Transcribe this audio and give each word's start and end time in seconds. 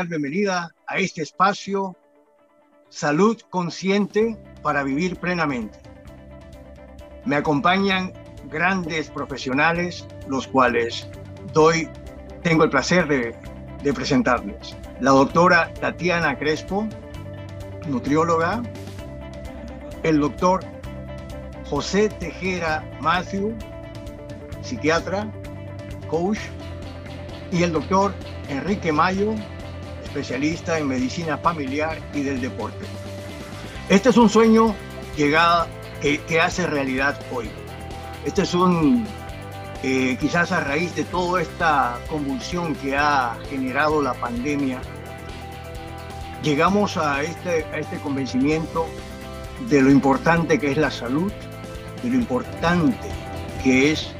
bienvenida 0.00 0.74
a 0.86 0.96
este 0.96 1.20
espacio 1.20 1.94
Salud 2.88 3.38
Consciente 3.50 4.38
para 4.62 4.82
Vivir 4.82 5.16
Plenamente. 5.16 5.78
Me 7.26 7.36
acompañan 7.36 8.12
grandes 8.50 9.10
profesionales, 9.10 10.06
los 10.28 10.48
cuales 10.48 11.06
doy, 11.52 11.90
tengo 12.42 12.64
el 12.64 12.70
placer 12.70 13.06
de, 13.06 13.36
de 13.82 13.92
presentarles. 13.92 14.74
La 15.00 15.10
doctora 15.10 15.72
Tatiana 15.74 16.38
Crespo, 16.38 16.88
nutrióloga, 17.86 18.62
el 20.04 20.20
doctor 20.20 20.64
José 21.68 22.08
Tejera 22.08 22.82
Matthew, 23.02 23.54
psiquiatra, 24.62 25.30
coach, 26.08 26.38
y 27.50 27.62
el 27.62 27.72
doctor 27.72 28.14
Enrique 28.48 28.90
Mayo, 28.90 29.34
especialista 30.12 30.78
en 30.78 30.88
medicina 30.88 31.38
familiar 31.38 31.98
y 32.12 32.20
del 32.20 32.38
deporte. 32.38 32.84
Este 33.88 34.10
es 34.10 34.16
un 34.18 34.28
sueño 34.28 34.74
que 35.16 36.40
hace 36.40 36.66
realidad 36.66 37.18
hoy. 37.32 37.48
Este 38.26 38.42
es 38.42 38.52
un, 38.52 39.06
eh, 39.82 40.18
quizás 40.20 40.52
a 40.52 40.60
raíz 40.60 40.94
de 40.94 41.04
toda 41.04 41.40
esta 41.40 41.98
convulsión 42.10 42.74
que 42.74 42.94
ha 42.94 43.38
generado 43.48 44.02
la 44.02 44.12
pandemia, 44.12 44.82
llegamos 46.42 46.98
a 46.98 47.22
este, 47.22 47.64
a 47.72 47.78
este 47.78 47.96
convencimiento 47.96 48.86
de 49.70 49.80
lo 49.80 49.90
importante 49.90 50.58
que 50.58 50.72
es 50.72 50.76
la 50.76 50.90
salud, 50.90 51.32
de 52.02 52.10
lo 52.10 52.16
importante 52.16 53.08
que 53.64 53.92
es 53.92 54.12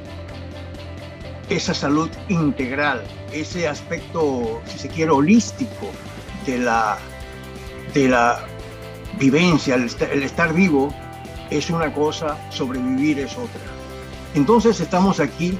esa 1.50 1.75
salud 1.75 2.09
integral, 2.28 3.03
ese 3.32 3.69
aspecto, 3.69 4.60
si 4.66 4.78
se 4.78 4.88
quiere, 4.88 5.10
holístico 5.10 5.91
de 6.47 6.59
la, 6.59 6.98
de 7.94 8.09
la 8.09 8.44
vivencia, 9.19 9.75
el, 9.75 9.91
el 10.10 10.22
estar 10.22 10.53
vivo 10.53 10.94
es 11.50 11.70
una 11.70 11.93
cosa, 11.93 12.37
sobrevivir 12.50 13.20
es 13.20 13.32
otra. 13.32 13.60
Entonces 14.34 14.81
estamos 14.81 15.20
aquí 15.20 15.59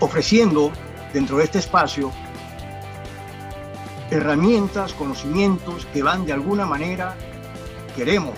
ofreciendo 0.00 0.72
dentro 1.12 1.38
de 1.38 1.44
este 1.44 1.58
espacio 1.58 2.12
herramientas, 4.10 4.92
conocimientos 4.92 5.86
que 5.92 6.02
van 6.02 6.26
de 6.26 6.32
alguna 6.32 6.66
manera, 6.66 7.14
queremos 7.94 8.34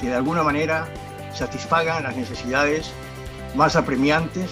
que 0.00 0.08
de 0.08 0.14
alguna 0.14 0.42
manera 0.42 0.86
satisfagan 1.34 2.02
las 2.02 2.16
necesidades 2.16 2.92
más 3.54 3.76
apremiantes 3.76 4.50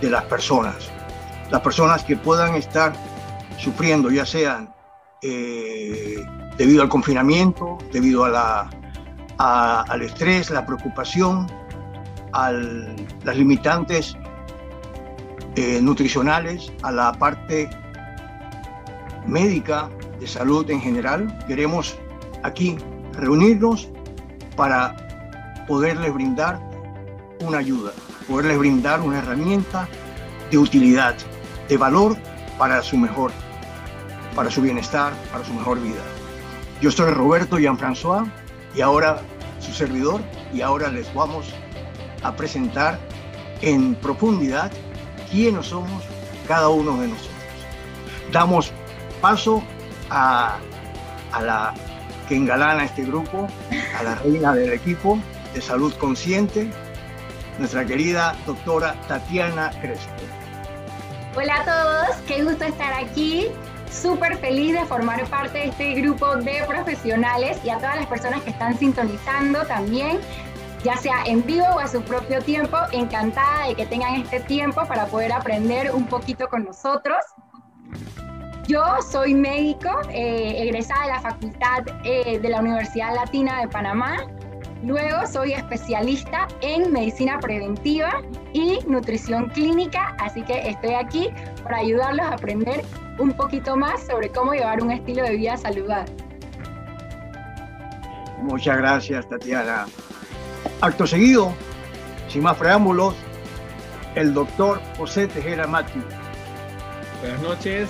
de 0.00 0.10
las 0.10 0.24
personas. 0.24 0.90
Las 1.52 1.60
personas 1.60 2.02
que 2.02 2.16
puedan 2.16 2.54
estar 2.54 2.94
sufriendo, 3.58 4.10
ya 4.10 4.24
sean 4.24 4.72
eh, 5.20 6.16
debido 6.56 6.82
al 6.82 6.88
confinamiento, 6.88 7.76
debido 7.92 8.24
a 8.24 8.30
la, 8.30 8.70
al 9.36 10.00
estrés, 10.00 10.48
la 10.48 10.64
preocupación, 10.64 11.46
al, 12.32 12.96
las 13.22 13.36
limitantes 13.36 14.16
eh, 15.56 15.78
nutricionales, 15.82 16.72
a 16.82 16.90
la 16.90 17.12
parte 17.12 17.68
médica 19.26 19.90
de 20.20 20.26
salud 20.26 20.68
en 20.70 20.80
general. 20.80 21.38
Queremos 21.46 21.98
aquí 22.44 22.78
reunirnos 23.12 23.90
para 24.56 24.96
poderles 25.68 26.14
brindar 26.14 26.58
una 27.40 27.58
ayuda, 27.58 27.92
poderles 28.26 28.58
brindar 28.58 29.02
una 29.02 29.18
herramienta 29.18 29.86
de 30.50 30.56
utilidad, 30.56 31.14
de 31.72 31.78
valor 31.78 32.18
para 32.58 32.82
su 32.82 32.98
mejor, 32.98 33.32
para 34.36 34.50
su 34.50 34.60
bienestar, 34.60 35.14
para 35.32 35.42
su 35.42 35.54
mejor 35.54 35.80
vida. 35.80 36.02
Yo 36.82 36.90
soy 36.90 37.12
Roberto 37.12 37.58
Jean-François 37.58 38.30
y 38.74 38.82
ahora 38.82 39.22
su 39.58 39.72
servidor 39.72 40.20
y 40.52 40.60
ahora 40.60 40.88
les 40.88 41.12
vamos 41.14 41.46
a 42.22 42.36
presentar 42.36 42.98
en 43.62 43.94
profundidad 43.94 44.70
quiénes 45.30 45.68
somos 45.68 46.02
cada 46.46 46.68
uno 46.68 47.00
de 47.00 47.08
nosotros. 47.08 47.32
Damos 48.32 48.70
paso 49.22 49.62
a, 50.10 50.58
a 51.32 51.40
la 51.40 51.74
que 52.28 52.36
engalana 52.36 52.84
este 52.84 53.02
grupo, 53.02 53.48
a 53.98 54.02
la 54.02 54.16
reina 54.16 54.52
del 54.54 54.74
equipo 54.74 55.18
de 55.54 55.62
salud 55.62 55.94
consciente, 55.94 56.70
nuestra 57.58 57.86
querida 57.86 58.36
doctora 58.44 58.94
Tatiana 59.08 59.70
Crespo. 59.80 60.41
Hola 61.34 61.60
a 61.60 61.64
todos, 61.64 62.16
qué 62.26 62.44
gusto 62.44 62.64
estar 62.66 62.92
aquí. 62.92 63.46
Súper 63.90 64.36
feliz 64.36 64.74
de 64.74 64.84
formar 64.84 65.24
parte 65.28 65.58
de 65.58 65.64
este 65.68 65.94
grupo 65.94 66.36
de 66.36 66.62
profesionales 66.68 67.58
y 67.64 67.70
a 67.70 67.78
todas 67.78 67.96
las 67.96 68.06
personas 68.06 68.42
que 68.42 68.50
están 68.50 68.78
sintonizando 68.78 69.64
también 69.64 70.18
ya 70.84 70.94
sea 70.96 71.24
en 71.24 71.44
vivo 71.46 71.64
o 71.74 71.78
a 71.78 71.88
su 71.88 72.02
propio 72.02 72.42
tiempo. 72.42 72.76
Encantada 72.92 73.68
de 73.68 73.74
que 73.74 73.86
tengan 73.86 74.14
este 74.16 74.40
tiempo 74.40 74.86
para 74.86 75.06
poder 75.06 75.32
aprender 75.32 75.90
un 75.94 76.06
poquito 76.06 76.48
con 76.48 76.64
nosotros. 76.64 77.16
Yo 78.68 78.84
soy 79.10 79.32
médico, 79.32 79.88
eh, 80.10 80.62
egresada 80.64 81.02
de 81.02 81.08
la 81.12 81.20
Facultad 81.20 81.84
eh, 82.04 82.40
de 82.40 82.48
la 82.50 82.60
Universidad 82.60 83.14
Latina 83.14 83.60
de 83.60 83.68
Panamá. 83.68 84.18
Luego 84.82 85.26
soy 85.28 85.52
especialista 85.52 86.48
en 86.60 86.92
medicina 86.92 87.38
preventiva 87.38 88.20
y 88.52 88.80
nutrición 88.86 89.48
clínica, 89.50 90.16
así 90.18 90.42
que 90.42 90.68
estoy 90.68 90.94
aquí 90.94 91.30
para 91.62 91.78
ayudarlos 91.78 92.26
a 92.26 92.34
aprender 92.34 92.84
un 93.18 93.32
poquito 93.32 93.76
más 93.76 94.04
sobre 94.04 94.30
cómo 94.30 94.54
llevar 94.54 94.82
un 94.82 94.90
estilo 94.90 95.22
de 95.22 95.36
vida 95.36 95.56
saludable. 95.56 96.12
Muchas 98.40 98.76
gracias, 98.76 99.28
Tatiana. 99.28 99.86
Acto 100.80 101.06
seguido, 101.06 101.52
sin 102.28 102.42
más 102.42 102.56
preámbulos, 102.56 103.14
el 104.16 104.34
doctor 104.34 104.80
José 104.98 105.28
Tejera 105.28 105.68
Mati. 105.68 106.02
Buenas 107.20 107.40
noches, 107.40 107.88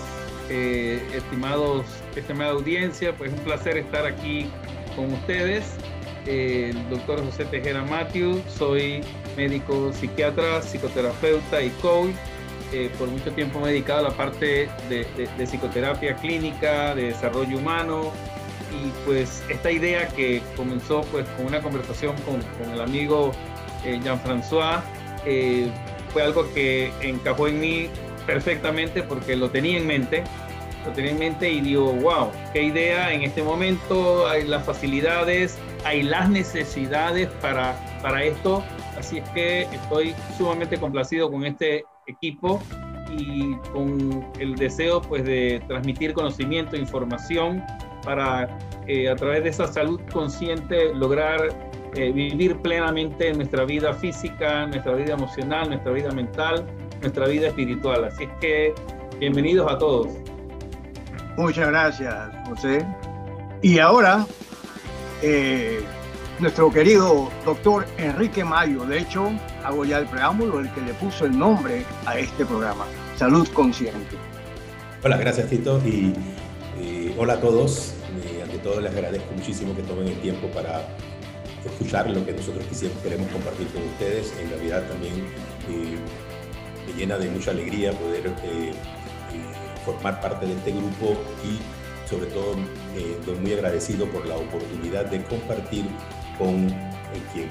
eh, 0.50 1.02
estimados, 1.14 1.86
estimada 2.14 2.50
audiencia, 2.50 3.14
pues 3.16 3.32
un 3.32 3.38
placer 3.38 3.78
estar 3.78 4.04
aquí 4.04 4.50
con 4.94 5.10
ustedes. 5.14 5.64
El 6.26 6.88
doctor 6.88 7.24
José 7.24 7.44
Tejera 7.46 7.82
Matthew, 7.84 8.42
soy 8.48 9.00
médico 9.36 9.92
psiquiatra, 9.92 10.62
psicoterapeuta 10.62 11.62
y 11.62 11.70
coach. 11.82 12.14
Eh, 12.72 12.90
por 12.98 13.08
mucho 13.08 13.30
tiempo 13.32 13.60
me 13.60 13.66
he 13.66 13.72
dedicado 13.72 14.06
a 14.06 14.10
la 14.10 14.16
parte 14.16 14.69
de, 14.88 15.46
psicoterapia 15.46 16.14
clínica, 16.16 16.94
de 16.94 17.08
desarrollo 17.08 17.58
humano, 17.58 18.12
y 18.72 18.90
pues 19.04 19.42
esta 19.50 19.70
idea 19.70 20.08
que 20.08 20.40
comenzó 20.56 21.02
pues 21.12 21.26
con 21.36 21.46
una 21.46 21.60
conversación 21.60 22.14
con, 22.22 22.40
con 22.40 22.72
el 22.72 22.80
amigo 22.80 23.32
eh, 23.84 24.00
Jean-François 24.02 24.80
eh, 25.26 25.69
fue 26.12 26.22
algo 26.22 26.52
que 26.54 26.92
encajó 27.00 27.48
en 27.48 27.60
mí 27.60 27.88
perfectamente 28.26 29.02
porque 29.02 29.36
lo 29.36 29.50
tenía 29.50 29.78
en 29.78 29.86
mente, 29.86 30.24
lo 30.84 30.93
tenía 30.93 31.12
en 31.12 31.19
mente 31.19 31.50
y 31.50 31.61
digo, 31.61 31.93
wow, 31.93 32.31
qué 32.52 32.62
idea 32.62 33.12
en 33.12 33.23
este 33.23 33.43
momento, 33.43 34.26
hay 34.26 34.46
las 34.46 34.64
facilidades, 34.64 35.58
hay 35.84 36.02
las 36.02 36.29
necesidades 36.29 37.29
para, 37.40 37.75
para 38.02 38.25
esto, 38.25 38.62
así 38.99 39.19
es 39.19 39.29
que 39.31 39.62
estoy 39.62 40.14
sumamente 40.37 40.79
complacido 40.79 41.31
con 41.31 41.44
este 41.44 41.84
equipo 42.06 42.61
y 43.11 43.55
con 43.73 44.26
el 44.38 44.56
deseo 44.56 45.00
pues 45.02 45.25
de 45.25 45.62
transmitir 45.69 46.14
conocimiento, 46.14 46.76
información 46.76 47.62
para 48.02 48.58
eh, 48.87 49.08
a 49.08 49.14
través 49.14 49.44
de 49.44 49.50
esa 49.50 49.67
salud 49.67 50.00
consciente 50.12 50.93
lograr 50.94 51.70
eh, 51.94 52.11
vivir 52.11 52.56
plenamente 52.58 53.29
en 53.29 53.37
nuestra 53.37 53.64
vida 53.64 53.93
física, 53.93 54.67
nuestra 54.67 54.94
vida 54.94 55.12
emocional, 55.14 55.69
nuestra 55.69 55.93
vida 55.93 56.11
mental, 56.11 56.67
nuestra 57.00 57.26
vida 57.26 57.49
espiritual. 57.49 58.05
Así 58.05 58.25
es 58.25 58.31
que 58.40 58.75
bienvenidos 59.19 59.70
a 59.70 59.79
todos. 59.79 60.08
Muchas 61.37 61.69
gracias, 61.69 62.14
José. 62.46 62.87
Y 63.62 63.79
ahora, 63.79 64.26
eh, 65.23 65.82
nuestro 66.38 66.70
querido 66.70 67.31
doctor 67.44 67.87
Enrique 67.99 68.44
Mayo, 68.44 68.84
de 68.84 68.99
hecho, 68.99 69.31
hago 69.64 69.84
ya 69.84 69.99
el 69.99 70.06
preámbulo, 70.06 70.61
el 70.61 70.73
que 70.73 70.81
le 70.81 70.94
puso 70.94 71.26
el 71.26 71.38
nombre 71.38 71.84
a 72.06 72.19
este 72.19 72.44
programa, 72.44 72.84
Salud 73.17 73.46
Consciente. 73.49 74.17
Hola, 75.05 75.17
gracias 75.17 75.49
Tito 75.49 75.81
y 75.87 76.14
hola 77.17 77.34
a 77.34 77.40
todos. 77.40 77.94
Ante 78.43 78.58
todo 78.58 78.81
les 78.81 78.93
agradezco 78.93 79.32
muchísimo 79.34 79.75
que 79.75 79.82
tomen 79.82 80.08
el 80.08 80.20
tiempo 80.20 80.49
para 80.49 80.87
escuchar 81.64 82.11
lo 82.11 82.25
que 82.25 82.32
nosotros 82.32 82.64
quisiéramos, 82.67 83.02
queremos 83.02 83.29
compartir 83.31 83.67
con 83.69 83.82
ustedes. 83.82 84.32
En 84.40 84.50
realidad 84.50 84.82
también 84.88 85.14
eh, 85.70 85.96
me 86.87 86.93
llena 86.99 87.19
de 87.19 87.31
mucha 87.31 87.50
alegría 87.52 87.93
poder 87.93 88.26
eh, 88.44 88.73
formar 89.84 90.20
parte 90.20 90.46
de 90.46 90.52
este 90.52 90.73
grupo 90.73 91.17
y 91.44 92.08
sobre 92.08 92.26
todo 92.26 92.56
estoy 92.96 93.37
muy 93.37 93.52
agradecido 93.52 94.06
por 94.06 94.26
la 94.26 94.37
oportunidad 94.37 95.06
de 95.06 95.23
compartir 95.25 95.87
con 96.38 96.69
quien 97.32 97.49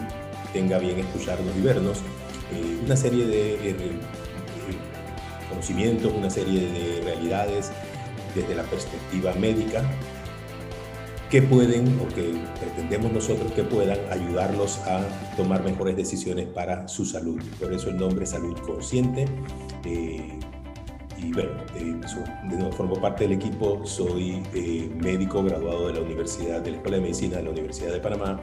tenga 0.53 0.77
bien 0.77 0.99
escucharnos 0.99 1.55
y 1.55 1.61
vernos 1.61 1.99
una 2.85 2.95
serie 2.95 3.25
de 3.25 3.99
conocimientos, 5.49 6.11
una 6.13 6.29
serie 6.29 6.71
de 6.71 7.01
realidades 7.01 7.71
desde 8.33 8.55
la 8.55 8.63
perspectiva 8.63 9.33
médica 9.33 9.83
que 11.29 11.41
pueden 11.41 11.97
o 12.01 12.13
que 12.13 12.33
pretendemos 12.59 13.11
nosotros 13.13 13.51
que 13.53 13.63
puedan 13.63 13.97
ayudarlos 14.11 14.79
a 14.79 15.01
tomar 15.37 15.63
mejores 15.63 15.95
decisiones 15.95 16.47
para 16.47 16.89
su 16.89 17.05
salud. 17.05 17.41
Por 17.59 17.71
eso 17.71 17.89
el 17.89 17.97
nombre 17.97 18.25
Salud 18.25 18.57
Consciente. 18.59 19.25
Eh, 19.85 20.37
y 21.23 21.31
bueno, 21.33 21.51
eh, 21.75 21.95
de 22.49 22.57
nuevo 22.57 22.71
formo 22.71 22.99
parte 22.99 23.25
del 23.25 23.33
equipo, 23.33 23.85
soy 23.85 24.41
eh, 24.53 24.89
médico 24.95 25.43
graduado 25.43 25.87
de 25.87 25.93
la 25.93 26.01
Universidad, 26.01 26.61
de 26.61 26.71
la 26.71 26.77
Escuela 26.77 26.97
de 26.97 27.03
Medicina 27.03 27.37
de 27.37 27.43
la 27.43 27.49
Universidad 27.51 27.93
de 27.93 27.99
Panamá, 27.99 28.41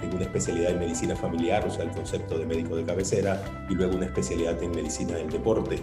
tengo 0.00 0.16
una 0.16 0.24
especialidad 0.24 0.72
en 0.72 0.78
medicina 0.80 1.14
familiar, 1.14 1.64
o 1.66 1.70
sea, 1.70 1.84
el 1.84 1.90
concepto 1.90 2.38
de 2.38 2.46
médico 2.46 2.76
de 2.76 2.84
cabecera, 2.84 3.42
y 3.68 3.74
luego 3.74 3.96
una 3.96 4.06
especialidad 4.06 4.60
en 4.62 4.72
medicina 4.72 5.14
del 5.14 5.30
deporte. 5.30 5.78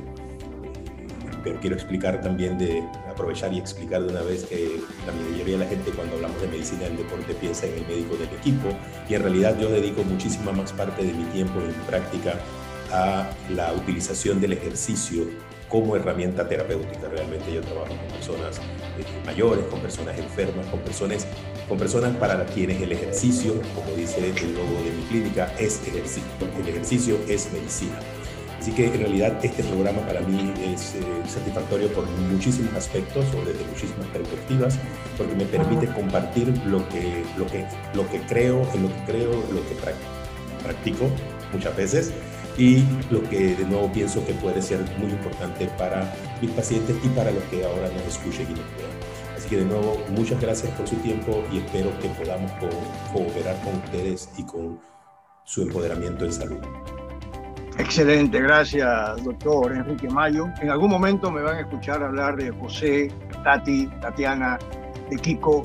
Pero 1.44 1.60
quiero 1.60 1.76
explicar 1.76 2.22
también 2.22 2.58
de 2.58 2.84
aprovechar 3.10 3.52
y 3.54 3.60
explicar 3.60 4.04
de 4.04 4.10
una 4.10 4.22
vez 4.22 4.46
que 4.46 4.80
la 5.06 5.12
mayoría 5.12 5.58
de 5.58 5.64
la 5.64 5.70
gente 5.70 5.92
cuando 5.92 6.16
hablamos 6.16 6.42
de 6.42 6.48
medicina 6.48 6.84
del 6.84 6.98
deporte 6.98 7.34
piensa 7.34 7.68
en 7.68 7.74
el 7.80 7.88
médico 7.88 8.16
del 8.16 8.30
equipo 8.30 8.70
y 9.10 9.16
en 9.16 9.24
realidad 9.24 9.60
yo 9.60 9.70
dedico 9.70 10.04
muchísima 10.04 10.54
más 10.54 10.72
parte 10.72 11.04
de 11.04 11.12
mi 11.12 11.26
tiempo 11.26 11.60
en 11.60 11.74
práctica 11.86 12.36
a 12.94 13.30
la 13.50 13.74
utilización 13.74 14.40
del 14.40 14.54
ejercicio 14.54 15.26
como 15.74 15.96
herramienta 15.96 16.48
terapéutica. 16.48 17.10
Realmente 17.10 17.52
yo 17.52 17.62
trabajo 17.62 17.88
con 17.88 18.08
personas 18.10 18.60
eh, 18.60 19.04
mayores, 19.26 19.66
con 19.66 19.80
personas 19.80 20.16
enfermas, 20.20 20.68
con 20.68 20.80
personas, 20.82 21.26
con 21.68 21.80
personas 21.80 22.16
para 22.18 22.46
quienes 22.46 22.80
el 22.80 22.92
ejercicio, 22.92 23.56
como 23.74 23.98
dice 23.98 24.20
el 24.20 24.54
logo 24.54 24.84
de 24.84 24.92
mi 24.92 25.04
clínica, 25.10 25.52
es 25.58 25.82
ejercicio. 25.88 26.30
El 26.62 26.70
ejercicio 26.70 27.18
es 27.28 27.52
medicina. 27.52 27.98
Así 28.60 28.72
que 28.72 28.86
en 28.86 29.00
realidad 29.00 29.44
este 29.44 29.64
programa 29.64 30.06
para 30.06 30.22
mí 30.22 30.54
es 30.64 30.94
eh, 30.94 31.02
satisfactorio 31.28 31.88
por 31.88 32.08
muchísimos 32.32 32.76
aspectos 32.76 33.26
o 33.34 33.44
desde 33.44 33.66
muchísimas 33.66 34.06
perspectivas, 34.14 34.78
porque 35.18 35.34
me 35.34 35.46
permite 35.46 35.88
compartir 35.88 36.50
lo 36.68 36.88
que, 36.90 37.26
lo 37.36 37.48
que, 37.48 37.66
lo 37.96 38.08
que 38.12 38.22
creo, 38.28 38.62
en 38.76 38.84
lo 38.84 38.90
que 38.90 39.12
creo, 39.12 39.32
lo 39.32 39.68
que 39.68 39.76
practico 40.64 41.10
muchas 41.52 41.76
veces 41.76 42.14
y 42.58 42.84
lo 43.10 43.24
que 43.30 43.56
de 43.56 43.66
nuevo 43.66 43.92
pienso 43.92 44.26
que 44.26 44.34
puede 44.34 44.62
ser 44.62 44.80
muy 44.98 45.12
importante 45.12 45.68
para 45.78 46.14
mis 46.42 46.52
pacientes 46.52 46.96
y 47.04 47.08
para 47.10 47.32
los 47.32 47.44
que 47.46 47.64
ahora 47.64 47.90
nos 47.90 48.04
escuchen 48.08 48.46
y 48.48 48.52
nos 48.52 48.78
vean. 48.78 48.92
Así 49.36 49.50
que 49.50 49.58
de 49.58 49.66
nuevo, 49.66 49.98
muchas 50.10 50.40
gracias 50.40 50.72
por 50.74 50.88
su 50.88 50.96
tiempo 50.98 51.44
y 51.52 51.58
espero 51.58 51.90
que 52.00 52.10
podamos 52.10 52.52
cooperar 53.12 53.60
con 53.62 53.76
ustedes 53.76 54.30
y 54.38 54.44
con 54.44 54.80
su 55.46 55.64
empoderamiento 55.64 56.26
en 56.26 56.34
salud. 56.34 56.60
Excelente, 57.80 58.40
gracias 58.40 59.24
doctor 59.24 59.74
Enrique 59.74 60.08
Mayo. 60.08 60.48
En 60.62 60.70
algún 60.70 60.92
momento 60.92 61.32
me 61.32 61.42
van 61.42 61.58
a 61.58 61.62
escuchar 61.62 62.04
hablar 62.04 62.36
de 62.36 62.52
José, 62.52 63.12
Tati, 63.44 63.88
Tatiana, 64.00 64.60
de 65.10 65.18
Kiko. 65.18 65.64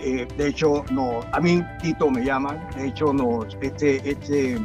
Eh, 0.00 0.28
de 0.36 0.46
hecho, 0.46 0.84
no, 0.92 1.20
a 1.32 1.40
mí 1.40 1.60
Tito 1.82 2.08
me 2.08 2.24
llaman. 2.24 2.64
De 2.76 2.86
hecho, 2.86 3.12
nos, 3.12 3.58
este, 3.60 4.08
este 4.08 4.56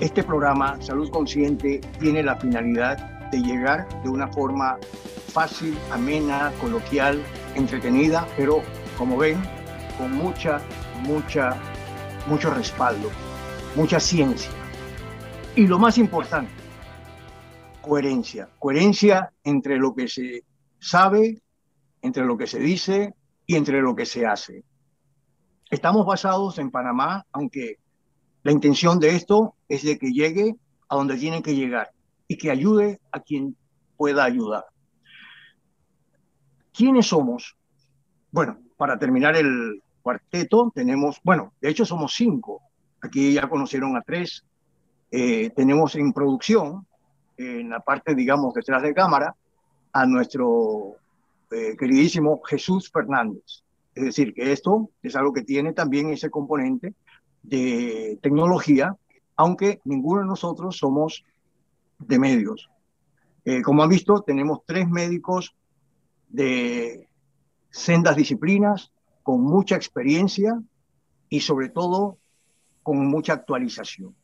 este 0.00 0.22
programa, 0.22 0.80
Salud 0.80 1.10
Consciente, 1.10 1.80
tiene 1.98 2.22
la 2.22 2.36
finalidad 2.36 3.30
de 3.30 3.38
llegar 3.42 3.88
de 4.02 4.08
una 4.08 4.28
forma 4.28 4.78
fácil, 5.32 5.76
amena, 5.92 6.52
coloquial, 6.60 7.22
entretenida, 7.56 8.26
pero 8.36 8.62
como 8.96 9.16
ven, 9.16 9.42
con 9.98 10.12
mucha, 10.12 10.60
mucha, 11.02 11.56
mucho 12.28 12.54
respaldo, 12.54 13.10
mucha 13.74 13.98
ciencia. 13.98 14.50
Y 15.56 15.66
lo 15.66 15.78
más 15.78 15.98
importante, 15.98 16.52
coherencia. 17.80 18.48
Coherencia 18.58 19.32
entre 19.42 19.78
lo 19.78 19.94
que 19.94 20.06
se 20.06 20.44
sabe, 20.78 21.42
entre 22.02 22.24
lo 22.24 22.38
que 22.38 22.46
se 22.46 22.60
dice 22.60 23.14
y 23.46 23.56
entre 23.56 23.80
lo 23.80 23.96
que 23.96 24.06
se 24.06 24.26
hace. 24.26 24.62
Estamos 25.70 26.06
basados 26.06 26.58
en 26.58 26.70
Panamá, 26.70 27.26
aunque 27.32 27.78
la 28.42 28.52
intención 28.52 28.98
de 28.98 29.16
esto 29.16 29.54
es 29.68 29.82
de 29.82 29.98
que 29.98 30.12
llegue 30.12 30.56
a 30.88 30.96
donde 30.96 31.16
tiene 31.16 31.42
que 31.42 31.54
llegar 31.54 31.90
y 32.26 32.36
que 32.36 32.50
ayude 32.50 33.00
a 33.10 33.20
quien 33.20 33.56
pueda 33.96 34.24
ayudar. 34.24 34.64
¿Quiénes 36.72 37.06
somos? 37.06 37.56
Bueno, 38.30 38.58
para 38.76 38.98
terminar 38.98 39.36
el 39.36 39.82
cuarteto 40.02 40.70
tenemos, 40.74 41.20
bueno, 41.24 41.52
de 41.60 41.70
hecho 41.70 41.84
somos 41.84 42.14
cinco. 42.14 42.62
Aquí 43.00 43.32
ya 43.32 43.48
conocieron 43.48 43.96
a 43.96 44.02
tres. 44.02 44.44
Eh, 45.10 45.50
tenemos 45.50 45.96
en 45.96 46.12
producción, 46.12 46.86
en 47.36 47.70
la 47.70 47.80
parte, 47.80 48.14
digamos, 48.14 48.54
detrás 48.54 48.82
de 48.82 48.94
cámara, 48.94 49.34
a 49.92 50.06
nuestro 50.06 50.96
eh, 51.50 51.76
queridísimo 51.76 52.40
Jesús 52.42 52.90
Fernández. 52.92 53.64
Es 53.94 54.04
decir, 54.04 54.32
que 54.32 54.52
esto 54.52 54.90
es 55.02 55.16
algo 55.16 55.32
que 55.32 55.42
tiene 55.42 55.72
también 55.72 56.10
ese 56.10 56.30
componente 56.30 56.94
de 57.42 58.18
tecnología, 58.22 58.96
aunque 59.36 59.80
ninguno 59.84 60.22
de 60.22 60.26
nosotros 60.26 60.76
somos 60.76 61.24
de 61.98 62.18
medios. 62.18 62.70
Eh, 63.44 63.62
como 63.62 63.82
han 63.82 63.88
visto, 63.88 64.22
tenemos 64.22 64.60
tres 64.66 64.88
médicos 64.88 65.54
de 66.28 67.08
sendas 67.70 68.16
disciplinas, 68.16 68.92
con 69.22 69.42
mucha 69.42 69.76
experiencia 69.76 70.58
y 71.28 71.40
sobre 71.40 71.68
todo 71.68 72.18
con 72.82 73.06
mucha 73.06 73.34
actualización. 73.34 74.14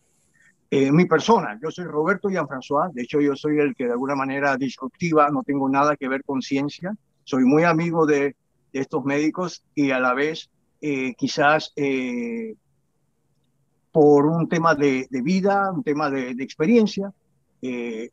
Eh, 0.71 0.91
mi 0.91 1.05
persona, 1.05 1.59
yo 1.63 1.71
soy 1.71 1.85
Roberto 1.85 2.31
Jean-François, 2.31 2.91
de 2.93 3.03
hecho 3.03 3.21
yo 3.21 3.37
soy 3.37 3.59
el 3.59 3.75
que 3.75 3.85
de 3.85 3.93
alguna 3.93 4.15
manera 4.15 4.57
disruptiva, 4.57 5.29
no 5.31 5.43
tengo 5.43 5.69
nada 5.69 5.97
que 5.97 6.09
ver 6.09 6.25
con 6.25 6.41
ciencia, 6.41 6.97
soy 7.23 7.45
muy 7.45 7.65
amigo 7.65 8.07
de, 8.07 8.35
estos 8.73 9.05
médicos 9.05 9.63
y 9.77 9.93
a 9.93 10.01
la 10.01 10.15
vez 10.15 10.51
eh, 10.81 11.15
quizás 11.17 11.73
por 13.95 14.27
un 14.27 14.49
tema 14.49 14.75
de, 14.75 15.07
vida, 15.23 15.71
un 15.71 15.85
tema 15.85 16.11
de, 16.11 16.31
experiencia, 16.41 17.13
eh, 17.63 18.11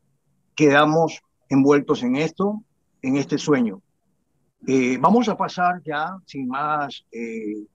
quedamos 0.56 1.24
envueltos 1.50 2.04
en 2.04 2.18
esto, 2.18 2.62
en 3.02 3.18
este 3.18 3.40
sueño. 3.40 3.82
Eh, 4.68 5.00
vamos 5.02 5.28
a 5.28 5.36
pasar 5.36 5.82
ya, 5.84 6.16
sin 6.28 6.48
más, 6.48 7.04
eh, 7.12 7.66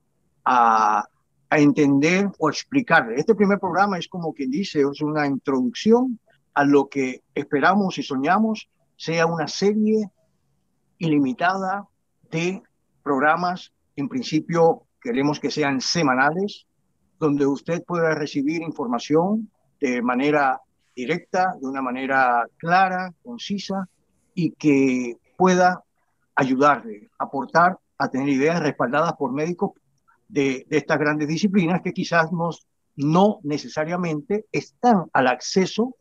a, 0.45 1.03
a, 1.49 1.59
entender 1.59 2.31
o 2.39 2.49
explicar. 2.49 3.11
Este 3.11 3.35
primer 3.35 3.59
programa 3.59 3.99
es 3.99 4.07
como 4.07 4.33
quien 4.33 4.51
dice, 4.51 4.85
es 4.89 5.01
una 5.01 5.27
introducción 5.27 6.17
a 6.53 6.63
lo 6.63 6.87
que 6.87 7.23
esperamos 7.35 7.97
y 7.97 8.03
soñamos 8.03 8.69
sea 8.95 9.25
una 9.25 9.49
serie 9.49 10.09
ilimitada 10.97 11.85
de 12.31 12.63
programas. 13.03 13.73
En 13.97 14.07
principio 14.07 14.83
queremos 15.01 15.41
que 15.41 15.51
sean 15.51 15.81
semanales, 15.81 16.67
donde 17.19 17.45
usted 17.45 17.83
pueda 17.83 18.13
recibir 18.15 18.61
información 18.61 19.49
de 19.79 20.01
manera 20.01 20.61
directa, 20.95 21.53
de 21.59 21.67
una 21.67 21.81
manera 21.81 22.45
clara, 22.57 23.13
concisa 23.23 23.87
y 24.33 24.51
que 24.51 25.17
pueda 25.37 25.83
ayudarle, 26.35 27.09
aportar 27.17 27.77
a 27.97 28.09
tener 28.09 28.29
ideas 28.29 28.59
respaldadas 28.61 29.13
por 29.13 29.31
médicos 29.31 29.71
de, 30.27 30.65
estas 30.69 30.99
grandes 30.99 31.27
disciplinas 31.27 31.81
que 31.81 31.93
quizás 31.93 32.29
no 32.95 33.39
necesariamente 33.43 34.45
están 34.51 35.05
al 35.13 35.27
acceso 35.27 35.95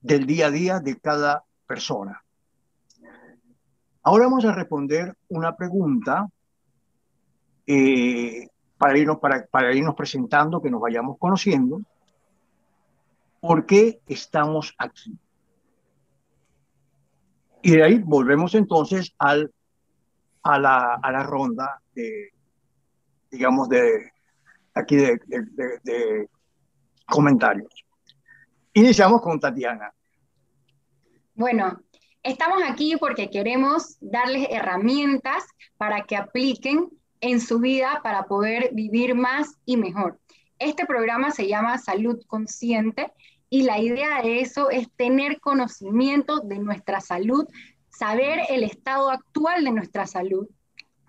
del 0.00 0.26
día 0.26 0.46
a 0.46 0.50
día 0.50 0.80
de 0.80 0.98
cada 0.98 1.44
persona. 1.66 2.22
Ahora 4.02 4.26
vamos 4.26 4.44
a 4.44 4.52
responder 4.52 5.16
una 5.28 5.56
pregunta 5.56 6.28
eh, 7.66 8.48
para 8.78 8.98
irnos, 8.98 9.18
para, 9.18 9.46
para 9.46 9.72
irnos 9.74 9.94
presentando, 9.94 10.60
que 10.60 10.70
nos 10.70 10.80
vayamos 10.80 11.18
conociendo, 11.18 11.80
¿por 13.40 13.66
qué 13.66 14.00
estamos 14.06 14.74
aquí? 14.78 15.18
Y 17.62 17.72
de 17.72 17.82
ahí 17.82 17.98
volvemos 17.98 18.54
entonces 18.54 19.14
al, 19.18 19.52
a, 20.42 20.58
la, 20.58 20.94
a 21.02 21.10
la 21.10 21.22
ronda 21.22 21.80
de, 21.94 22.32
digamos, 23.30 23.68
de 23.68 24.12
aquí 24.74 24.96
de, 24.96 25.18
de, 25.26 25.80
de 25.82 26.28
comentarios. 27.06 27.84
Iniciamos 28.74 29.22
con 29.22 29.40
Tatiana. 29.40 29.92
Bueno, 31.34 31.80
estamos 32.22 32.62
aquí 32.68 32.96
porque 32.98 33.30
queremos 33.30 33.96
darles 34.00 34.48
herramientas 34.50 35.44
para 35.76 36.02
que 36.02 36.16
apliquen 36.16 36.90
en 37.20 37.40
su 37.40 37.58
vida 37.58 38.00
para 38.02 38.24
poder 38.24 38.70
vivir 38.72 39.14
más 39.14 39.56
y 39.64 39.76
mejor. 39.76 40.18
Este 40.58 40.86
programa 40.86 41.30
se 41.30 41.48
llama 41.48 41.78
Salud 41.78 42.22
Consciente 42.26 43.12
y 43.50 43.62
la 43.62 43.78
idea 43.78 44.22
de 44.22 44.40
eso 44.40 44.70
es 44.70 44.90
tener 44.96 45.40
conocimiento 45.40 46.40
de 46.40 46.58
nuestra 46.58 47.00
salud, 47.00 47.46
saber 47.88 48.40
el 48.48 48.64
estado 48.64 49.10
actual 49.10 49.64
de 49.64 49.72
nuestra 49.72 50.06
salud, 50.06 50.48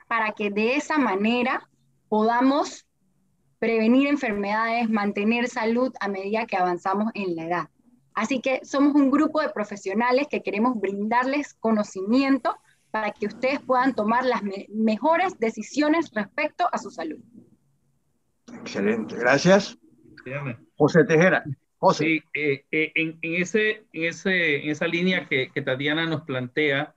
para 0.07 0.31
que 0.31 0.49
de 0.49 0.75
esa 0.75 0.97
manera 0.97 1.69
podamos 2.09 2.85
prevenir 3.59 4.07
enfermedades, 4.07 4.89
mantener 4.89 5.47
salud 5.47 5.93
a 5.99 6.07
medida 6.07 6.45
que 6.45 6.57
avanzamos 6.57 7.11
en 7.15 7.35
la 7.35 7.45
edad. 7.45 7.69
Así 8.13 8.39
que 8.39 8.61
somos 8.63 8.95
un 8.95 9.11
grupo 9.11 9.41
de 9.41 9.49
profesionales 9.49 10.27
que 10.29 10.41
queremos 10.41 10.79
brindarles 10.79 11.53
conocimiento 11.53 12.55
para 12.97 13.11
que 13.11 13.27
ustedes 13.27 13.59
puedan 13.59 13.93
tomar 13.93 14.25
las 14.25 14.41
mejores 14.69 15.37
decisiones 15.37 16.09
respecto 16.15 16.67
a 16.71 16.79
su 16.79 16.89
salud. 16.89 17.19
Excelente, 18.51 19.15
gracias. 19.15 19.77
José 20.75 21.03
Tejera. 21.03 21.43
José. 21.77 22.03
Sí, 22.03 22.23
eh, 22.33 22.65
eh, 22.71 22.91
en, 22.95 23.19
ese, 23.21 23.85
en, 23.93 24.05
ese, 24.05 24.63
en 24.63 24.71
esa 24.71 24.87
línea 24.87 25.27
que, 25.27 25.51
que 25.53 25.61
Tatiana 25.61 26.07
nos 26.07 26.23
plantea, 26.23 26.95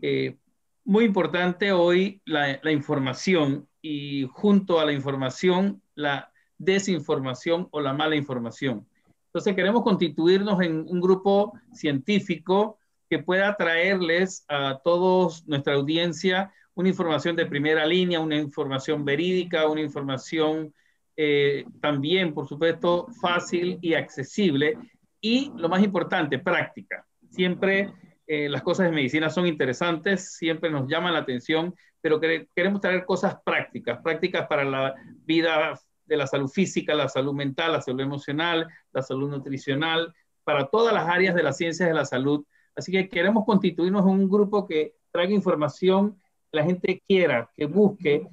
eh, 0.00 0.38
muy 0.86 1.04
importante 1.04 1.70
hoy 1.70 2.22
la, 2.24 2.58
la, 2.62 2.72
información 2.72 3.68
y 3.82 4.26
junto 4.32 4.80
a 4.80 4.86
la 4.86 4.92
información, 4.92 5.82
la 5.94 6.32
desinformación 6.56 7.68
o 7.72 7.80
la 7.82 7.92
mala 7.92 8.16
información. 8.16 8.86
Entonces 9.26 9.54
queremos 9.54 9.82
constituirnos 9.82 10.62
en 10.62 10.86
un 10.88 11.00
grupo 11.02 11.52
científico 11.74 12.78
que 13.12 13.18
pueda 13.18 13.54
traerles 13.56 14.42
a 14.48 14.80
todos 14.82 15.46
nuestra 15.46 15.74
audiencia 15.74 16.50
una 16.72 16.88
información 16.88 17.36
de 17.36 17.44
primera 17.44 17.84
línea, 17.84 18.20
una 18.20 18.36
información 18.36 19.04
verídica, 19.04 19.68
una 19.68 19.82
información 19.82 20.72
eh, 21.14 21.66
también, 21.82 22.32
por 22.32 22.48
supuesto, 22.48 23.08
fácil 23.20 23.78
y 23.82 23.92
accesible 23.92 24.78
y, 25.20 25.52
lo 25.58 25.68
más 25.68 25.82
importante, 25.82 26.38
práctica. 26.38 27.04
Siempre 27.28 27.92
eh, 28.26 28.48
las 28.48 28.62
cosas 28.62 28.86
de 28.86 28.92
medicina 28.92 29.28
son 29.28 29.46
interesantes, 29.46 30.32
siempre 30.32 30.70
nos 30.70 30.88
llaman 30.88 31.12
la 31.12 31.18
atención, 31.18 31.74
pero 32.00 32.18
queremos 32.18 32.80
traer 32.80 33.04
cosas 33.04 33.36
prácticas, 33.44 34.00
prácticas 34.02 34.46
para 34.46 34.64
la 34.64 34.94
vida 35.26 35.78
de 36.06 36.16
la 36.16 36.26
salud 36.26 36.48
física, 36.48 36.94
la 36.94 37.10
salud 37.10 37.34
mental, 37.34 37.72
la 37.72 37.82
salud 37.82 38.00
emocional, 38.00 38.68
la 38.90 39.02
salud 39.02 39.28
nutricional, 39.28 40.14
para 40.44 40.68
todas 40.68 40.94
las 40.94 41.06
áreas 41.06 41.34
de 41.34 41.42
las 41.42 41.58
ciencias 41.58 41.86
de 41.86 41.94
la 41.94 42.06
salud. 42.06 42.42
Así 42.74 42.90
que 42.92 43.08
queremos 43.08 43.44
constituirnos 43.44 44.02
en 44.02 44.10
un 44.10 44.28
grupo 44.28 44.66
que 44.66 44.94
traiga 45.10 45.32
información 45.32 46.20
que 46.50 46.58
la 46.58 46.64
gente 46.64 47.02
quiera, 47.06 47.50
que 47.56 47.66
busque, 47.66 48.28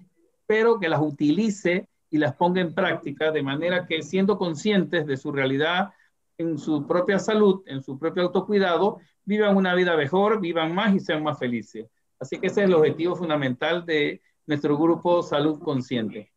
pero 0.45 0.79
que 0.79 0.89
las 0.89 1.01
utilice 1.01 1.87
y 2.09 2.17
las 2.17 2.35
ponga 2.35 2.61
en 2.61 2.73
práctica 2.73 3.31
de 3.31 3.43
manera 3.43 3.85
que 3.85 4.01
siendo 4.01 4.37
conscientes 4.37 5.05
de 5.05 5.17
su 5.17 5.31
realidad 5.31 5.91
en 6.39 6.57
su 6.57 6.87
propia 6.87 7.19
salud, 7.19 7.61
en 7.67 7.83
su 7.83 7.99
propio 7.99 8.23
autocuidado, 8.23 8.99
vivan 9.25 9.57
una 9.57 9.75
vida 9.75 9.95
mejor, 9.95 10.39
vivan 10.39 10.73
más 10.73 10.95
y 10.95 10.99
sean 10.99 11.21
más 11.21 11.37
felices. 11.37 11.87
Así 12.19 12.39
que 12.39 12.47
ese 12.47 12.61
es 12.61 12.67
el 12.67 12.73
objetivo 12.73 13.15
fundamental 13.15 13.85
de 13.85 14.21
nuestro 14.47 14.77
grupo 14.77 15.21
Salud 15.21 15.59
Consciente. 15.59 16.31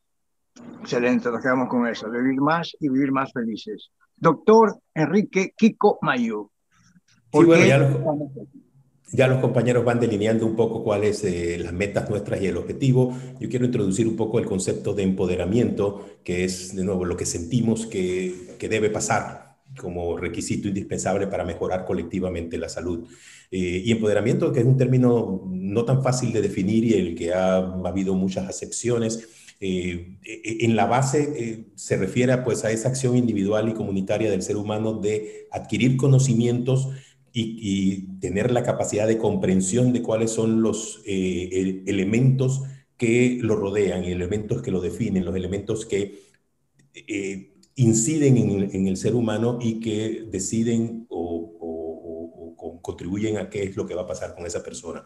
Excelente, 0.80 1.30
nos 1.30 1.40
quedamos 1.40 1.68
con 1.68 1.86
eso, 1.86 2.10
vivir 2.10 2.40
más 2.40 2.76
y 2.78 2.88
vivir 2.88 3.12
más 3.12 3.32
felices. 3.32 3.90
Doctor 4.16 4.78
Enrique 4.94 5.54
Kiko 5.56 5.98
Mayo. 6.02 6.51
Sí, 7.32 7.44
bueno, 7.44 7.64
ya 9.14 9.26
los, 9.26 9.40
compañeros 9.40 9.84
van 9.84 10.00
delineando 10.00 10.46
un 10.46 10.56
poco 10.56 10.82
cuáles 10.82 11.18
son 11.18 11.30
eh, 11.32 11.58
las 11.58 11.72
metas 11.72 12.08
nuestras 12.08 12.40
y 12.40 12.46
el 12.46 12.56
objetivo. 12.56 13.16
Yo 13.40 13.48
quiero 13.48 13.64
introducir 13.64 14.06
un 14.08 14.16
poco 14.16 14.38
el 14.38 14.46
concepto 14.46 14.94
de 14.94 15.02
empoderamiento, 15.02 16.06
que 16.24 16.44
es 16.44 16.74
de 16.74 16.84
nuevo 16.84 17.04
lo 17.04 17.16
que 17.16 17.26
sentimos 17.26 17.86
que, 17.86 18.56
que 18.58 18.68
debe 18.68 18.90
pasar 18.90 19.56
como 19.78 20.16
requisito 20.16 20.68
indispensable 20.68 21.26
para 21.26 21.44
mejorar 21.44 21.84
colectivamente 21.84 22.58
la 22.58 22.68
salud. 22.68 23.06
Eh, 23.50 23.82
y 23.84 23.92
empoderamiento, 23.92 24.52
que 24.52 24.60
es 24.60 24.66
un 24.66 24.76
término 24.76 25.42
no 25.50 25.84
tan 25.84 26.02
fácil 26.02 26.32
de 26.32 26.42
definir 26.42 26.84
y 26.84 26.94
el 26.94 27.14
que 27.14 27.32
ha, 27.32 27.56
ha 27.56 27.88
habido 27.88 28.14
muchas 28.14 28.48
acepciones 28.48 29.28
eh, 29.64 30.18
eh, 30.24 30.56
en 30.62 30.74
la 30.74 30.86
base 30.86 31.34
eh, 31.36 31.66
se 31.76 31.96
refiere 31.96 32.36
pues, 32.38 32.64
a 32.64 32.72
esa 32.72 32.88
acción 32.88 33.16
individual 33.16 33.68
y 33.68 33.74
comunitaria 33.74 34.28
del 34.28 34.42
ser 34.42 34.56
humano 34.56 34.94
de 34.94 35.46
adquirir 35.52 35.96
conocimientos 35.96 36.88
y, 37.32 38.18
tener 38.20 38.52
la 38.52 38.62
capacidad 38.62 39.06
de 39.08 39.18
comprensión 39.18 39.92
de 39.92 40.02
cuáles 40.02 40.30
son 40.30 40.62
los 40.62 41.02
elementos 41.06 42.62
que 42.96 43.38
lo 43.40 43.56
rodean, 43.56 44.04
elementos 44.04 44.62
que 44.62 44.70
lo 44.70 44.80
definen, 44.80 45.24
los 45.24 45.34
elementos 45.34 45.86
que 45.86 46.20
inciden 47.74 48.36
en, 48.72 48.86
el 48.86 48.96
ser 48.96 49.14
humano 49.14 49.58
y 49.60 49.80
que 49.80 50.26
deciden 50.30 51.06
o, 51.08 51.56
o 51.58 52.82
contribuyen 52.82 53.38
a 53.38 53.48
qué 53.48 53.62
es 53.62 53.76
lo 53.76 53.86
que 53.86 53.94
va 53.94 54.02
a 54.02 54.06
pasar 54.06 54.34
con 54.34 54.46
esa 54.46 54.62
persona. 54.62 55.04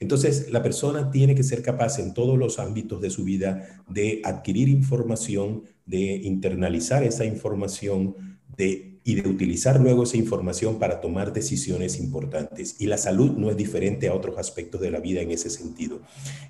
Entonces, 0.00 0.50
la 0.50 0.62
persona 0.62 1.10
tiene 1.10 1.34
que 1.34 1.42
ser 1.42 1.62
capaz 1.62 1.98
en 1.98 2.14
todos 2.14 2.38
los 2.38 2.58
ámbitos 2.58 3.00
de 3.00 3.10
su 3.10 3.24
vida 3.24 3.82
de 3.88 4.20
adquirir 4.24 4.68
información, 4.68 5.64
de 5.86 6.16
internalizar 6.16 7.02
esa 7.02 7.24
información 7.24 8.38
de, 8.56 8.93
y 9.06 9.16
de 9.16 9.28
utilizar 9.28 9.78
luego 9.80 10.04
esa 10.04 10.16
información 10.16 10.78
para 10.78 11.02
tomar 11.02 11.34
decisiones 11.34 12.00
importantes. 12.00 12.76
Y 12.78 12.86
la 12.86 12.96
salud 12.96 13.32
no 13.32 13.50
es 13.50 13.56
diferente 13.56 14.08
a 14.08 14.14
otros 14.14 14.38
aspectos 14.38 14.80
de 14.80 14.90
la 14.90 14.98
vida 14.98 15.20
en 15.20 15.30
ese 15.30 15.50
sentido. 15.50 16.00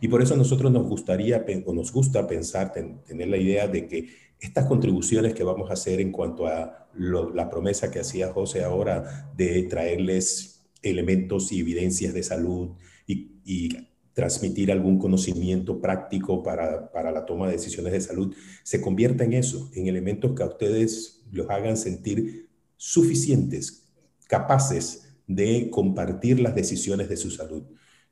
Y 0.01 0.07
por 0.07 0.23
eso 0.23 0.35
a 0.35 0.37
nosotros 0.37 0.71
nos 0.71 0.87
gustaría 0.87 1.45
o 1.67 1.75
nos 1.75 1.93
gusta 1.93 2.29
pensar, 2.29 2.73
tener 2.73 3.29
la 3.29 3.39
idea 3.39 3.67
de 3.67 3.89
que 3.89 4.09
estas 4.39 4.67
contribuciones 4.67 5.35
que 5.35 5.43
vamos 5.43 5.69
a 5.69 5.73
hacer 5.73 6.01
en 6.01 6.13
cuanto 6.13 6.47
a 6.47 6.89
la 6.97 7.51
promesa 7.51 7.91
que 7.91 7.99
hacía 7.99 8.33
José 8.33 8.63
ahora 8.63 9.33
de 9.37 9.65
traerles 9.65 10.63
elementos 10.81 11.51
y 11.51 11.61
evidencias 11.61 12.15
de 12.15 12.23
salud, 12.23 12.71
y, 13.07 13.77
transmitir 14.15 14.71
algún 14.71 14.97
conocimiento 14.97 15.81
práctico 15.81 16.45
para, 16.45 16.93
para, 16.93 17.11
la 17.11 17.27
toma 17.27 17.47
de 17.47 17.55
decisiones 17.55 17.93
de 17.93 18.01
salud, 18.01 18.33
se 18.63 18.81
convierta 18.81 19.25
en 19.25 19.33
eso, 19.33 19.69
en 19.75 19.89
elementos 19.89 20.37
que 20.37 20.45
a 20.45 20.47
ustedes 20.47 21.25
los 21.33 21.51
hagan 21.51 21.77
sentir 21.77 22.44
suficientes, 22.85 23.89
capaces 24.29 25.09
de 25.27 25.71
compartir 25.71 26.39
las 26.39 26.55
decisiones 26.55 27.09
de 27.09 27.17
su 27.17 27.31
salud. 27.31 27.63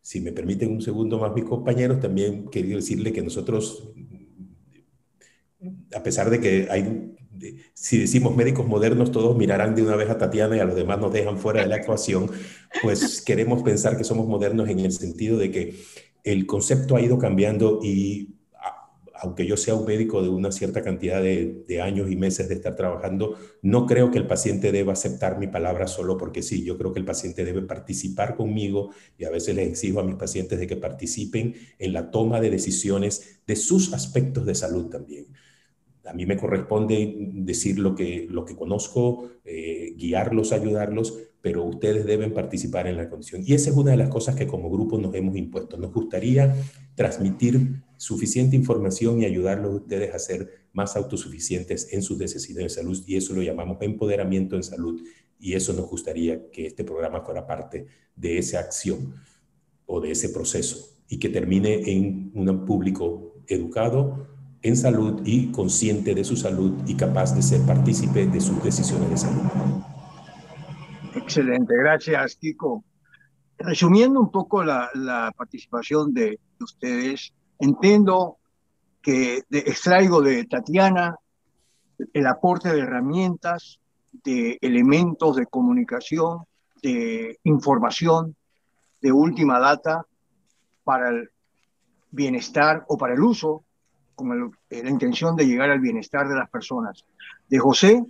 Si 0.01 0.19
me 0.23 0.33
permiten 0.33 0.73
un 0.73 0.81
segundo 0.81 1.19
más, 1.19 1.35
mis 1.35 1.45
compañeros, 1.45 2.01
también 2.01 2.49
quería 2.49 2.77
decirle 2.77 3.13
que 3.13 3.21
nosotros, 3.21 3.93
a 5.95 6.03
pesar 6.03 6.31
de 6.31 6.41
que 6.41 6.69
hay 6.71 7.15
si 7.75 7.99
decimos 7.99 8.35
médicos 8.35 8.67
modernos, 8.67 9.13
todos 9.13 9.37
mirarán 9.37 9.75
de 9.75 9.83
una 9.83 9.97
vez 9.97 10.09
a 10.09 10.17
Tatiana 10.17 10.57
y 10.57 10.61
a 10.61 10.65
los 10.65 10.77
demás 10.77 10.99
nos 10.99 11.13
dejan 11.13 11.39
fuera 11.39 11.63
de 11.63 11.69
la 11.69 11.77
ecuación, 11.77 12.31
pues 12.83 13.21
queremos 13.27 13.63
pensar 13.63 13.99
que 13.99 14.05
somos 14.05 14.27
modernos 14.27 14.71
en 14.71 14.79
el 14.81 14.93
sentido 14.93 15.37
de 15.37 15.51
que 15.51 15.75
el 16.25 16.47
concepto 16.47 16.97
ha 16.97 17.03
ido 17.03 17.19
cambiando 17.19 17.81
y 17.83 18.37
aunque 19.23 19.47
yo 19.47 19.57
sea 19.57 19.77
un 19.77 19.87
médico 19.87 20.21
de 20.21 20.29
una 20.29 20.51
cierta 20.51 20.83
cantidad 20.83 21.23
de, 21.23 21.81
años 21.81 22.11
y 22.11 22.17
meses 22.17 22.49
de 22.49 22.57
estar 22.57 22.75
trabajando, 22.75 23.37
no 23.63 23.87
creo 23.87 24.11
que 24.11 24.19
el 24.19 24.27
paciente 24.27 24.73
deba 24.73 24.95
aceptar 24.95 25.39
mi 25.39 25.47
palabra 25.47 25.87
solo 25.87 26.19
porque 26.19 26.43
sí. 26.43 26.65
Yo 26.65 26.77
creo 26.77 26.93
que 26.93 26.99
el 26.99 27.05
paciente 27.05 27.45
debe 27.45 27.63
participar 27.63 28.35
conmigo 28.37 28.91
y 29.17 29.25
a 29.25 29.31
veces 29.31 29.55
les 29.55 29.69
exijo 29.69 30.01
a 30.01 30.05
mis 30.05 30.17
pacientes 30.17 30.59
de 30.59 30.67
que 30.67 30.77
participen 30.77 31.55
en 31.79 31.93
la 31.93 32.11
toma 32.11 32.41
de 32.41 32.51
decisiones 32.51 33.41
de 33.47 33.55
sus 33.55 33.93
aspectos 33.95 34.45
de 34.45 34.57
salud 34.57 34.91
también 34.91 35.29
a 36.05 36.13
mí 36.13 36.27
me 36.27 36.37
corresponde 36.37 37.15
decir 37.33 37.79
lo 37.79 37.95
que, 37.95 38.27
lo 38.29 38.45
que 38.45 38.57
conozco, 38.57 39.31
eh, 39.45 39.95
guiarlos, 39.97 40.53
ayudarlos, 40.53 41.17
pero 41.41 41.65
ustedes 41.65 42.05
deben 42.07 42.35
participar 42.35 42.87
en 42.89 42.97
la 42.97 43.09
condición. 43.09 43.43
Y 43.47 43.55
esa 43.55 43.71
es 43.71 43.77
una 43.77 43.93
de 43.93 43.97
las 43.97 44.09
cosas 44.09 44.35
que 44.35 44.47
como 44.47 44.69
grupo 44.69 44.99
nos 44.99 45.15
hemos 45.15 45.37
impuesto. 45.37 45.77
Nos 45.77 45.93
gustaría 45.93 46.57
transmitir 46.95 47.83
suficiente 48.03 48.57
información 48.57 49.23
y 49.23 49.27
ayudarlos 49.27 49.71
a 49.71 49.77
ustedes 49.77 50.13
a 50.13 50.19
ser 50.19 50.67
más 50.73 50.97
autosuficientes 50.97 51.93
en 51.93 52.03
sus 52.03 52.19
necesidades 52.19 52.75
de 52.75 52.83
salud 52.83 53.01
y 53.07 53.15
eso 53.15 53.33
lo 53.33 53.43
llamamos 53.43 53.77
empoderamiento 53.81 54.57
en 54.57 54.65
salud 54.65 55.01
y 55.39 55.53
eso 55.53 55.73
nos 55.73 55.89
gustaría 55.89 56.51
que 56.51 56.67
este 56.67 56.83
programa 56.83 57.21
fuera 57.21 57.47
parte 57.47 57.87
de 58.17 58.39
esa 58.39 58.59
acción 58.59 59.15
o 59.87 60.01
de 60.01 60.11
ese 60.11 60.31
proceso 60.31 60.99
y 61.09 61.21
que 61.21 61.29
termine 61.29 61.93
en 61.93 62.33
un 62.35 62.65
público 62.65 63.37
educado, 63.47 64.27
en 64.63 64.77
salud 64.77 65.23
y 65.25 65.53
consciente 65.53 66.13
de 66.13 66.25
su 66.25 66.37
salud 66.37 66.73
y 66.89 66.97
capaz 66.97 67.37
de 67.37 67.43
ser 67.43 67.61
partícipe 67.65 68.27
de 68.27 68.41
sus 68.41 68.61
decisiones 68.65 69.11
de 69.11 69.17
salud. 69.17 69.43
Excelente, 71.15 71.73
gracias 71.77 72.35
Kiko. 72.35 72.83
Resumiendo 73.59 74.19
un 74.19 74.33
poco 74.33 74.65
la, 74.65 74.91
la 74.93 75.33
participación 75.37 76.13
de 76.13 76.41
ustedes, 76.59 77.33
entiendo 77.59 78.39
que 79.01 79.43
extraigo 79.51 80.23
de 80.23 80.45
Tatiana 80.45 81.17
el 82.13 82.27
aporte 82.27 82.73
de 82.73 82.81
herramientas, 82.81 83.81
de 84.25 84.59
elementos 84.61 85.37
de 85.37 85.47
comunicación, 85.47 86.45
de 86.83 87.39
información 87.45 88.37
de 89.01 89.13
última 89.13 89.59
data 89.59 90.07
para 90.85 91.11
el 91.11 91.31
bienestar 92.11 92.85
o 92.89 92.97
para 92.97 93.15
el 93.15 93.21
uso 93.21 93.65
con 94.15 94.53
eh, 94.71 94.83
la 94.83 94.91
intención 94.91 95.35
de 95.37 95.47
llegar 95.47 95.71
al 95.71 95.81
bienestar 95.81 96.29
de 96.29 96.37
las 96.37 96.49
personas. 96.51 97.05
De 97.49 97.59
José, 97.59 98.05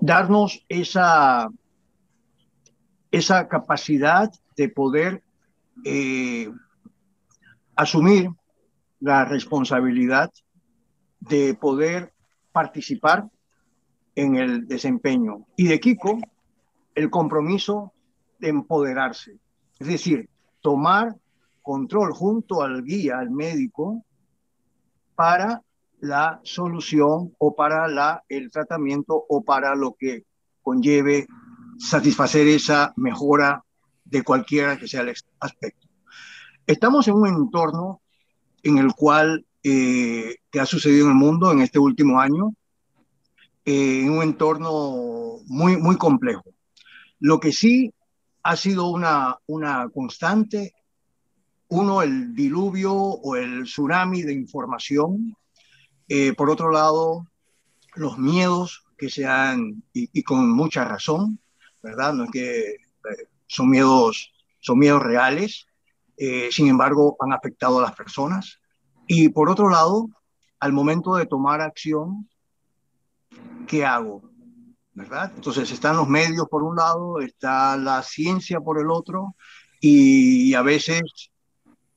darnos 0.00 0.64
esa, 0.68 1.48
esa 3.10 3.48
capacidad 3.48 4.30
de 4.56 4.68
poder 4.68 5.22
eh, 5.84 6.50
asumir 7.76 8.30
la 9.00 9.24
responsabilidad 9.24 10.30
de 11.20 11.54
poder 11.54 12.12
participar 12.52 13.28
en 14.14 14.36
el 14.36 14.66
desempeño. 14.66 15.46
Y 15.56 15.68
de 15.68 15.80
Kiko, 15.80 16.18
el 16.94 17.10
compromiso 17.10 17.92
de 18.38 18.48
empoderarse. 18.48 19.38
Es 19.78 19.86
decir, 19.86 20.28
tomar 20.60 21.16
control 21.62 22.12
junto 22.12 22.62
al 22.62 22.82
guía, 22.82 23.18
al 23.18 23.30
médico, 23.30 24.04
para 25.14 25.62
la 26.00 26.40
solución 26.42 27.34
o 27.38 27.54
para 27.54 27.86
la, 27.88 28.24
el 28.28 28.50
tratamiento 28.50 29.24
o 29.28 29.44
para 29.44 29.74
lo 29.74 29.94
que 29.98 30.24
conlleve 30.60 31.26
satisfacer 31.78 32.46
esa 32.48 32.92
mejora 32.96 33.64
de 34.04 34.22
cualquiera 34.22 34.76
que 34.76 34.88
sea 34.88 35.02
el 35.02 35.14
aspecto. 35.40 35.81
Estamos 36.66 37.08
en 37.08 37.14
un 37.14 37.28
entorno 37.28 38.00
en 38.62 38.78
el 38.78 38.92
cual, 38.94 39.44
eh, 39.64 40.36
que 40.50 40.60
ha 40.60 40.66
sucedido 40.66 41.06
en 41.06 41.12
el 41.12 41.18
mundo 41.18 41.50
en 41.50 41.60
este 41.60 41.78
último 41.78 42.20
año, 42.20 42.54
eh, 43.64 44.02
en 44.02 44.10
un 44.10 44.22
entorno 44.22 45.38
muy, 45.46 45.76
muy 45.76 45.96
complejo. 45.96 46.44
Lo 47.18 47.40
que 47.40 47.52
sí 47.52 47.92
ha 48.42 48.56
sido 48.56 48.88
una, 48.88 49.38
una 49.46 49.88
constante, 49.88 50.74
uno, 51.68 52.02
el 52.02 52.34
diluvio 52.34 52.92
o 52.94 53.36
el 53.36 53.64
tsunami 53.64 54.22
de 54.22 54.34
información. 54.34 55.36
Eh, 56.08 56.32
por 56.34 56.50
otro 56.50 56.70
lado, 56.70 57.26
los 57.94 58.18
miedos 58.18 58.84
que 58.98 59.08
se 59.08 59.26
han, 59.26 59.82
y, 59.92 60.22
con 60.22 60.50
mucha 60.50 60.84
razón, 60.84 61.40
¿verdad? 61.82 62.12
No 62.12 62.24
es 62.24 62.30
que 62.30 62.60
eh, 62.70 62.76
son 63.46 63.70
miedos, 63.70 64.32
son 64.60 64.78
miedos 64.78 65.02
reales, 65.02 65.66
eh, 66.24 66.48
sin 66.52 66.68
embargo, 66.68 67.16
han 67.18 67.32
afectado 67.32 67.78
a 67.78 67.82
las 67.82 67.96
personas. 67.96 68.60
Y 69.08 69.28
por 69.30 69.50
otro 69.50 69.68
lado, 69.68 70.08
al 70.60 70.72
momento 70.72 71.16
de 71.16 71.26
tomar 71.26 71.60
acción, 71.60 72.28
¿qué 73.66 73.84
hago? 73.84 74.22
¿verdad? 74.94 75.32
Entonces 75.34 75.70
están 75.72 75.96
los 75.96 76.08
medios 76.08 76.46
por 76.48 76.62
un 76.62 76.76
lado, 76.76 77.20
está 77.20 77.76
la 77.76 78.02
ciencia 78.02 78.60
por 78.60 78.78
el 78.78 78.90
otro, 78.90 79.34
y 79.80 80.54
a 80.54 80.62
veces, 80.62 81.02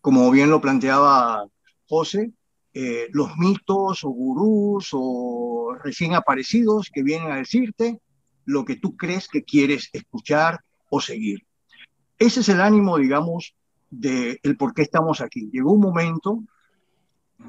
como 0.01 0.31
bien 0.31 0.49
lo 0.49 0.59
planteaba 0.59 1.45
José, 1.87 2.31
eh, 2.73 3.07
los 3.11 3.37
mitos 3.37 4.03
o 4.03 4.09
gurús 4.09 4.89
o 4.91 5.75
recién 5.83 6.15
aparecidos 6.15 6.89
que 6.91 7.03
vienen 7.03 7.31
a 7.31 7.37
decirte 7.37 7.99
lo 8.45 8.65
que 8.65 8.75
tú 8.75 8.97
crees 8.97 9.27
que 9.27 9.43
quieres 9.43 9.89
escuchar 9.93 10.61
o 10.89 10.99
seguir. 10.99 11.45
Ese 12.17 12.39
es 12.39 12.49
el 12.49 12.61
ánimo, 12.61 12.97
digamos, 12.97 13.55
de 13.89 14.39
el 14.43 14.57
por 14.57 14.73
qué 14.73 14.81
estamos 14.81 15.21
aquí. 15.21 15.49
Llegó 15.51 15.71
un 15.71 15.81
momento 15.81 16.43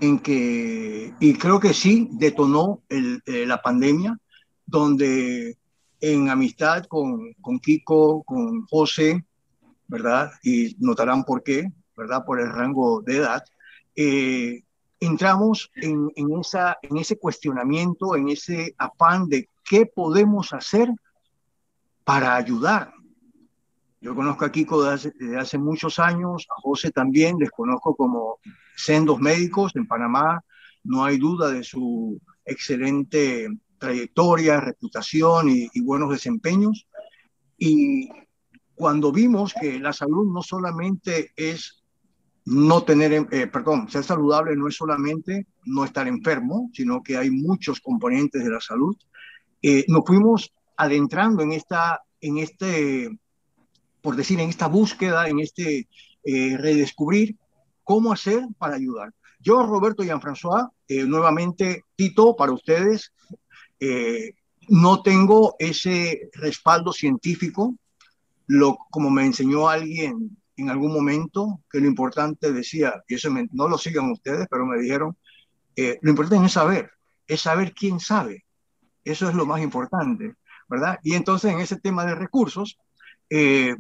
en 0.00 0.18
que, 0.18 1.14
y 1.20 1.34
creo 1.34 1.60
que 1.60 1.72
sí, 1.72 2.08
detonó 2.12 2.82
el, 2.88 3.22
eh, 3.26 3.46
la 3.46 3.62
pandemia, 3.62 4.18
donde 4.66 5.56
en 6.00 6.28
amistad 6.28 6.84
con, 6.84 7.32
con 7.40 7.58
Kiko, 7.58 8.22
con 8.22 8.66
José, 8.66 9.24
¿verdad? 9.88 10.30
Y 10.42 10.76
notarán 10.78 11.24
por 11.24 11.42
qué, 11.42 11.72
¿verdad? 11.96 12.24
Por 12.24 12.40
el 12.40 12.50
rango 12.50 13.00
de 13.02 13.16
edad, 13.16 13.42
eh, 13.94 14.62
entramos 15.00 15.70
en, 15.76 16.10
en, 16.16 16.38
esa, 16.38 16.76
en 16.82 16.96
ese 16.98 17.18
cuestionamiento, 17.18 18.16
en 18.16 18.28
ese 18.28 18.74
afán 18.78 19.28
de 19.28 19.48
qué 19.64 19.86
podemos 19.86 20.52
hacer 20.52 20.90
para 22.04 22.36
ayudar. 22.36 22.92
Yo 24.06 24.14
conozco 24.14 24.44
a 24.44 24.52
Kiko 24.52 24.84
desde 24.84 25.10
hace, 25.10 25.36
hace 25.36 25.58
muchos 25.58 25.98
años, 25.98 26.46
a 26.56 26.60
José 26.60 26.92
también, 26.92 27.38
les 27.40 27.50
conozco 27.50 27.96
como 27.96 28.38
sendos 28.76 29.18
médicos 29.18 29.74
en 29.74 29.88
Panamá, 29.88 30.44
no 30.84 31.04
hay 31.04 31.18
duda 31.18 31.50
de 31.50 31.64
su 31.64 32.20
excelente 32.44 33.48
trayectoria, 33.78 34.60
reputación 34.60 35.48
y, 35.50 35.80
buenos 35.80 36.10
desempeños. 36.10 36.86
Y 37.58 38.08
cuando 38.76 39.10
vimos 39.10 39.52
que 39.60 39.80
la 39.80 39.92
salud 39.92 40.32
no 40.32 40.40
solamente 40.40 41.32
es 41.34 41.82
no 42.44 42.84
tener, 42.84 43.26
eh, 43.32 43.48
perdón, 43.48 43.88
ser 43.88 44.04
saludable 44.04 44.54
no 44.54 44.68
es 44.68 44.76
solamente 44.76 45.48
no 45.64 45.84
estar 45.84 46.06
enfermo, 46.06 46.70
sino 46.72 47.02
que 47.02 47.16
hay 47.16 47.32
muchos 47.32 47.80
componentes 47.80 48.44
de 48.44 48.50
la 48.50 48.60
salud. 48.60 48.96
Eh, 49.62 49.84
nos 49.88 50.04
fuimos 50.06 50.54
adentrando 50.76 51.42
en 51.42 51.50
esta, 51.50 52.02
en 52.20 52.38
este, 52.38 53.10
por 54.06 54.14
decir, 54.14 54.38
en 54.38 54.50
esta 54.50 54.68
búsqueda, 54.68 55.26
en 55.26 55.40
este 55.40 55.88
eh, 56.22 56.56
redescubrir 56.56 57.34
cómo 57.82 58.12
hacer 58.12 58.46
para 58.56 58.76
ayudar. 58.76 59.12
Yo, 59.40 59.66
Roberto 59.66 60.04
y 60.04 60.06
Jean-François, 60.06 60.70
nuevamente, 60.88 61.82
Tito, 61.96 62.36
para 62.36 62.52
ustedes, 62.52 63.12
eh, 63.80 64.34
no 64.68 65.02
tengo 65.02 65.56
ese 65.58 66.30
respaldo 66.34 66.92
científico, 66.92 67.74
lo, 68.46 68.78
como 68.90 69.10
me 69.10 69.26
enseñó 69.26 69.68
alguien 69.68 70.36
en 70.56 70.70
algún 70.70 70.92
momento, 70.92 71.64
que 71.68 71.80
lo 71.80 71.88
importante 71.88 72.52
decía, 72.52 73.02
y 73.08 73.16
eso 73.16 73.28
no 73.50 73.66
lo 73.66 73.76
sigan 73.76 74.12
ustedes, 74.12 74.46
pero 74.48 74.66
me 74.66 74.78
dijeron, 74.78 75.16
eh, 75.74 75.98
lo 76.00 76.10
importante 76.10 76.46
es 76.46 76.52
saber, 76.52 76.92
es 77.26 77.40
saber 77.40 77.74
quién 77.74 77.98
sabe. 77.98 78.44
Eso 79.02 79.28
es 79.28 79.34
lo 79.34 79.46
más 79.46 79.60
importante, 79.62 80.36
¿verdad? 80.68 81.00
Y 81.02 81.14
entonces 81.14 81.52
en 81.52 81.58
ese 81.58 81.80
tema 81.80 82.06
de 82.06 82.14
recursos, 82.14 82.78
eh, 83.28 83.74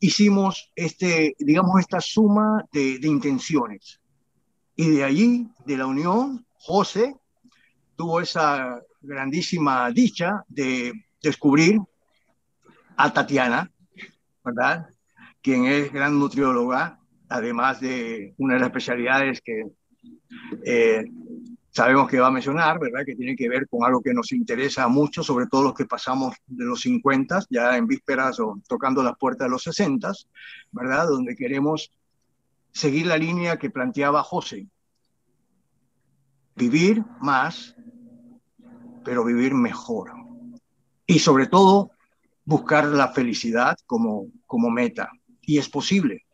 hicimos 0.00 0.70
este, 0.74 1.34
digamos, 1.38 1.80
esta 1.80 2.00
suma 2.00 2.64
de, 2.72 2.98
de 2.98 3.08
intenciones. 3.08 4.00
Y 4.76 4.90
de 4.90 5.04
allí, 5.04 5.48
de 5.64 5.76
la 5.76 5.86
unión, 5.86 6.44
José 6.54 7.14
tuvo 7.96 8.20
esa 8.20 8.80
grandísima 9.00 9.90
dicha 9.90 10.44
de 10.48 10.92
descubrir 11.22 11.80
a 12.96 13.12
Tatiana, 13.12 13.70
¿verdad? 14.44 14.88
Quien 15.42 15.66
es 15.66 15.92
gran 15.92 16.18
nutrióloga, 16.18 16.98
además 17.28 17.80
de 17.80 18.34
una 18.38 18.54
de 18.54 18.60
las 18.60 18.68
especialidades 18.68 19.40
que 19.40 19.64
eh, 20.64 21.04
sabemos 21.74 22.08
que 22.08 22.20
va 22.20 22.28
a 22.28 22.30
mencionar, 22.30 22.78
¿verdad? 22.78 23.04
Que 23.04 23.16
tiene 23.16 23.34
que 23.34 23.48
ver 23.48 23.68
con 23.68 23.84
algo 23.84 24.00
que 24.00 24.14
nos 24.14 24.32
interesa 24.32 24.86
mucho, 24.88 25.22
sobre 25.22 25.46
todo 25.46 25.64
los 25.64 25.74
que 25.74 25.86
pasamos 25.86 26.34
de 26.46 26.64
los 26.64 26.80
50, 26.80 27.40
ya 27.50 27.76
en 27.76 27.86
vísperas 27.86 28.38
o 28.40 28.60
tocando 28.68 29.02
las 29.02 29.16
puertas 29.18 29.46
de 29.46 29.50
los 29.50 29.62
60, 29.64 30.12
¿verdad? 30.70 31.08
Donde 31.08 31.34
queremos 31.34 31.90
seguir 32.72 33.06
la 33.06 33.18
línea 33.18 33.58
que 33.58 33.70
planteaba 33.70 34.22
José. 34.22 34.68
Vivir 36.54 37.02
más 37.20 37.74
pero 39.04 39.24
vivir 39.24 39.54
mejor. 39.54 40.12
Y 41.06 41.18
sobre 41.18 41.46
todo, 41.46 41.90
buscar 42.44 42.86
la 42.86 43.08
felicidad 43.08 43.76
como, 43.86 44.28
como 44.46 44.70
meta. 44.70 45.10
Y 45.42 45.58
es 45.58 45.68
posible. 45.68 46.24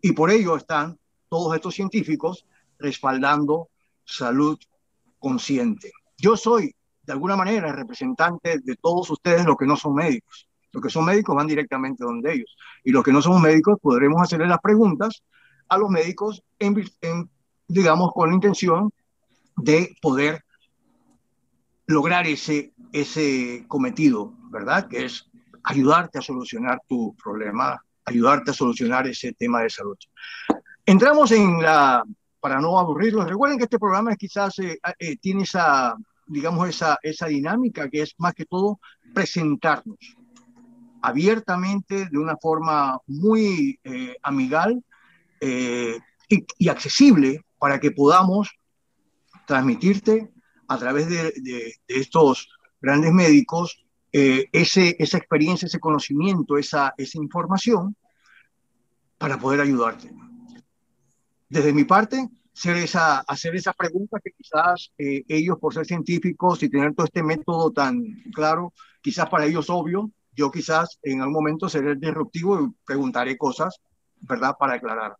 Y 0.00 0.12
por 0.12 0.30
ello 0.30 0.56
están 0.56 0.98
todos 1.28 1.54
estos 1.54 1.74
científicos 1.74 2.46
respaldando 2.78 3.68
salud 4.06 4.58
consciente. 5.18 5.92
Yo 6.16 6.36
soy, 6.36 6.74
de 7.02 7.12
alguna 7.12 7.36
manera, 7.36 7.72
representante 7.72 8.58
de 8.62 8.76
todos 8.76 9.10
ustedes 9.10 9.44
los 9.44 9.56
que 9.56 9.66
no 9.66 9.76
son 9.76 9.94
médicos. 9.94 10.48
Los 10.72 10.82
que 10.82 10.90
son 10.90 11.04
médicos 11.04 11.34
van 11.34 11.46
directamente 11.46 12.04
donde 12.04 12.34
ellos. 12.34 12.56
Y 12.84 12.90
los 12.90 13.02
que 13.02 13.12
no 13.12 13.20
somos 13.20 13.40
médicos 13.40 13.78
podremos 13.80 14.22
hacerle 14.22 14.46
las 14.46 14.60
preguntas 14.60 15.22
a 15.68 15.78
los 15.78 15.90
médicos, 15.90 16.42
en, 16.58 17.30
digamos, 17.66 18.12
con 18.12 18.28
la 18.28 18.34
intención 18.34 18.90
de 19.56 19.96
poder 20.00 20.44
lograr 21.86 22.26
ese, 22.26 22.72
ese 22.92 23.64
cometido, 23.68 24.32
¿verdad? 24.50 24.88
Que 24.88 25.06
es 25.06 25.28
ayudarte 25.64 26.18
a 26.18 26.22
solucionar 26.22 26.80
tu 26.86 27.14
problema, 27.16 27.82
ayudarte 28.04 28.50
a 28.50 28.54
solucionar 28.54 29.06
ese 29.06 29.32
tema 29.32 29.62
de 29.62 29.70
salud. 29.70 29.96
Entramos 30.84 31.32
en 31.32 31.60
la, 31.62 32.04
para 32.40 32.60
no 32.60 32.78
aburrirlos, 32.78 33.28
recuerden 33.28 33.58
que 33.58 33.64
este 33.64 33.78
programa 33.78 34.14
quizás 34.16 34.58
eh, 34.58 34.78
eh, 34.98 35.16
tiene 35.16 35.42
esa, 35.42 35.96
digamos, 36.26 36.68
esa, 36.68 36.98
esa 37.02 37.26
dinámica 37.26 37.88
que 37.88 38.02
es 38.02 38.14
más 38.18 38.34
que 38.34 38.44
todo 38.44 38.80
presentarnos 39.14 39.98
abiertamente, 41.02 42.06
de 42.06 42.18
una 42.18 42.36
forma 42.36 42.98
muy 43.06 43.78
eh, 43.84 44.16
amigal 44.22 44.82
y, 45.40 46.44
y 46.58 46.68
accesible 46.68 47.44
para 47.58 47.78
que 47.78 47.90
podamos 47.90 48.50
transmitirte 49.46 50.30
a 50.68 50.78
través 50.78 51.08
de, 51.08 51.72
estos 51.86 52.48
grandes 52.80 53.12
médicos 53.12 53.84
eh, 54.12 54.46
ese, 54.52 54.96
esa 54.98 55.18
experiencia, 55.18 55.66
ese 55.66 55.80
conocimiento, 55.80 56.58
esa, 56.58 56.94
esa 56.96 57.18
información 57.18 57.96
para 59.18 59.38
poder 59.38 59.60
ayudarte. 59.60 60.10
Desde 61.48 61.72
mi 61.72 61.84
parte, 61.84 62.28
hacer, 62.54 62.76
esa, 62.76 63.20
hacer 63.20 63.54
esas 63.54 63.76
preguntas 63.76 64.20
que 64.24 64.32
quizás 64.32 64.90
eh, 64.98 65.24
ellos, 65.28 65.58
por 65.58 65.74
ser 65.74 65.86
científicos 65.86 66.62
y 66.62 66.68
tener 66.68 66.94
todo 66.94 67.06
este 67.06 67.22
método 67.22 67.72
tan 67.72 68.02
claro, 68.34 68.72
quizás 69.00 69.28
para 69.28 69.46
ellos 69.46 69.70
obvio, 69.70 70.10
yo 70.34 70.50
quizás 70.50 70.98
en 71.02 71.20
algún 71.20 71.34
momento 71.34 71.68
seré 71.68 71.94
disruptivo 71.96 72.60
y 72.60 72.74
preguntaré 72.84 73.36
cosas, 73.38 73.80
¿verdad?, 74.20 74.54
para 74.58 74.74
aclarar. 74.74 75.16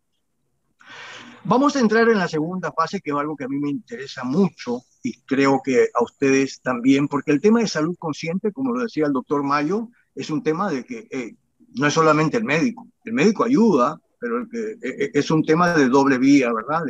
Vamos 1.43 1.75
a 1.75 1.79
entrar 1.79 2.09
en 2.09 2.17
la 2.17 2.27
segunda 2.27 2.71
fase, 2.71 2.99
que 2.99 3.11
es 3.11 3.15
algo 3.15 3.35
que 3.35 3.45
a 3.45 3.47
mí 3.47 3.57
me 3.57 3.69
interesa 3.69 4.23
mucho 4.23 4.81
y 5.01 5.13
creo 5.21 5.61
que 5.63 5.87
a 5.93 6.03
ustedes 6.03 6.59
también, 6.61 7.07
porque 7.07 7.31
el 7.31 7.39
tema 7.39 7.59
de 7.59 7.67
salud 7.67 7.95
consciente, 7.97 8.51
como 8.51 8.73
lo 8.73 8.81
decía 8.81 9.05
el 9.05 9.13
doctor 9.13 9.43
Mayo, 9.43 9.89
es 10.13 10.29
un 10.29 10.43
tema 10.43 10.69
de 10.69 10.83
que 10.83 11.07
eh, 11.09 11.35
no 11.75 11.87
es 11.87 11.93
solamente 11.93 12.37
el 12.37 12.43
médico, 12.43 12.87
el 13.05 13.13
médico 13.13 13.45
ayuda, 13.45 13.97
pero 14.19 14.47
que, 14.49 14.77
eh, 14.81 15.11
es 15.13 15.31
un 15.31 15.43
tema 15.43 15.73
de 15.73 15.87
doble 15.89 16.17
vía, 16.17 16.51
¿verdad? 16.53 16.83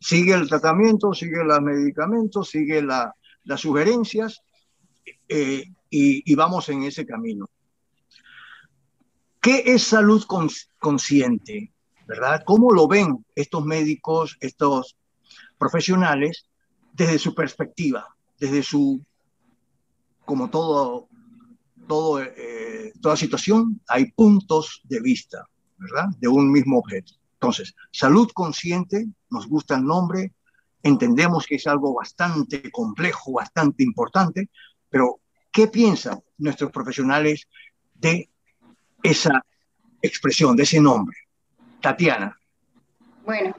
Sigue 0.00 0.34
el 0.34 0.48
tratamiento, 0.48 1.12
sigue 1.12 1.44
los 1.44 1.60
medicamentos, 1.60 2.50
sigue 2.50 2.82
la, 2.82 3.14
las 3.44 3.60
sugerencias 3.60 4.40
y, 5.28 5.64
y, 5.90 6.34
vamos 6.34 6.68
en 6.68 6.82
ese 6.84 7.06
camino. 7.06 7.48
¿Qué 9.40 9.62
es 9.66 9.84
salud 9.84 10.24
consciente? 10.78 11.72
¿Verdad? 12.06 12.42
¿Cómo 12.44 12.72
lo 12.72 12.88
ven 12.88 13.24
estos 13.34 13.64
médicos, 13.64 14.36
estos 14.40 14.96
profesionales 15.58 16.48
desde 16.92 17.18
su 17.18 17.34
perspectiva, 17.34 18.06
desde 18.38 18.62
su, 18.62 19.04
como 20.24 20.48
todo, 20.50 21.08
todo 21.86 22.22
eh, 22.22 22.92
toda 23.00 23.16
situación, 23.16 23.80
hay 23.88 24.10
puntos 24.12 24.80
de 24.84 25.00
vista, 25.00 25.46
¿verdad? 25.78 26.08
De 26.18 26.28
un 26.28 26.50
mismo 26.50 26.78
objeto. 26.78 27.14
Entonces, 27.34 27.74
salud 27.92 28.28
consciente, 28.34 29.06
nos 29.30 29.46
gusta 29.46 29.76
el 29.76 29.84
nombre, 29.84 30.32
entendemos 30.82 31.46
que 31.46 31.56
es 31.56 31.66
algo 31.66 31.94
bastante 31.94 32.70
complejo, 32.70 33.32
bastante 33.32 33.84
importante, 33.84 34.50
pero 34.88 35.20
¿qué 35.52 35.68
piensan 35.68 36.20
nuestros 36.36 36.70
profesionales 36.72 37.46
de 37.94 38.28
esa 39.02 39.44
expresión, 40.02 40.56
de 40.56 40.64
ese 40.64 40.80
nombre? 40.80 41.16
Tatiana. 41.80 42.36
Bueno, 43.24 43.54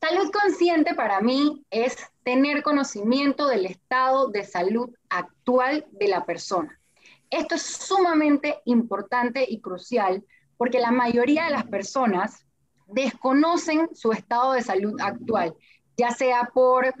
salud 0.00 0.30
consciente 0.30 0.94
para 0.94 1.20
mí 1.20 1.62
es 1.70 1.96
tener 2.22 2.62
conocimiento 2.62 3.48
del 3.48 3.66
estado 3.66 4.28
de 4.28 4.44
salud 4.44 4.90
actual 5.10 5.86
de 5.92 6.08
la 6.08 6.24
persona. 6.24 6.80
Esto 7.28 7.56
es 7.56 7.62
sumamente 7.62 8.60
importante 8.64 9.44
y 9.48 9.60
crucial 9.60 10.24
porque 10.56 10.80
la 10.80 10.90
mayoría 10.90 11.44
de 11.44 11.50
las 11.50 11.64
personas 11.64 12.46
desconocen 12.86 13.88
su 13.94 14.12
estado 14.12 14.52
de 14.52 14.62
salud 14.62 15.00
actual, 15.00 15.54
ya 15.96 16.10
sea 16.10 16.50
por 16.52 16.94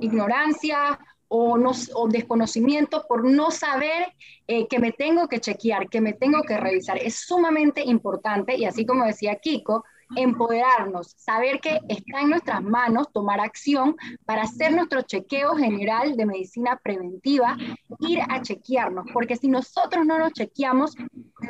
ignorancia 0.00 0.98
o, 1.28 1.58
no, 1.58 1.72
desconocimiento, 2.08 3.04
por 3.08 3.24
no 3.24 3.50
saber 3.50 4.12
eh, 4.46 4.68
que 4.68 4.78
me 4.78 4.92
tengo 4.92 5.28
que 5.28 5.40
chequear, 5.40 5.88
que 5.88 6.00
me 6.00 6.12
tengo 6.12 6.42
que 6.42 6.56
revisar. 6.56 6.98
Es 6.98 7.20
sumamente 7.26 7.82
importante 7.82 8.56
y 8.56 8.64
así 8.64 8.86
como 8.86 9.04
decía 9.04 9.36
Kiko, 9.36 9.84
empoderarnos, 10.16 11.14
saber 11.16 11.60
que 11.60 11.80
está 11.88 12.20
en 12.20 12.30
nuestras 12.30 12.62
manos 12.62 13.12
tomar 13.12 13.40
acción 13.40 13.96
para 14.24 14.42
hacer 14.42 14.72
nuestro 14.72 15.02
chequeo 15.02 15.54
general 15.56 16.16
de 16.16 16.26
medicina 16.26 16.80
preventiva, 16.82 17.56
ir 18.00 18.20
a 18.28 18.42
chequearnos, 18.42 19.06
porque 19.12 19.36
si 19.36 19.48
nosotros 19.48 20.04
no 20.06 20.18
nos 20.18 20.32
chequeamos, 20.32 20.94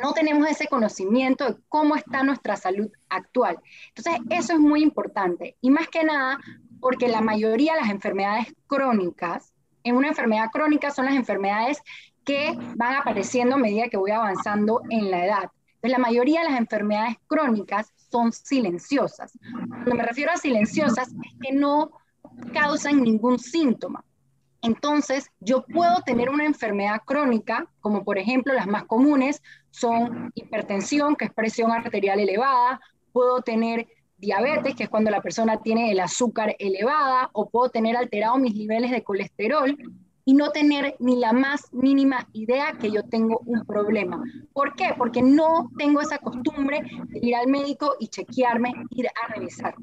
no 0.01 0.13
tenemos 0.13 0.47
ese 0.49 0.67
conocimiento 0.67 1.45
de 1.45 1.55
cómo 1.69 1.95
está 1.95 2.23
nuestra 2.23 2.55
salud 2.55 2.89
actual. 3.09 3.59
Entonces, 3.95 4.21
eso 4.29 4.53
es 4.53 4.59
muy 4.59 4.81
importante. 4.81 5.57
Y 5.61 5.71
más 5.71 5.87
que 5.87 6.03
nada, 6.03 6.39
porque 6.79 7.07
la 7.07 7.21
mayoría 7.21 7.73
de 7.73 7.81
las 7.81 7.89
enfermedades 7.89 8.53
crónicas, 8.67 9.53
en 9.83 9.95
una 9.95 10.07
enfermedad 10.07 10.49
crónica 10.51 10.91
son 10.91 11.05
las 11.05 11.15
enfermedades 11.15 11.81
que 12.23 12.57
van 12.75 12.95
apareciendo 12.95 13.55
a 13.55 13.59
medida 13.59 13.87
que 13.87 13.97
voy 13.97 14.11
avanzando 14.11 14.81
en 14.89 15.11
la 15.11 15.25
edad. 15.25 15.51
Entonces, 15.75 15.91
la 15.91 15.97
mayoría 15.99 16.41
de 16.41 16.49
las 16.49 16.59
enfermedades 16.59 17.17
crónicas 17.27 17.93
son 18.15 18.31
silenciosas. 18.31 19.37
Cuando 19.67 19.95
me 19.95 20.03
refiero 20.03 20.31
a 20.31 20.37
silenciosas 20.37 21.09
es 21.09 21.33
que 21.41 21.51
no 21.51 21.91
causan 22.53 23.03
ningún 23.03 23.39
síntoma. 23.39 24.05
Entonces, 24.61 25.29
yo 25.41 25.65
puedo 25.65 26.01
tener 26.05 26.29
una 26.29 26.45
enfermedad 26.45 27.01
crónica, 27.03 27.67
como 27.81 28.05
por 28.05 28.17
ejemplo 28.17 28.53
las 28.53 28.67
más 28.67 28.85
comunes 28.85 29.43
son 29.69 30.31
hipertensión, 30.33 31.17
que 31.17 31.25
es 31.25 31.33
presión 31.33 31.71
arterial 31.71 32.21
elevada, 32.21 32.79
puedo 33.11 33.41
tener 33.41 33.85
diabetes, 34.17 34.75
que 34.75 34.83
es 34.83 34.89
cuando 34.89 35.11
la 35.11 35.21
persona 35.21 35.61
tiene 35.61 35.91
el 35.91 35.99
azúcar 35.99 36.55
elevada, 36.57 37.29
o 37.33 37.49
puedo 37.49 37.69
tener 37.69 37.97
alterado 37.97 38.37
mis 38.37 38.55
niveles 38.55 38.91
de 38.91 39.03
colesterol, 39.03 39.77
y 40.25 40.33
no 40.33 40.51
tener 40.51 40.95
ni 40.99 41.17
la 41.17 41.31
más 41.31 41.71
mínima 41.71 42.27
idea 42.33 42.73
que 42.79 42.91
yo 42.91 43.03
tengo 43.03 43.39
un 43.45 43.63
problema. 43.65 44.21
¿Por 44.53 44.75
qué? 44.75 44.89
Porque 44.97 45.21
no 45.21 45.69
tengo 45.77 46.01
esa 46.01 46.17
costumbre 46.17 46.81
de 47.09 47.19
ir 47.21 47.35
al 47.35 47.47
médico 47.47 47.95
y 47.99 48.07
chequearme, 48.07 48.73
ir 48.89 49.07
a 49.07 49.33
revisar. 49.33 49.75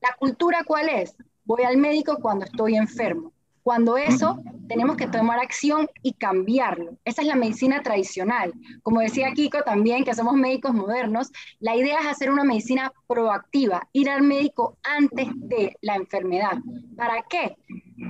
¿La 0.00 0.14
cultura 0.18 0.62
cuál 0.64 0.88
es? 0.88 1.16
Voy 1.44 1.64
al 1.64 1.76
médico 1.76 2.18
cuando 2.22 2.44
estoy 2.44 2.76
enfermo. 2.76 3.32
Cuando 3.66 3.96
eso, 3.96 4.38
tenemos 4.68 4.96
que 4.96 5.08
tomar 5.08 5.40
acción 5.40 5.88
y 6.00 6.12
cambiarlo. 6.12 6.98
Esa 7.04 7.22
es 7.22 7.26
la 7.26 7.34
medicina 7.34 7.82
tradicional. 7.82 8.52
Como 8.84 9.00
decía 9.00 9.32
Kiko 9.32 9.64
también, 9.64 10.04
que 10.04 10.14
somos 10.14 10.34
médicos 10.34 10.72
modernos, 10.72 11.32
la 11.58 11.74
idea 11.74 11.98
es 11.98 12.06
hacer 12.06 12.30
una 12.30 12.44
medicina 12.44 12.92
proactiva, 13.08 13.88
ir 13.92 14.08
al 14.08 14.22
médico 14.22 14.78
antes 14.84 15.26
de 15.34 15.76
la 15.80 15.96
enfermedad. 15.96 16.58
¿Para 16.96 17.24
qué? 17.28 17.56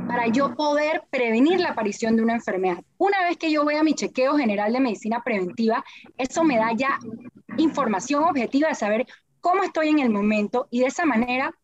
Para 0.06 0.26
yo 0.26 0.54
poder 0.54 1.04
prevenir 1.08 1.58
la 1.58 1.70
aparición 1.70 2.16
de 2.16 2.22
una 2.24 2.34
enfermedad. 2.34 2.84
Una 2.98 3.22
vez 3.22 3.38
que 3.38 3.50
yo 3.50 3.64
voy 3.64 3.76
a 3.76 3.82
mi 3.82 3.94
chequeo 3.94 4.36
general 4.36 4.74
de 4.74 4.80
medicina 4.80 5.22
preventiva, 5.24 5.82
eso 6.18 6.44
me 6.44 6.58
da 6.58 6.74
ya 6.74 6.98
información 7.56 8.24
objetiva 8.24 8.68
de 8.68 8.74
saber 8.74 9.06
cómo 9.40 9.62
estoy 9.62 9.88
en 9.88 10.00
el 10.00 10.10
momento 10.10 10.68
y 10.70 10.80
de 10.80 10.88
esa 10.88 11.06
manera 11.06 11.54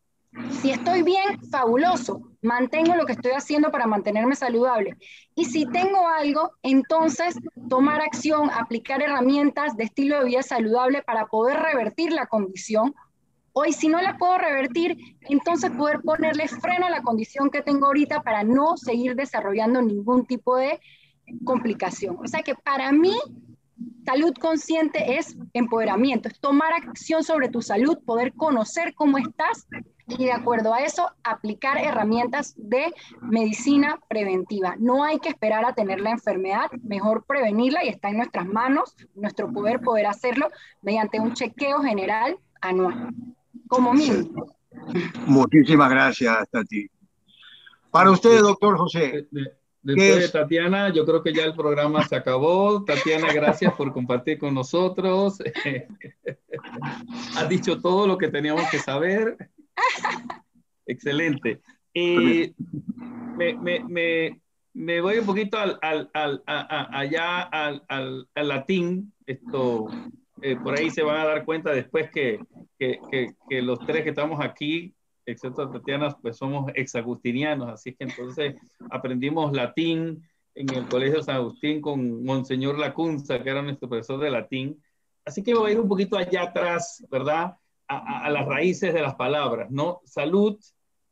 si 0.61 0.71
estoy 0.71 1.03
bien, 1.03 1.39
fabuloso, 1.49 2.21
mantengo 2.41 2.95
lo 2.95 3.05
que 3.05 3.13
estoy 3.13 3.31
haciendo 3.31 3.71
para 3.71 3.87
mantenerme 3.87 4.35
saludable. 4.35 4.97
Y 5.35 5.45
si 5.45 5.65
tengo 5.65 6.07
algo, 6.07 6.51
entonces 6.63 7.35
tomar 7.69 8.01
acción, 8.01 8.49
aplicar 8.49 9.01
herramientas 9.01 9.77
de 9.77 9.85
estilo 9.85 10.19
de 10.19 10.25
vida 10.25 10.43
saludable 10.43 11.03
para 11.03 11.27
poder 11.27 11.59
revertir 11.59 12.11
la 12.11 12.27
condición. 12.27 12.93
O 13.51 13.63
si 13.65 13.87
no 13.87 14.01
la 14.01 14.17
puedo 14.17 14.37
revertir, 14.39 14.97
entonces 15.21 15.69
poder 15.71 16.01
ponerle 16.01 16.47
freno 16.47 16.87
a 16.87 16.89
la 16.89 17.03
condición 17.03 17.51
que 17.51 17.61
tengo 17.61 17.85
ahorita 17.85 18.23
para 18.23 18.43
no 18.43 18.77
seguir 18.77 19.15
desarrollando 19.15 19.81
ningún 19.81 20.25
tipo 20.25 20.57
de 20.57 20.79
complicación. 21.45 22.17
O 22.19 22.27
sea 22.27 22.41
que 22.41 22.55
para 22.55 22.91
mí 22.91 23.15
Salud 24.05 24.33
consciente 24.39 25.17
es 25.17 25.37
empoderamiento, 25.53 26.27
es 26.27 26.39
tomar 26.39 26.73
acción 26.73 27.23
sobre 27.23 27.49
tu 27.49 27.61
salud, 27.61 27.97
poder 28.05 28.33
conocer 28.33 28.93
cómo 28.93 29.17
estás 29.17 29.67
y 30.07 30.25
de 30.25 30.33
acuerdo 30.33 30.73
a 30.73 30.81
eso 30.81 31.09
aplicar 31.23 31.77
herramientas 31.77 32.53
de 32.57 32.93
medicina 33.21 33.99
preventiva. 34.09 34.75
No 34.77 35.03
hay 35.03 35.19
que 35.19 35.29
esperar 35.29 35.65
a 35.65 35.73
tener 35.73 36.01
la 36.01 36.11
enfermedad, 36.11 36.69
mejor 36.83 37.25
prevenirla 37.25 37.85
y 37.85 37.89
está 37.89 38.09
en 38.09 38.17
nuestras 38.17 38.45
manos, 38.45 38.95
nuestro 39.15 39.51
poder 39.51 39.79
poder 39.79 40.07
hacerlo 40.07 40.49
mediante 40.81 41.19
un 41.19 41.33
chequeo 41.33 41.81
general 41.81 42.37
anual, 42.61 43.13
como 43.67 43.93
mínimo. 43.93 44.47
Muchísimas 45.25 45.89
gracias, 45.89 46.49
Tati. 46.49 46.89
Para 47.89 48.11
usted, 48.11 48.41
doctor 48.41 48.77
José. 48.77 49.27
Después 49.83 50.21
de 50.21 50.29
Tatiana, 50.29 50.93
yo 50.93 51.05
creo 51.05 51.21
que 51.21 51.33
ya 51.33 51.43
el 51.43 51.53
programa 51.53 52.07
se 52.07 52.15
acabó. 52.15 52.85
Tatiana, 52.85 53.33
gracias 53.33 53.73
por 53.73 53.91
compartir 53.91 54.39
con 54.39 54.53
nosotros. 54.53 55.39
Has 57.35 57.49
dicho 57.49 57.81
todo 57.81 58.07
lo 58.07 58.17
que 58.17 58.29
teníamos 58.29 58.63
que 58.71 58.79
saber. 58.79 59.49
Excelente. 60.85 61.59
Eh, 61.93 62.53
me, 63.37 63.53
me, 63.89 64.41
me, 64.73 65.01
voy 65.01 65.17
un 65.17 65.25
poquito 65.25 65.57
al, 65.57 65.77
al, 65.81 66.09
al 66.13 66.41
allá 66.47 67.41
al, 67.41 67.83
al, 67.89 68.47
latín. 68.47 69.13
Esto, 69.25 69.87
eh, 70.41 70.55
por 70.55 70.79
ahí 70.79 70.89
se 70.91 71.03
van 71.03 71.19
a 71.19 71.25
dar 71.25 71.43
cuenta 71.43 71.71
después 71.71 72.09
que, 72.09 72.39
que, 72.79 72.99
que, 73.49 73.61
los 73.61 73.79
tres 73.85 74.03
que 74.03 74.09
estamos 74.09 74.39
aquí, 74.43 74.93
excepto 75.25 75.69
Tatiana, 75.69 76.15
pues 76.21 76.37
somos 76.37 76.71
exagustinianos. 76.75 77.69
Así 77.69 77.93
que 77.93 78.05
entonces 78.05 78.55
aprendimos 78.91 79.53
latín 79.53 80.21
en 80.55 80.69
el 80.73 80.87
Colegio 80.87 81.23
San 81.23 81.37
Agustín 81.37 81.81
con 81.81 82.23
Monseñor 82.23 82.77
Lacunza, 82.77 83.41
que 83.41 83.49
era 83.49 83.61
nuestro 83.61 83.89
profesor 83.89 84.19
de 84.19 84.29
latín. 84.29 84.83
Así 85.25 85.41
que 85.41 85.53
voy 85.53 85.71
a 85.71 85.73
ir 85.73 85.79
un 85.79 85.87
poquito 85.87 86.17
allá 86.17 86.43
atrás, 86.43 87.05
¿verdad? 87.09 87.57
a, 87.87 88.29
las 88.29 88.45
raíces 88.45 88.93
de 88.93 89.01
las 89.01 89.15
palabras, 89.15 89.69
¿no? 89.71 90.01
Salud 90.05 90.57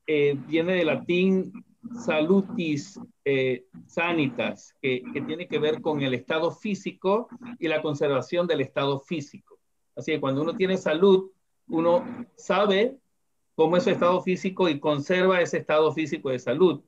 eh, 0.07 0.35
viene 0.47 0.73
del 0.73 0.87
latín 0.87 1.65
salutis 2.03 2.99
eh, 3.25 3.65
sanitas, 3.87 4.75
que, 4.81 5.03
tiene 5.25 5.47
que 5.47 5.59
ver 5.59 5.81
con 5.81 6.01
el 6.01 6.13
estado 6.13 6.51
físico 6.51 7.27
y 7.59 7.67
la 7.67 7.81
conservación 7.81 8.47
del 8.47 8.61
estado 8.61 8.99
físico. 8.99 9.59
Así 9.95 10.11
que 10.11 10.21
cuando 10.21 10.41
uno 10.41 10.55
tiene 10.55 10.77
salud, 10.77 11.31
uno 11.67 12.05
sabe 12.35 12.97
cómo 13.55 13.77
es 13.77 13.83
su 13.83 13.89
estado 13.89 14.21
físico 14.21 14.69
y 14.69 14.79
conserva 14.79 15.41
ese 15.41 15.57
estado 15.57 15.91
físico 15.93 16.29
de 16.29 16.39
salud. 16.39 16.81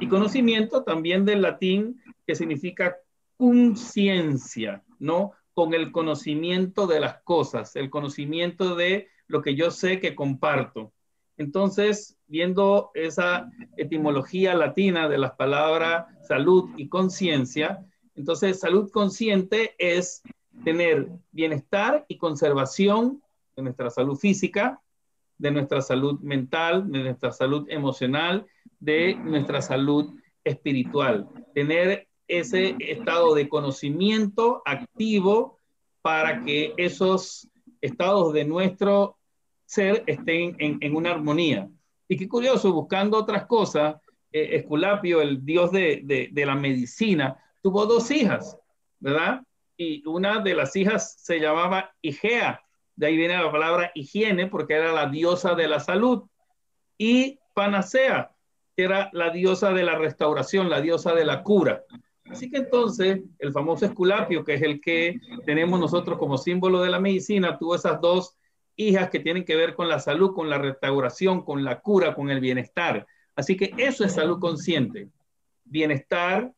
Y 0.00 0.08
conocimiento 0.08 0.82
también 0.84 1.24
del 1.24 1.42
latín 1.42 2.00
que 2.26 2.34
significa 2.34 2.96
conciencia, 3.36 4.84
¿no? 4.98 5.32
Con 5.54 5.74
el 5.74 5.92
conocimiento 5.92 6.86
de 6.86 7.00
las 7.00 7.22
cosas, 7.22 7.74
el 7.76 7.90
conocimiento 7.90 8.74
de 8.74 9.08
lo 9.26 9.42
que 9.42 9.54
yo 9.54 9.70
sé 9.70 10.00
que 10.00 10.14
comparto. 10.14 10.92
Entonces, 11.36 12.18
viendo 12.26 12.90
esa 12.94 13.50
etimología 13.76 14.54
latina 14.54 15.08
de 15.08 15.18
las 15.18 15.32
palabras 15.32 16.06
salud 16.26 16.70
y 16.76 16.88
conciencia, 16.88 17.86
entonces 18.16 18.58
salud 18.58 18.90
consciente 18.90 19.74
es 19.78 20.22
tener 20.64 21.08
bienestar 21.30 22.04
y 22.08 22.18
conservación 22.18 23.22
de 23.56 23.62
nuestra 23.62 23.90
salud 23.90 24.16
física, 24.16 24.82
de 25.38 25.50
nuestra 25.50 25.80
salud 25.80 26.20
mental, 26.20 26.90
de 26.90 27.04
nuestra 27.04 27.32
salud 27.32 27.66
emocional, 27.68 28.46
de 28.80 29.14
nuestra 29.14 29.62
salud 29.62 30.14
espiritual. 30.44 31.28
Tener 31.54 32.08
ese 32.26 32.76
estado 32.80 33.34
de 33.34 33.48
conocimiento 33.48 34.62
activo 34.64 35.58
para 36.02 36.44
que 36.44 36.74
esos 36.76 37.48
estados 37.80 38.32
de 38.32 38.44
nuestro 38.44 39.16
ser 39.64 40.02
estén 40.06 40.56
en, 40.58 40.96
una 40.96 41.12
armonía. 41.12 41.68
Y 42.08 42.16
qué 42.16 42.28
curioso, 42.28 42.72
buscando 42.72 43.18
otras 43.18 43.46
cosas, 43.46 43.96
eh, 44.32 44.56
Esculapio, 44.56 45.20
el 45.20 45.44
dios 45.44 45.70
de, 45.72 46.30
de 46.32 46.46
la 46.46 46.54
medicina, 46.54 47.36
tuvo 47.62 47.86
dos 47.86 48.10
hijas, 48.10 48.58
¿verdad? 48.98 49.42
Y 49.76 50.06
una 50.06 50.40
de 50.40 50.54
las 50.54 50.74
hijas 50.76 51.16
se 51.18 51.38
llamaba 51.38 51.94
Igea, 52.02 52.62
de 52.98 53.06
ahí 53.06 53.16
viene 53.16 53.38
la 53.38 53.52
palabra 53.52 53.92
higiene, 53.94 54.48
porque 54.48 54.74
era 54.74 54.92
la 54.92 55.06
diosa 55.06 55.54
de 55.54 55.68
la 55.68 55.78
salud, 55.78 56.24
y 56.98 57.38
Panacea, 57.54 58.32
que 58.76 58.82
era 58.82 59.08
la 59.12 59.30
diosa 59.30 59.72
de 59.72 59.84
la 59.84 59.96
restauración, 59.96 60.68
la 60.68 60.80
diosa 60.80 61.14
de 61.14 61.24
la 61.24 61.44
cura. 61.44 61.84
Así 62.28 62.50
que 62.50 62.58
entonces 62.58 63.20
el 63.38 63.52
famoso 63.52 63.86
Esculapio, 63.86 64.44
que 64.44 64.54
es 64.54 64.62
el 64.62 64.80
que 64.80 65.20
tenemos 65.46 65.78
nosotros 65.78 66.18
como 66.18 66.38
símbolo 66.38 66.82
de 66.82 66.90
la 66.90 66.98
medicina, 66.98 67.56
tuvo 67.56 67.76
esas 67.76 68.00
dos 68.00 68.36
hijas 68.74 69.10
que 69.10 69.20
tienen 69.20 69.44
que 69.44 69.54
ver 69.54 69.76
con 69.76 69.88
la 69.88 70.00
salud, 70.00 70.34
con 70.34 70.50
la 70.50 70.58
restauración, 70.58 71.44
con 71.44 71.62
la 71.62 71.78
cura, 71.80 72.16
con 72.16 72.30
el 72.30 72.40
bienestar. 72.40 73.06
Así 73.36 73.56
que 73.56 73.72
eso 73.76 74.04
es 74.04 74.12
salud 74.12 74.40
consciente. 74.40 75.08
Bienestar, 75.64 76.52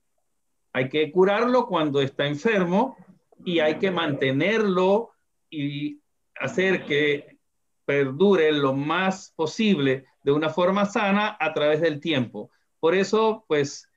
hay 0.72 0.88
que 0.88 1.12
curarlo 1.12 1.66
cuando 1.66 2.00
está 2.00 2.26
enfermo 2.26 2.96
y 3.44 3.59
hay 3.59 3.74
que 3.74 3.90
mantenerlo 3.90 5.11
y 5.50 6.00
hacer 6.40 6.85
que 6.85 7.38
perdure 7.85 8.53
lo 8.53 8.72
más 8.72 9.33
posible 9.37 10.07
de 10.22 10.33
una 10.33 10.48
forma 10.48 10.87
sana 10.87 11.37
a 11.38 11.53
través 11.55 11.81
del 11.81 12.00
tiempo. 12.00 12.50
Por 12.79 12.94
eso, 12.94 13.44
pues, 13.48 13.88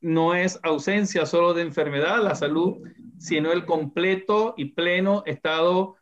no 0.00 0.34
es 0.34 0.60
ausencia 0.62 1.24
solo 1.24 1.54
de 1.54 1.62
enfermedad, 1.62 2.22
la 2.22 2.34
salud, 2.34 2.78
sino 3.18 3.52
el 3.52 3.64
completo 3.64 4.54
y 4.56 4.66
pleno 4.66 5.22
estado 5.24 5.96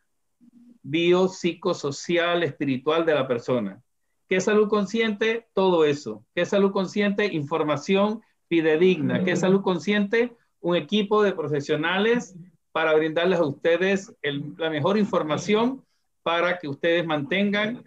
bio, 0.81 1.29
psicosocial, 1.29 2.43
espiritual 2.43 3.05
de 3.05 3.13
la 3.13 3.27
persona. 3.27 3.81
¿Qué 4.27 4.41
salud 4.41 4.67
consciente? 4.67 5.47
Todo 5.53 5.85
eso. 5.85 6.25
¿Qué 6.35 6.45
salud 6.45 6.71
consciente? 6.71 7.27
Información 7.27 8.21
fidedigna. 8.49 9.23
¿Qué 9.23 9.35
salud 9.35 9.61
consciente? 9.61 10.35
Un 10.59 10.75
equipo 10.75 11.23
de 11.23 11.31
profesionales 11.31 12.35
para 12.73 12.93
brindarles 12.95 13.39
a 13.39 13.45
ustedes 13.45 14.13
la 14.57 14.69
mejor 14.69 14.97
información 14.97 15.85
para 16.23 16.57
que 16.57 16.67
ustedes 16.67 17.05
mantengan 17.05 17.83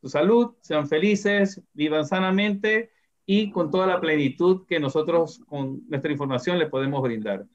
su 0.00 0.08
salud, 0.08 0.54
sean 0.60 0.86
felices, 0.86 1.62
vivan 1.72 2.04
sanamente 2.04 2.90
y 3.24 3.50
con 3.50 3.70
toda 3.70 3.86
la 3.86 4.00
plenitud 4.00 4.66
que 4.66 4.78
nosotros 4.78 5.40
con 5.46 5.88
nuestra 5.88 6.12
información 6.12 6.58
les 6.58 6.68
podemos 6.68 7.02
brindar. 7.02 7.46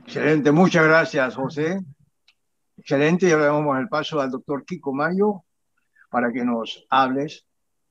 Excelente, 0.00 0.50
muchas 0.52 0.84
gracias, 0.84 1.34
José. 1.34 1.80
Excelente, 2.76 3.28
y 3.28 3.30
ahora 3.30 3.46
damos 3.46 3.78
el 3.78 3.88
paso 3.88 4.20
al 4.20 4.30
doctor 4.30 4.64
Kiko 4.64 4.92
Mayo 4.92 5.44
para 6.10 6.32
que 6.32 6.44
nos 6.44 6.84
hables 6.90 7.47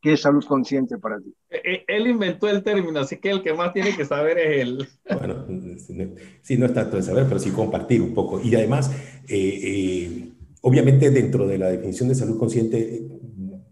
¿Qué 0.07 0.13
es 0.13 0.21
salud 0.21 0.45
consciente 0.45 0.97
para 0.97 1.19
ti? 1.19 1.33
Eh, 1.49 1.61
eh, 1.65 1.83
él 1.85 2.07
inventó 2.07 2.47
el 2.47 2.63
término, 2.63 2.97
así 2.97 3.17
que 3.17 3.29
el 3.29 3.43
que 3.43 3.53
más 3.53 3.73
tiene 3.73 3.93
que 3.93 4.05
saber 4.05 4.37
es 4.37 4.61
él. 4.61 4.87
Bueno, 5.19 5.45
sí, 6.43 6.57
no 6.57 6.65
es 6.65 6.73
tanto 6.73 6.95
de 6.95 7.03
saber, 7.03 7.25
pero 7.27 7.41
sí 7.41 7.49
compartir 7.49 8.01
un 8.01 8.13
poco. 8.13 8.39
Y 8.41 8.55
además, 8.55 8.89
eh, 9.27 10.29
obviamente 10.61 11.11
dentro 11.11 11.45
de 11.45 11.57
la 11.57 11.67
definición 11.67 12.07
de 12.07 12.15
salud 12.15 12.39
consciente 12.39 13.05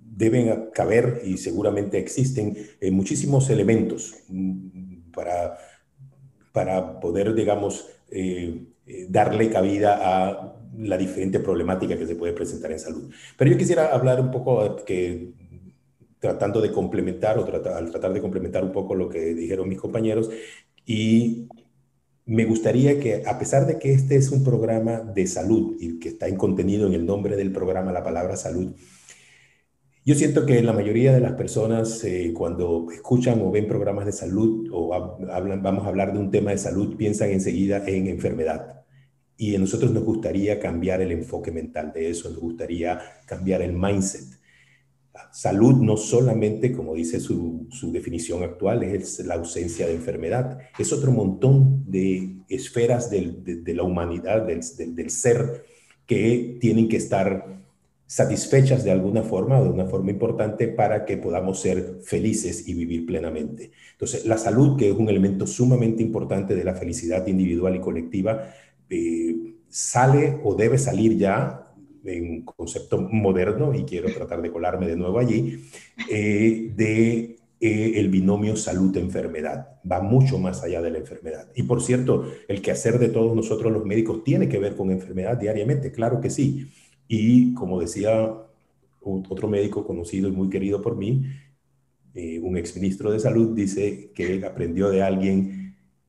deben 0.02 0.72
caber 0.74 1.22
y 1.24 1.38
seguramente 1.38 2.00
existen 2.00 2.58
muchísimos 2.92 3.50
elementos 3.50 4.16
mm, 4.28 5.12
para, 5.14 5.58
para 6.52 7.00
poder, 7.00 7.34
digamos, 7.34 7.88
darle 9.08 9.50
cabida 9.50 10.00
a 10.04 10.54
la 10.78 10.98
diferente 10.98 11.40
problemática 11.40 11.98
que 11.98 12.06
se 12.06 12.16
puede 12.18 12.34
presentar 12.34 12.74
en 12.74 12.80
salud. 12.80 13.10
Pero 13.38 13.52
yo 13.52 13.58
quisiera 13.58 13.94
hablar 13.94 14.20
un 14.20 14.32
poco 14.32 14.84
que 14.86 15.45
tratando 16.20 16.62
de 16.62 16.72
complementar 16.72 17.38
o 17.38 17.46
tratar, 17.46 17.74
al 17.74 17.92
tratar 17.92 18.14
de 18.14 18.22
complementar 18.22 18.64
un 18.64 18.72
poco 18.72 18.96
lo 18.96 19.10
que 19.10 19.34
dijeron 19.34 19.70
mis 19.70 19.80
compañeros. 19.80 20.30
Y 20.86 21.48
me 22.26 22.46
gustaría 22.46 23.00
que, 23.00 23.24
a 23.26 23.38
pesar 23.38 23.68
de 23.68 23.78
que 23.78 23.94
este 23.94 24.16
es 24.16 24.32
un 24.32 24.44
programa 24.44 25.00
de 25.00 25.28
salud 25.28 25.76
y 25.80 26.00
que 26.00 26.10
está 26.10 26.28
en 26.28 26.38
contenido 26.38 26.88
en 26.88 26.94
el 26.94 27.06
nombre 27.06 27.36
del 27.36 27.52
programa 27.52 27.92
la 27.92 28.04
palabra 28.04 28.36
salud, 28.36 28.74
yo 30.06 30.14
siento 30.14 30.46
que 30.46 30.62
la 30.62 30.74
mayoría 30.74 31.14
de 31.14 31.20
las 31.20 31.34
personas 31.34 32.04
eh, 32.04 32.32
cuando 32.32 32.88
escuchan 32.92 33.42
o 33.42 33.50
ven 33.52 33.68
programas 33.68 34.06
de 34.06 34.12
salud 34.12 34.70
o 34.72 34.94
hablan, 34.94 35.64
vamos 35.64 35.86
a 35.86 35.90
hablar 35.90 36.14
de 36.14 36.20
un 36.20 36.30
tema 36.30 36.52
de 36.52 36.60
salud, 36.60 36.96
piensan 36.96 37.32
enseguida 37.32 37.84
en 37.88 38.08
enfermedad. 38.08 38.84
Y 39.36 39.56
a 39.56 39.60
nosotros 39.60 39.92
nos 39.92 40.04
gustaría 40.04 40.60
cambiar 40.60 41.02
el 41.02 41.12
enfoque 41.12 41.52
mental 41.52 41.92
de 41.92 42.12
eso, 42.12 42.30
nos 42.30 42.40
gustaría 42.40 43.02
cambiar 43.26 43.64
el 43.64 43.74
mindset 43.74 44.35
Salud 45.36 45.76
no 45.82 45.98
solamente, 45.98 46.72
como 46.72 46.96
dice 46.96 47.20
su, 47.20 47.68
definición 47.92 48.42
actual, 48.42 48.84
es 48.84 49.20
la 49.20 49.34
ausencia 49.34 49.86
de 49.86 49.94
enfermedad, 49.94 50.60
es 50.80 50.94
otro 50.94 51.12
montón 51.12 51.84
de 51.92 52.38
esferas 52.48 53.10
de, 53.10 53.74
la 53.76 53.84
humanidad, 53.84 54.44
del, 54.44 54.62
del, 54.96 55.10
ser, 55.10 55.66
que 56.06 56.58
tienen 56.62 56.88
que 56.88 56.96
estar 56.96 57.60
satisfechas 58.08 58.86
de 58.86 58.92
alguna 58.92 59.24
forma 59.24 59.60
o 59.60 59.66
de 59.66 59.72
una 59.72 59.88
forma 59.88 60.12
importante 60.12 60.70
para 60.70 61.04
que 61.04 61.18
podamos 61.18 61.60
ser 61.60 62.00
felices 62.02 62.66
y 62.70 62.74
vivir 62.74 63.06
plenamente. 63.06 63.72
Entonces, 63.92 64.26
la 64.26 64.38
salud, 64.38 64.78
que 64.78 64.90
es 64.90 64.96
un 64.96 65.10
elemento 65.10 65.46
sumamente 65.46 66.02
importante 66.02 66.56
de 66.56 66.64
la 66.64 66.76
felicidad 66.76 67.28
individual 67.28 67.76
y 67.76 67.82
colectiva, 67.82 68.54
eh, 68.90 69.36
sale 69.68 70.40
o 70.46 70.56
debe 70.56 70.78
salir 70.78 71.18
ya 71.18 71.65
en 72.06 72.44
concepto 72.44 73.00
moderno, 73.00 73.74
y 73.74 73.84
quiero 73.84 74.14
tratar 74.14 74.42
de 74.42 74.52
colarme 74.52 74.88
de 74.88 74.96
nuevo 74.96 75.20
allí, 75.20 75.60
eh, 76.10 76.72
de 76.76 77.38
eh, 77.60 77.94
el 77.96 78.10
binomio 78.10 78.56
salud-enfermedad. 78.56 79.80
Va 79.90 80.02
mucho 80.02 80.38
más 80.38 80.64
allá 80.64 80.82
de 80.82 80.92
la 80.92 81.00
enfermedad. 81.00 81.50
Y 81.56 81.64
por 81.64 81.82
cierto, 81.82 82.26
el 82.48 82.62
quehacer 82.62 83.00
de 83.00 83.10
todos 83.10 83.36
nosotros 83.36 83.72
los 83.72 83.86
médicos 83.86 84.24
tiene 84.24 84.50
que 84.50 84.60
ver 84.60 84.76
con 84.76 84.92
enfermedad 84.92 85.38
diariamente, 85.38 85.92
claro 85.92 86.22
que 86.22 86.30
sí. 86.30 86.70
Y 87.08 87.54
como 87.54 87.80
decía 87.80 88.34
otro 89.02 89.48
médico 89.48 89.86
conocido 89.86 90.28
y 90.28 90.32
muy 90.32 90.50
querido 90.50 90.82
por 90.82 90.98
mí, 90.98 91.24
eh, 92.14 92.40
un 92.40 92.58
exministro 92.58 93.12
de 93.12 93.20
salud, 93.20 93.56
dice 93.56 94.12
que 94.14 94.44
aprendió 94.46 94.90
de 94.90 95.04
alguien 95.04 95.65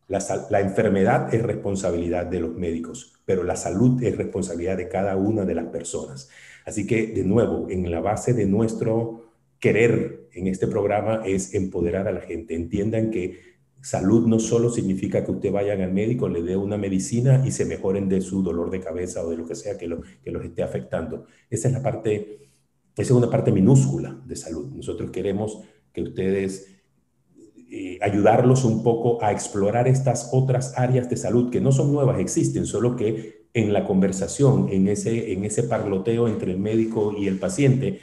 la, 0.08 0.60
enfermedad 0.60 1.34
es 1.34 1.42
responsabilidad 1.42 2.26
de 2.26 2.40
los 2.40 2.54
médicos, 2.54 3.14
pero 3.24 3.42
la 3.42 3.56
salud 3.56 4.02
es 4.02 4.16
responsabilidad 4.16 4.76
de 4.76 4.88
cada 4.88 5.16
una 5.16 5.44
de 5.44 5.54
las 5.54 5.66
personas. 5.66 6.28
Así 6.64 6.86
que, 6.86 7.08
de 7.08 7.24
nuevo, 7.24 7.68
en 7.68 7.90
la 7.90 8.00
base 8.00 8.32
de 8.32 8.46
nuestro 8.46 9.24
querer 9.58 10.28
en 10.32 10.46
este 10.46 10.66
programa 10.66 11.22
es 11.24 11.54
empoderar 11.54 12.06
a 12.06 12.12
la 12.12 12.20
gente. 12.20 12.54
Entiendan 12.54 13.10
que 13.10 13.56
salud 13.80 14.26
no 14.26 14.38
solo 14.38 14.70
significa 14.70 15.24
que 15.24 15.32
usted 15.32 15.50
vayan 15.50 15.80
al 15.80 15.92
médico, 15.92 16.28
le 16.28 16.42
dé 16.42 16.56
una 16.56 16.76
medicina 16.76 17.42
y 17.44 17.50
se 17.50 17.64
mejoren 17.64 18.08
de 18.08 18.20
su 18.20 18.42
dolor 18.42 18.70
de 18.70 18.80
cabeza 18.80 19.24
o 19.24 19.30
de 19.30 19.36
lo 19.36 19.46
que 19.46 19.54
sea 19.54 19.76
que, 19.76 19.88
que 20.22 20.30
los 20.30 20.44
esté 20.44 20.62
afectando. 20.62 21.26
Esa 21.50 21.68
es 21.68 21.74
la 21.74 21.82
parte, 21.82 22.48
esa 22.96 23.02
es 23.02 23.10
una 23.10 23.30
parte 23.30 23.50
minúscula 23.50 24.20
de 24.24 24.36
salud. 24.36 24.72
Nosotros 24.72 25.10
queremos 25.10 25.62
que 25.92 26.02
ustedes 26.02 26.75
eh, 27.78 27.98
ayudarlos 28.00 28.64
un 28.64 28.82
poco 28.82 29.22
a 29.22 29.32
explorar 29.32 29.86
estas 29.86 30.30
otras 30.32 30.78
áreas 30.78 31.10
de 31.10 31.18
salud 31.18 31.50
que 31.50 31.60
no 31.60 31.72
son 31.72 31.92
nuevas, 31.92 32.18
existen, 32.18 32.64
solo 32.64 32.96
que 32.96 33.48
en 33.52 33.74
la 33.74 33.84
conversación, 33.84 34.68
en 34.70 34.88
ese, 34.88 35.32
en 35.34 35.44
ese 35.44 35.64
parloteo 35.64 36.26
entre 36.26 36.52
el 36.52 36.58
médico 36.58 37.14
y 37.14 37.26
el 37.26 37.38
paciente, 37.38 38.00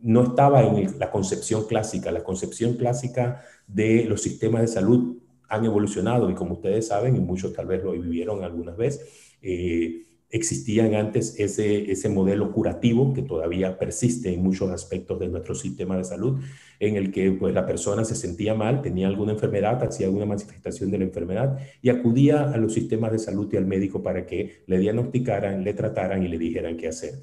no 0.00 0.22
estaba 0.22 0.62
en 0.62 1.00
la 1.00 1.10
concepción 1.10 1.64
clásica. 1.66 2.12
La 2.12 2.22
concepción 2.22 2.74
clásica 2.74 3.42
de 3.66 4.04
los 4.04 4.22
sistemas 4.22 4.60
de 4.60 4.68
salud 4.68 5.16
han 5.48 5.64
evolucionado 5.64 6.30
y 6.30 6.34
como 6.34 6.54
ustedes 6.54 6.86
saben, 6.86 7.16
y 7.16 7.20
muchos 7.20 7.52
tal 7.52 7.66
vez 7.66 7.82
lo 7.82 7.90
vivieron 7.90 8.44
alguna 8.44 8.72
vez, 8.72 9.00
eh, 9.42 10.05
existían 10.30 10.94
antes 10.94 11.38
ese, 11.38 11.90
ese 11.90 12.08
modelo 12.08 12.52
curativo 12.52 13.14
que 13.14 13.22
todavía 13.22 13.78
persiste 13.78 14.32
en 14.32 14.42
muchos 14.42 14.70
aspectos 14.70 15.20
de 15.20 15.28
nuestro 15.28 15.54
sistema 15.54 15.96
de 15.96 16.04
salud, 16.04 16.40
en 16.80 16.96
el 16.96 17.12
que 17.12 17.30
pues, 17.32 17.54
la 17.54 17.66
persona 17.66 18.04
se 18.04 18.14
sentía 18.14 18.54
mal, 18.54 18.82
tenía 18.82 19.06
alguna 19.06 19.32
enfermedad, 19.32 19.82
hacía 19.82 20.06
alguna 20.06 20.26
manifestación 20.26 20.90
de 20.90 20.98
la 20.98 21.04
enfermedad 21.04 21.58
y 21.80 21.90
acudía 21.90 22.50
a 22.50 22.56
los 22.56 22.74
sistemas 22.74 23.12
de 23.12 23.18
salud 23.18 23.48
y 23.52 23.56
al 23.56 23.66
médico 23.66 24.02
para 24.02 24.26
que 24.26 24.62
le 24.66 24.78
diagnosticaran, 24.78 25.62
le 25.62 25.74
trataran 25.74 26.22
y 26.22 26.28
le 26.28 26.38
dijeran 26.38 26.76
qué 26.76 26.88
hacer. 26.88 27.14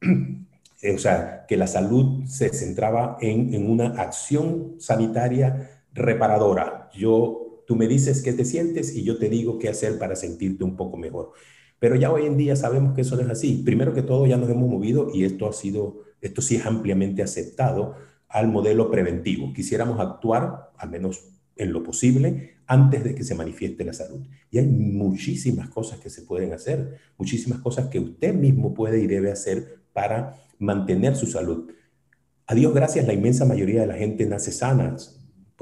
o 0.02 0.98
sea, 0.98 1.46
que 1.48 1.56
la 1.56 1.66
salud 1.66 2.24
se 2.26 2.50
centraba 2.50 3.16
en, 3.20 3.54
en 3.54 3.70
una 3.70 3.88
acción 4.02 4.74
sanitaria 4.78 5.70
reparadora. 5.94 6.90
Yo, 6.94 7.64
tú 7.66 7.76
me 7.76 7.86
dices 7.86 8.22
qué 8.22 8.32
te 8.32 8.44
sientes 8.44 8.94
y 8.94 9.04
yo 9.04 9.18
te 9.18 9.28
digo 9.28 9.58
qué 9.58 9.68
hacer 9.68 9.98
para 9.98 10.16
sentirte 10.16 10.64
un 10.64 10.76
poco 10.76 10.96
mejor. 10.96 11.32
Pero 11.82 11.96
ya 11.96 12.12
hoy 12.12 12.26
en 12.26 12.36
día 12.36 12.54
sabemos 12.54 12.94
que 12.94 13.00
eso 13.00 13.16
no 13.16 13.22
es 13.22 13.28
así. 13.28 13.60
Primero 13.64 13.92
que 13.92 14.02
todo, 14.02 14.24
ya 14.28 14.36
nos 14.36 14.48
hemos 14.48 14.70
movido 14.70 15.10
y 15.12 15.24
esto 15.24 15.48
ha 15.48 15.52
sido, 15.52 16.04
esto 16.20 16.40
sí 16.40 16.54
es 16.54 16.64
ampliamente 16.64 17.24
aceptado 17.24 17.96
al 18.28 18.46
modelo 18.46 18.88
preventivo. 18.88 19.52
Quisiéramos 19.52 19.98
actuar, 19.98 20.70
al 20.78 20.90
menos 20.90 21.24
en 21.56 21.72
lo 21.72 21.82
posible, 21.82 22.52
antes 22.68 23.02
de 23.02 23.16
que 23.16 23.24
se 23.24 23.34
manifieste 23.34 23.84
la 23.84 23.92
salud. 23.94 24.20
Y 24.52 24.58
hay 24.58 24.66
muchísimas 24.68 25.70
cosas 25.70 25.98
que 25.98 26.08
se 26.08 26.22
pueden 26.22 26.52
hacer, 26.52 26.98
muchísimas 27.18 27.58
cosas 27.58 27.88
que 27.88 27.98
usted 27.98 28.32
mismo 28.32 28.74
puede 28.74 29.02
y 29.02 29.08
debe 29.08 29.32
hacer 29.32 29.80
para 29.92 30.36
mantener 30.60 31.16
su 31.16 31.26
salud. 31.26 31.68
A 32.46 32.54
Dios 32.54 32.72
gracias, 32.72 33.08
la 33.08 33.12
inmensa 33.12 33.44
mayoría 33.44 33.80
de 33.80 33.88
la 33.88 33.96
gente 33.96 34.24
nace 34.26 34.52
sana, 34.52 34.96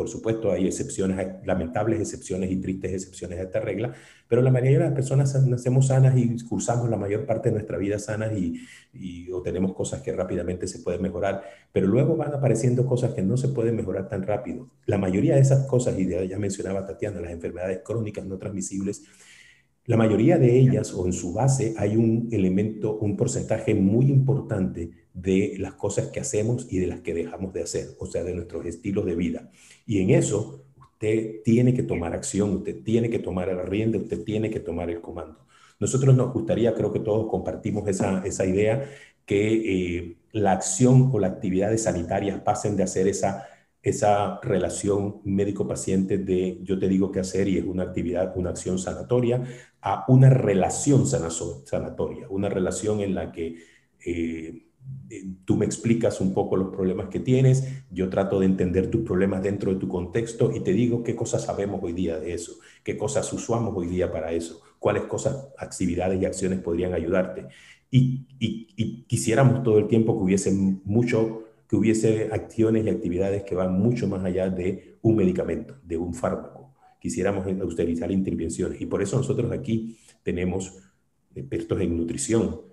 por 0.01 0.09
supuesto, 0.09 0.51
hay 0.51 0.67
excepciones, 0.67 1.45
lamentables 1.45 2.01
excepciones 2.01 2.51
y 2.51 2.57
tristes 2.57 2.91
excepciones 2.91 3.39
a 3.39 3.43
esta 3.43 3.61
regla, 3.61 3.93
pero 4.27 4.41
la 4.41 4.51
mayoría 4.51 4.79
de 4.79 4.85
las 4.87 4.95
personas 4.95 5.47
nacemos 5.47 5.89
sanas 5.89 6.17
y 6.17 6.43
cursamos 6.43 6.89
la 6.89 6.97
mayor 6.97 7.27
parte 7.27 7.51
de 7.51 7.57
nuestra 7.57 7.77
vida 7.77 7.99
sanas 7.99 8.33
y, 8.33 8.67
y 8.95 9.31
o 9.31 9.43
tenemos 9.43 9.75
cosas 9.75 10.01
que 10.01 10.13
rápidamente 10.13 10.67
se 10.69 10.79
pueden 10.79 11.03
mejorar, 11.03 11.43
pero 11.71 11.87
luego 11.87 12.17
van 12.17 12.33
apareciendo 12.33 12.87
cosas 12.87 13.13
que 13.13 13.21
no 13.21 13.37
se 13.37 13.49
pueden 13.49 13.77
mejorar 13.77 14.09
tan 14.09 14.23
rápido. 14.23 14.71
La 14.87 14.97
mayoría 14.97 15.35
de 15.35 15.43
esas 15.43 15.67
cosas, 15.67 15.99
y 15.99 16.09
ya 16.09 16.39
mencionaba 16.39 16.87
Tatiana, 16.87 17.21
las 17.21 17.33
enfermedades 17.33 17.81
crónicas 17.85 18.25
no 18.25 18.39
transmisibles, 18.39 19.03
la 19.85 19.99
mayoría 19.99 20.39
de 20.39 20.59
ellas 20.59 20.95
o 20.95 21.05
en 21.05 21.13
su 21.13 21.35
base 21.35 21.75
hay 21.77 21.99
un 21.99 22.31
elemento, 22.33 22.97
un 22.97 23.19
porcentaje 23.19 23.75
muy 23.75 24.07
importante 24.07 24.93
de 25.15 25.57
las 25.59 25.75
cosas 25.75 26.09
que 26.09 26.21
hacemos 26.21 26.67
y 26.71 26.79
de 26.79 26.87
las 26.87 27.01
que 27.01 27.15
dejamos 27.15 27.53
de 27.53 27.63
hacer, 27.63 27.89
o 27.99 28.07
sea, 28.07 28.23
de 28.25 28.35
nuestros 28.35 28.65
estilos 28.67 29.05
de 29.07 29.17
vida. 29.17 29.51
Y 29.87 30.01
en 30.01 30.11
eso 30.11 30.65
usted 30.77 31.43
tiene 31.45 31.75
que 31.75 31.83
tomar 31.83 32.15
acción, 32.15 32.57
usted 32.57 32.83
tiene 32.83 33.11
que 33.11 33.19
tomar 33.19 33.49
la 33.49 33.63
rienda, 33.63 33.99
usted 33.99 34.23
tiene 34.23 34.51
que 34.51 34.61
tomar 34.61 34.91
el 34.91 35.01
comando. 35.01 35.47
Nosotros 35.79 36.15
nos 36.15 36.33
gustaría, 36.33 36.75
creo 36.75 36.93
que 36.93 37.01
todos 37.01 37.29
compartimos 37.31 37.89
esa, 37.89 38.23
esa 38.25 38.45
idea, 38.45 38.89
que 39.25 39.97
eh, 39.99 40.17
la 40.33 40.53
acción 40.53 41.11
o 41.13 41.19
las 41.19 41.33
actividades 41.33 41.85
sanitarias 41.85 42.41
pasen 42.43 42.77
de 42.77 42.83
hacer 42.83 43.09
esa, 43.09 43.47
esa 43.83 44.41
relación 44.43 45.21
médico-paciente 45.25 46.19
de 46.19 46.59
yo 46.63 46.79
te 46.79 46.89
digo 46.89 47.11
qué 47.11 47.21
hacer 47.21 47.49
y 47.49 47.59
es 47.59 47.65
una 47.65 47.85
actividad, 47.85 48.37
una 48.37 48.51
acción 48.51 48.79
sanatoria, 48.79 49.43
a 49.81 50.05
una 50.09 50.29
relación 50.29 51.07
sanatoria, 51.07 52.29
una 52.29 52.49
relación 52.49 53.01
en 53.01 53.15
la 53.15 53.33
que... 53.33 53.57
Eh, 54.05 54.67
tú 55.45 55.57
me 55.57 55.67
explicas 55.67 56.21
un 56.21 56.33
poco 56.33 56.57
los 56.57 56.69
problemas 56.69 57.09
que 57.09 57.21
tienes, 57.21 57.85
yo 57.91 58.09
trato 58.09 58.39
de 58.39 58.47
entender 58.47 58.91
tus 58.91 59.03
problemas 59.03 59.43
dentro 59.43 59.73
de 59.73 59.81
tu 59.81 59.89
contexto 59.89 60.53
y 60.55 60.61
te 60.61 60.73
digo 60.73 61.03
qué 61.03 61.17
cosas 61.17 61.45
sabemos 61.45 61.81
hoy 61.83 61.93
día 61.93 62.19
de 62.19 62.33
eso, 62.35 62.55
qué 62.85 62.97
cosas 62.97 63.33
usamos 63.33 63.75
hoy 63.77 63.89
día 63.89 64.13
para 64.13 64.33
eso, 64.33 64.61
cuáles 64.79 65.05
cosas, 65.05 65.49
actividades 65.59 66.21
y 66.21 66.25
acciones 66.25 66.61
podrían 66.61 66.95
ayudarte. 66.95 67.47
Y, 67.91 68.27
y, 68.39 69.03
quisiéramos 69.09 69.65
todo 69.65 69.79
el 69.79 69.89
tiempo 69.89 70.17
que 70.17 70.25
hubiese 70.25 70.53
mucho, 70.53 71.45
que 71.69 71.75
hubiese 71.75 72.29
acciones 72.31 72.87
y 72.87 72.89
actividades 72.89 73.43
que 73.43 73.57
van 73.57 73.73
mucho 73.73 74.07
más 74.07 74.25
allá 74.25 74.49
de 74.49 74.99
un 75.03 75.17
medicamento, 75.17 75.75
de 75.83 75.97
un 75.97 76.15
fármaco. 76.15 76.73
Quisiéramos 77.01 77.45
utilizar 77.47 78.13
intervenciones 78.13 78.81
y 78.81 78.87
por 78.87 79.03
eso 79.03 79.17
nosotros 79.17 79.51
aquí 79.51 79.99
tenemos 80.23 80.73
expertos 81.35 81.81
en 81.81 81.97
nutrición, 81.97 82.70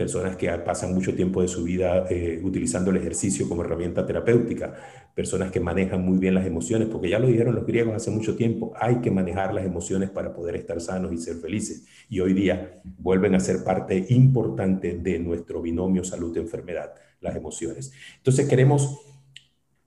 personas 0.00 0.34
que 0.34 0.48
pasan 0.64 0.94
mucho 0.94 1.14
tiempo 1.14 1.42
de 1.42 1.48
su 1.48 1.62
vida 1.62 2.06
eh, 2.08 2.40
utilizando 2.42 2.90
el 2.90 2.96
ejercicio 2.96 3.46
como 3.46 3.62
herramienta 3.62 4.06
terapéutica, 4.06 4.74
personas 5.14 5.52
que 5.52 5.60
manejan 5.60 6.02
muy 6.02 6.16
bien 6.16 6.32
las 6.32 6.46
emociones, 6.46 6.88
porque 6.88 7.10
ya 7.10 7.18
lo 7.18 7.26
dijeron 7.26 7.54
los 7.54 7.66
griegos 7.66 7.94
hace 7.94 8.10
mucho 8.10 8.34
tiempo, 8.34 8.72
hay 8.80 9.02
que 9.02 9.10
manejar 9.10 9.52
las 9.52 9.62
emociones 9.62 10.08
para 10.08 10.32
poder 10.32 10.56
estar 10.56 10.80
sanos 10.80 11.12
y 11.12 11.18
ser 11.18 11.36
felices. 11.36 11.84
Y 12.08 12.20
hoy 12.20 12.32
día 12.32 12.80
vuelven 12.82 13.34
a 13.34 13.40
ser 13.40 13.62
parte 13.62 14.06
importante 14.08 14.94
de 14.94 15.18
nuestro 15.18 15.60
binomio 15.60 16.02
salud-enfermedad, 16.02 16.94
las 17.20 17.36
emociones. 17.36 17.92
Entonces 18.16 18.48
queremos 18.48 19.09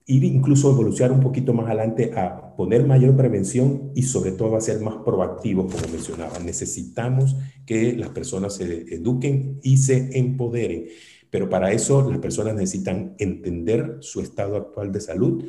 ir 0.06 0.24
incluso 0.24 0.70
evolucionar 0.70 1.12
un 1.12 1.20
poquito 1.20 1.54
más 1.54 1.66
adelante 1.66 2.12
a 2.14 2.54
poner 2.56 2.86
mayor 2.86 3.16
prevención 3.16 3.90
y 3.94 4.02
sobre 4.02 4.32
todo 4.32 4.56
a 4.56 4.60
ser 4.60 4.80
más 4.80 4.96
proactivos, 5.04 5.72
como 5.72 5.88
mencionaba. 5.88 6.38
Necesitamos 6.40 7.36
que 7.64 7.94
las 7.94 8.10
personas 8.10 8.54
se 8.54 8.94
eduquen 8.94 9.60
y 9.62 9.78
se 9.78 10.18
empoderen, 10.18 10.86
pero 11.30 11.48
para 11.48 11.72
eso 11.72 12.08
las 12.10 12.18
personas 12.18 12.54
necesitan 12.54 13.14
entender 13.18 13.98
su 14.00 14.20
estado 14.20 14.56
actual 14.56 14.92
de 14.92 15.00
salud, 15.00 15.44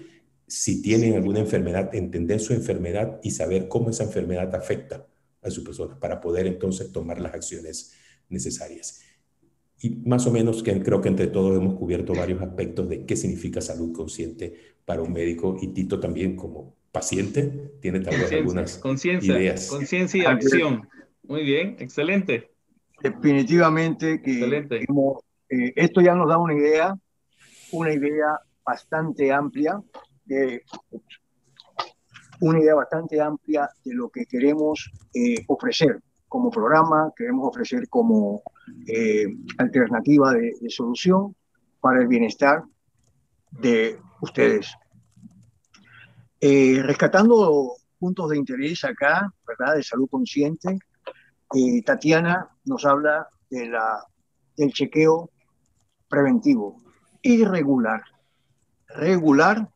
si 0.47 0.81
tienen 0.81 1.15
alguna 1.15 1.39
enfermedad, 1.39 1.93
entender 1.93 2.39
su 2.39 2.53
enfermedad 2.53 3.19
y 3.23 3.31
saber 3.31 3.67
cómo 3.67 3.89
esa 3.89 4.03
enfermedad 4.03 4.53
afecta 4.55 5.05
a 5.41 5.49
sus 5.51 5.63
personas 5.63 5.97
para 5.97 6.21
poder 6.21 6.47
entonces 6.47 6.91
tomar 6.91 7.19
las 7.19 7.33
acciones 7.33 7.93
necesarias. 8.29 9.01
Y 9.81 9.89
más 10.05 10.25
o 10.25 10.31
menos 10.31 10.63
que 10.63 10.81
creo 10.81 11.01
que 11.01 11.09
entre 11.09 11.27
todos 11.27 11.57
hemos 11.57 11.75
cubierto 11.75 12.13
varios 12.13 12.41
aspectos 12.41 12.89
de 12.89 13.05
qué 13.05 13.15
significa 13.15 13.61
salud 13.61 13.93
consciente 13.93 14.75
para 14.85 15.01
un 15.01 15.11
médico 15.11 15.57
y 15.61 15.67
Tito 15.67 15.99
también 15.99 16.35
como 16.35 16.75
paciente 16.91 17.73
tiene 17.81 17.99
tal 17.99 18.17
vez 18.17 18.31
algunas 18.31 18.79
ideas. 19.21 19.67
Conciencia 19.67 20.23
y 20.23 20.25
acción. 20.25 20.87
Muy 21.23 21.43
bien, 21.43 21.75
excelente. 21.79 22.51
Definitivamente 23.01 24.21
que 24.21 24.65
eh, 25.49 25.73
esto 25.75 26.01
ya 26.01 26.15
nos 26.15 26.29
da 26.29 26.37
una 26.37 26.53
idea, 26.53 26.95
una 27.71 27.93
idea 27.93 28.39
bastante 28.65 29.31
amplia 29.31 29.81
de 30.25 30.63
una 32.39 32.59
idea 32.59 32.75
bastante 32.75 33.19
amplia 33.21 33.69
de 33.83 33.93
lo 33.93 34.09
que 34.09 34.25
queremos 34.25 34.91
eh, 35.13 35.43
ofrecer 35.47 36.01
como 36.27 36.49
programa, 36.49 37.11
queremos 37.15 37.47
ofrecer 37.47 37.87
como 37.89 38.41
eh, 38.87 39.25
alternativa 39.57 40.33
de, 40.33 40.53
solución 40.69 41.35
para 41.79 42.01
el 42.01 42.07
bienestar 42.07 42.63
de 43.51 43.99
ustedes. 44.21 44.73
Eh, 46.39 46.81
rescatando 46.83 47.73
puntos 47.97 48.29
de 48.29 48.37
interés 48.37 48.83
acá, 48.83 49.31
¿verdad? 49.47 49.75
De 49.75 49.83
salud 49.83 50.07
consciente, 50.09 50.79
eh, 51.55 51.81
Tatiana 51.83 52.49
nos 52.65 52.85
habla 52.85 53.27
de 53.49 53.69
la, 53.69 54.03
del 54.57 54.71
chequeo 54.73 55.29
preventivo 56.09 56.81
y 57.21 57.43
regular. 57.43 58.01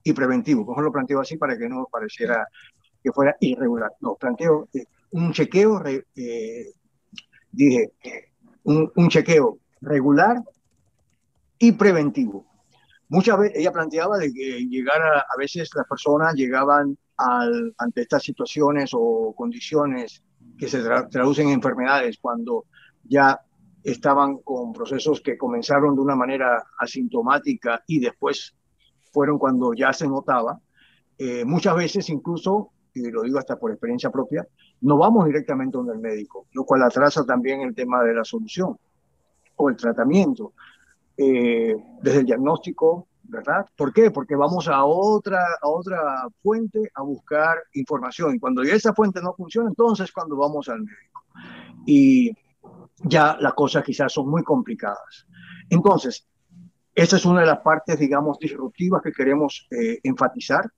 Y 0.03 0.13
preventivo. 0.13 0.65
Mejor 0.65 0.83
lo 0.83 0.91
planteo 0.91 1.19
así 1.19 1.37
para 1.37 1.57
que 1.57 1.67
no 1.67 1.87
pareciera 1.91 2.47
que 3.03 3.11
fuera 3.11 3.35
irregular. 3.39 3.91
No, 4.01 4.15
planteo 4.15 4.69
un 5.11 5.33
chequeo, 5.33 5.83
dije, 7.51 7.91
un, 8.95 9.09
chequeo 9.09 9.59
regular 9.81 10.43
y 11.57 11.71
preventivo. 11.71 12.45
Muchas 13.09 13.39
veces 13.39 13.57
ella 13.57 13.71
planteaba 13.71 14.17
de 14.17 14.31
que 14.31 14.67
llegara, 14.67 15.21
a 15.21 15.37
veces 15.37 15.69
las 15.75 15.87
personas 15.87 16.35
llegaban 16.35 16.97
ante 17.17 18.01
estas 18.01 18.23
situaciones 18.23 18.91
o 18.93 19.33
condiciones 19.35 20.23
que 20.57 20.69
se 20.69 20.81
traducen 21.09 21.47
en 21.47 21.55
enfermedades 21.55 22.17
cuando 22.21 22.65
ya 23.03 23.39
estaban 23.83 24.37
con 24.37 24.71
procesos 24.73 25.21
que 25.21 25.37
comenzaron 25.37 25.95
de 25.95 26.01
una 26.01 26.15
manera 26.15 26.63
asintomática 26.77 27.83
y 27.87 27.99
después 27.99 28.55
fueron 29.11 29.39
cuando 29.39 29.73
ya 29.73 29.91
se 29.91 30.07
notaba. 30.07 30.59
Eh, 31.17 31.43
muchas 31.43 31.75
veces 31.75 32.09
incluso, 32.09 32.71
y 32.93 33.09
lo 33.09 33.23
digo 33.23 33.39
hasta 33.39 33.57
por 33.57 33.71
experiencia 33.71 34.11
propia, 34.11 34.47
no 34.81 34.97
vamos 34.97 35.25
directamente 35.25 35.77
donde 35.77 35.93
el 35.93 35.99
médico, 35.99 36.47
lo 36.53 36.63
cual 36.63 36.83
atrasa 36.83 37.25
también 37.25 37.61
el 37.61 37.75
tema 37.75 38.03
de 38.03 38.13
la 38.13 38.23
solución 38.23 38.77
o 39.55 39.69
el 39.69 39.75
tratamiento. 39.75 40.53
Eh, 41.17 41.75
desde 42.01 42.19
el 42.19 42.25
diagnóstico, 42.25 43.07
¿verdad? 43.23 43.65
¿Por 43.75 43.91
qué? 43.91 44.09
Porque 44.09 44.35
vamos 44.35 44.69
a 44.69 44.85
otra, 44.85 45.39
a 45.61 45.67
otra 45.67 46.27
fuente 46.41 46.89
a 46.95 47.01
buscar 47.01 47.57
información 47.73 48.35
y 48.35 48.39
cuando 48.39 48.63
ya 48.63 48.73
esa 48.73 48.93
fuente 48.93 49.21
no 49.21 49.33
funciona, 49.33 49.67
entonces 49.67 50.11
cuando 50.13 50.37
vamos 50.37 50.69
al 50.69 50.79
médico. 50.79 51.23
Y 51.85 52.31
ya 53.03 53.37
las 53.39 53.53
cosas 53.53 53.83
quizás 53.83 54.13
son 54.13 54.29
muy 54.29 54.43
complicadas. 54.43 55.27
Entonces, 55.69 56.25
esa 56.95 57.17
es 57.17 57.25
una 57.25 57.41
de 57.41 57.47
las 57.47 57.59
partes, 57.59 57.99
digamos, 57.99 58.39
disruptivas 58.39 59.01
que 59.01 59.11
queremos 59.11 59.67
eh, 59.71 59.99
enfatizar. 60.03 60.69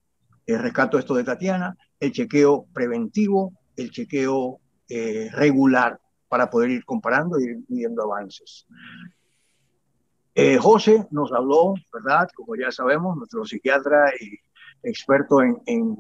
El 0.46 0.60
rescato 0.60 0.98
esto 0.98 1.14
de 1.16 1.24
Tatiana, 1.24 1.78
el 2.00 2.12
chequeo 2.12 2.66
preventivo, 2.74 3.54
el 3.76 3.92
chequeo 3.92 4.60
eh, 4.90 5.30
regular 5.34 6.00
para 6.28 6.50
poder 6.50 6.72
ir 6.72 6.86
comparando 6.86 7.40
y 7.40 7.44
ir 7.44 7.58
viendo 7.68 8.04
avances. 8.04 8.66
Eh, 10.34 10.58
José 10.58 11.08
nos 11.12 11.32
habló, 11.34 11.74
¿verdad? 11.94 12.30
Como 12.34 12.56
ya 12.56 12.72
sabemos, 12.72 13.18
nuestro 13.18 13.46
psiquiatra 13.46 14.12
y 14.20 14.38
experto 14.84 15.42
en, 15.42 15.62
en, 15.66 15.98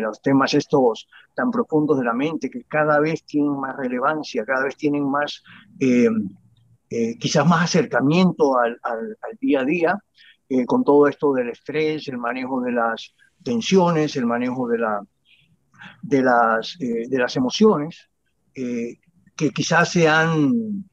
los 0.00 0.22
temas 0.22 0.54
estos 0.54 1.08
tan 1.34 1.50
profundos 1.50 1.98
de 1.98 2.04
la 2.04 2.12
mente 2.12 2.50
que 2.50 2.64
cada 2.64 3.00
vez 3.00 3.24
tienen 3.24 3.58
más 3.58 3.76
relevancia, 3.76 4.44
cada 4.44 4.64
vez 4.64 4.76
tienen 4.76 5.08
más, 5.08 5.42
eh, 5.80 6.08
eh, 6.90 7.18
quizás 7.18 7.46
más 7.46 7.64
acercamiento 7.64 8.58
al, 8.58 8.78
al, 8.82 9.16
día 9.40 9.60
a 9.60 9.64
día, 9.64 9.98
eh, 10.48 10.64
con 10.66 10.84
todo 10.84 11.08
esto 11.08 11.32
del 11.32 11.50
estrés, 11.50 12.06
el 12.08 12.18
manejo 12.18 12.60
de 12.60 12.72
las 12.72 13.14
tensiones, 13.42 14.16
el 14.16 14.26
manejo 14.26 14.68
de, 14.68 14.78
la, 14.78 15.02
de, 16.02 16.22
las, 16.22 16.76
de 16.78 17.18
las 17.18 17.36
emociones, 17.36 18.08
que 18.52 19.50
quizás 19.52 19.90
se 19.90 20.08
han 20.08 20.84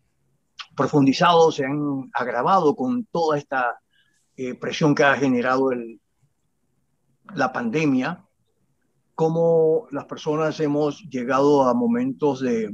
profundizado, 0.75 1.51
se 1.51 1.65
han 1.65 2.09
agravado 2.13 2.75
con 2.75 3.05
toda 3.05 3.37
esta 3.37 3.79
presión 4.59 4.95
que 4.95 5.03
ha 5.03 5.15
generado 5.15 5.71
el, 5.71 6.01
la 7.35 7.51
pandemia, 7.51 8.25
cómo 9.15 9.87
las 9.91 10.05
personas 10.05 10.59
hemos 10.59 11.03
llegado 11.09 11.63
a 11.63 11.73
momentos 11.73 12.41
de, 12.41 12.69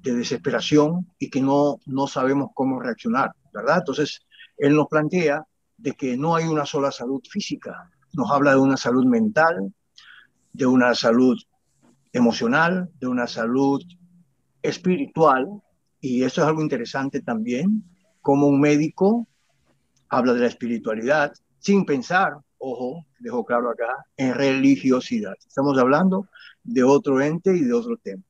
desesperación 0.00 1.06
y 1.18 1.28
que 1.28 1.42
no, 1.42 1.80
no 1.84 2.06
sabemos 2.06 2.48
cómo 2.54 2.80
reaccionar, 2.80 3.30
¿verdad? 3.52 3.78
Entonces, 3.80 4.26
él 4.56 4.74
nos 4.74 4.86
plantea 4.86 5.44
de 5.76 5.92
que 5.92 6.16
no 6.16 6.34
hay 6.34 6.46
una 6.46 6.64
sola 6.64 6.90
salud 6.90 7.20
física, 7.28 7.90
nos 8.14 8.30
habla 8.30 8.52
de 8.52 8.58
una 8.58 8.78
salud 8.78 9.04
mental, 9.04 9.70
de 10.54 10.64
una 10.64 10.94
salud 10.94 11.36
emocional, 12.12 12.90
de 13.00 13.06
una 13.06 13.26
salud 13.26 13.82
espiritual, 14.62 15.46
y 16.00 16.22
eso 16.22 16.42
es 16.42 16.46
algo 16.46 16.62
interesante 16.62 17.20
también, 17.20 17.84
como 18.20 18.46
un 18.46 18.60
médico 18.60 19.26
habla 20.08 20.32
de 20.32 20.40
la 20.40 20.46
espiritualidad 20.46 21.32
sin 21.58 21.84
pensar 21.84 22.38
ojo, 22.58 23.06
dejo 23.18 23.44
claro 23.44 23.70
acá, 23.70 24.06
en 24.16 24.34
religiosidad. 24.34 25.34
Estamos 25.46 25.78
hablando 25.78 26.28
de 26.62 26.82
otro 26.82 27.20
ente 27.20 27.56
y 27.56 27.60
de 27.60 27.72
otro 27.72 27.96
tema. 27.96 28.22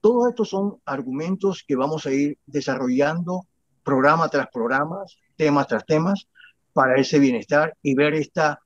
Todos 0.00 0.28
estos 0.28 0.48
son 0.48 0.78
argumentos 0.84 1.64
que 1.66 1.76
vamos 1.76 2.06
a 2.06 2.12
ir 2.12 2.38
desarrollando 2.46 3.46
programa 3.82 4.28
tras 4.28 4.48
programa, 4.52 5.02
temas 5.36 5.66
tras 5.66 5.84
temas, 5.84 6.28
para 6.72 6.96
ese 6.96 7.18
bienestar 7.18 7.76
y 7.82 7.94
ver 7.94 8.14
esta, 8.14 8.60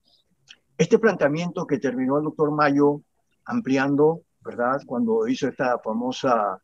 este 0.77 0.99
planteamiento 0.99 1.67
que 1.67 1.79
terminó 1.79 2.19
el 2.19 2.25
doctor 2.25 2.51
Mayo 2.51 3.01
ampliando, 3.45 4.23
¿verdad? 4.45 4.81
Cuando 4.87 5.27
hizo 5.27 5.49
esta 5.49 5.79
famosa 5.79 6.59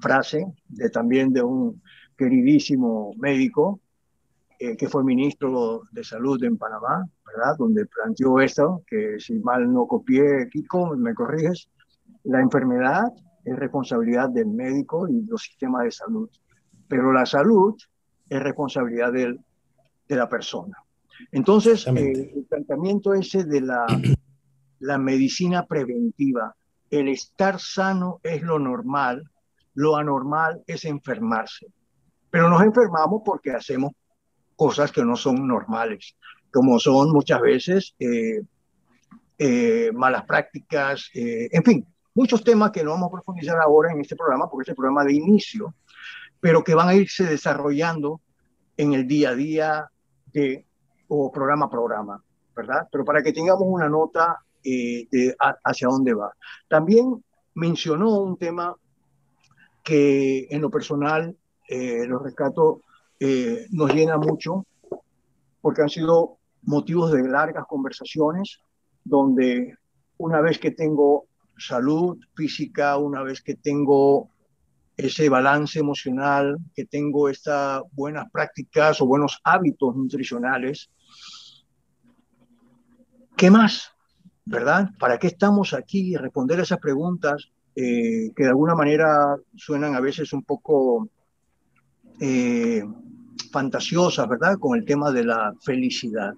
frase 0.00 0.44
de 0.68 0.90
también 0.90 1.32
de 1.32 1.42
un 1.42 1.82
queridísimo 2.16 3.12
médico 3.16 3.80
eh, 4.58 4.76
que 4.76 4.88
fue 4.88 5.04
ministro 5.04 5.82
de 5.92 6.02
Salud 6.02 6.42
en 6.42 6.58
Panamá, 6.58 7.06
¿verdad? 7.24 7.56
Donde 7.58 7.86
planteó 7.86 8.40
esto, 8.40 8.82
que 8.86 9.20
si 9.20 9.38
mal 9.38 9.72
no 9.72 9.86
copié, 9.86 10.48
Kiko, 10.50 10.96
me 10.96 11.14
corriges, 11.14 11.68
la 12.24 12.40
enfermedad 12.40 13.12
es 13.44 13.56
responsabilidad 13.56 14.28
del 14.30 14.48
médico 14.48 15.08
y 15.08 15.22
los 15.26 15.42
sistemas 15.42 15.84
de 15.84 15.92
salud, 15.92 16.28
pero 16.88 17.12
la 17.12 17.24
salud 17.24 17.76
es 18.28 18.42
responsabilidad 18.42 19.12
del, 19.12 19.40
de 20.08 20.16
la 20.16 20.28
persona. 20.28 20.76
Entonces, 21.32 21.86
eh, 21.86 22.32
el 22.34 22.44
planteamiento 22.48 23.14
ese 23.14 23.44
de 23.44 23.60
la, 23.60 23.86
la 24.80 24.98
medicina 24.98 25.66
preventiva, 25.66 26.54
el 26.90 27.08
estar 27.08 27.60
sano 27.60 28.20
es 28.22 28.42
lo 28.42 28.58
normal, 28.58 29.30
lo 29.74 29.96
anormal 29.96 30.62
es 30.66 30.84
enfermarse. 30.84 31.66
Pero 32.30 32.48
nos 32.48 32.62
enfermamos 32.62 33.22
porque 33.24 33.52
hacemos 33.52 33.92
cosas 34.56 34.90
que 34.92 35.04
no 35.04 35.16
son 35.16 35.46
normales, 35.46 36.16
como 36.52 36.78
son 36.78 37.12
muchas 37.12 37.40
veces 37.40 37.94
eh, 37.98 38.42
eh, 39.38 39.90
malas 39.94 40.24
prácticas, 40.24 41.10
eh, 41.14 41.48
en 41.52 41.62
fin, 41.62 41.86
muchos 42.14 42.42
temas 42.42 42.72
que 42.72 42.82
no 42.82 42.90
vamos 42.90 43.08
a 43.08 43.12
profundizar 43.12 43.56
ahora 43.58 43.92
en 43.92 44.00
este 44.00 44.16
programa, 44.16 44.50
porque 44.50 44.64
es 44.64 44.68
el 44.70 44.74
programa 44.74 45.04
de 45.04 45.14
inicio, 45.14 45.74
pero 46.40 46.64
que 46.64 46.74
van 46.74 46.88
a 46.88 46.94
irse 46.94 47.24
desarrollando 47.24 48.20
en 48.76 48.94
el 48.94 49.06
día 49.06 49.30
a 49.30 49.34
día 49.34 49.90
de, 50.26 50.66
o 51.08 51.30
programa 51.30 51.66
a 51.66 51.70
programa, 51.70 52.22
¿verdad? 52.54 52.88
Pero 52.90 53.04
para 53.04 53.22
que 53.22 53.32
tengamos 53.32 53.62
una 53.64 53.88
nota 53.88 54.38
hacia 55.64 55.88
dónde 55.88 56.14
va. 56.14 56.32
También 56.68 57.24
mencionó 57.54 58.20
un 58.20 58.36
tema 58.36 58.74
que 59.82 60.46
en 60.50 60.60
lo 60.60 60.70
personal 60.70 61.36
lo 61.70 62.18
rescato 62.18 62.82
eh, 63.20 63.66
nos 63.70 63.92
llena 63.92 64.16
mucho 64.16 64.64
porque 65.60 65.82
han 65.82 65.88
sido 65.88 66.38
motivos 66.62 67.10
de 67.10 67.26
largas 67.26 67.66
conversaciones 67.66 68.60
donde 69.02 69.76
una 70.18 70.40
vez 70.40 70.58
que 70.58 70.70
tengo 70.70 71.26
salud 71.56 72.18
física, 72.36 72.96
una 72.96 73.22
vez 73.22 73.42
que 73.42 73.56
tengo 73.56 74.30
ese 74.96 75.28
balance 75.28 75.78
emocional, 75.80 76.58
que 76.74 76.84
tengo 76.84 77.28
estas 77.28 77.82
buenas 77.92 78.30
prácticas 78.30 79.00
o 79.00 79.06
buenos 79.06 79.40
hábitos 79.42 79.96
nutricionales, 79.96 80.90
¿qué 83.36 83.50
más? 83.50 83.92
¿Verdad? 84.50 84.88
¿Para 84.98 85.18
qué 85.18 85.26
estamos 85.26 85.74
aquí? 85.74 86.16
Responder 86.16 86.58
esas 86.60 86.78
preguntas 86.78 87.50
eh, 87.76 88.32
que 88.34 88.44
de 88.44 88.48
alguna 88.48 88.74
manera 88.74 89.36
suenan 89.54 89.94
a 89.94 90.00
veces 90.00 90.32
un 90.32 90.42
poco 90.42 91.06
eh, 92.18 92.82
fantasiosas, 93.52 94.26
¿verdad? 94.26 94.56
Con 94.58 94.78
el 94.78 94.86
tema 94.86 95.12
de 95.12 95.24
la 95.24 95.52
felicidad. 95.60 96.32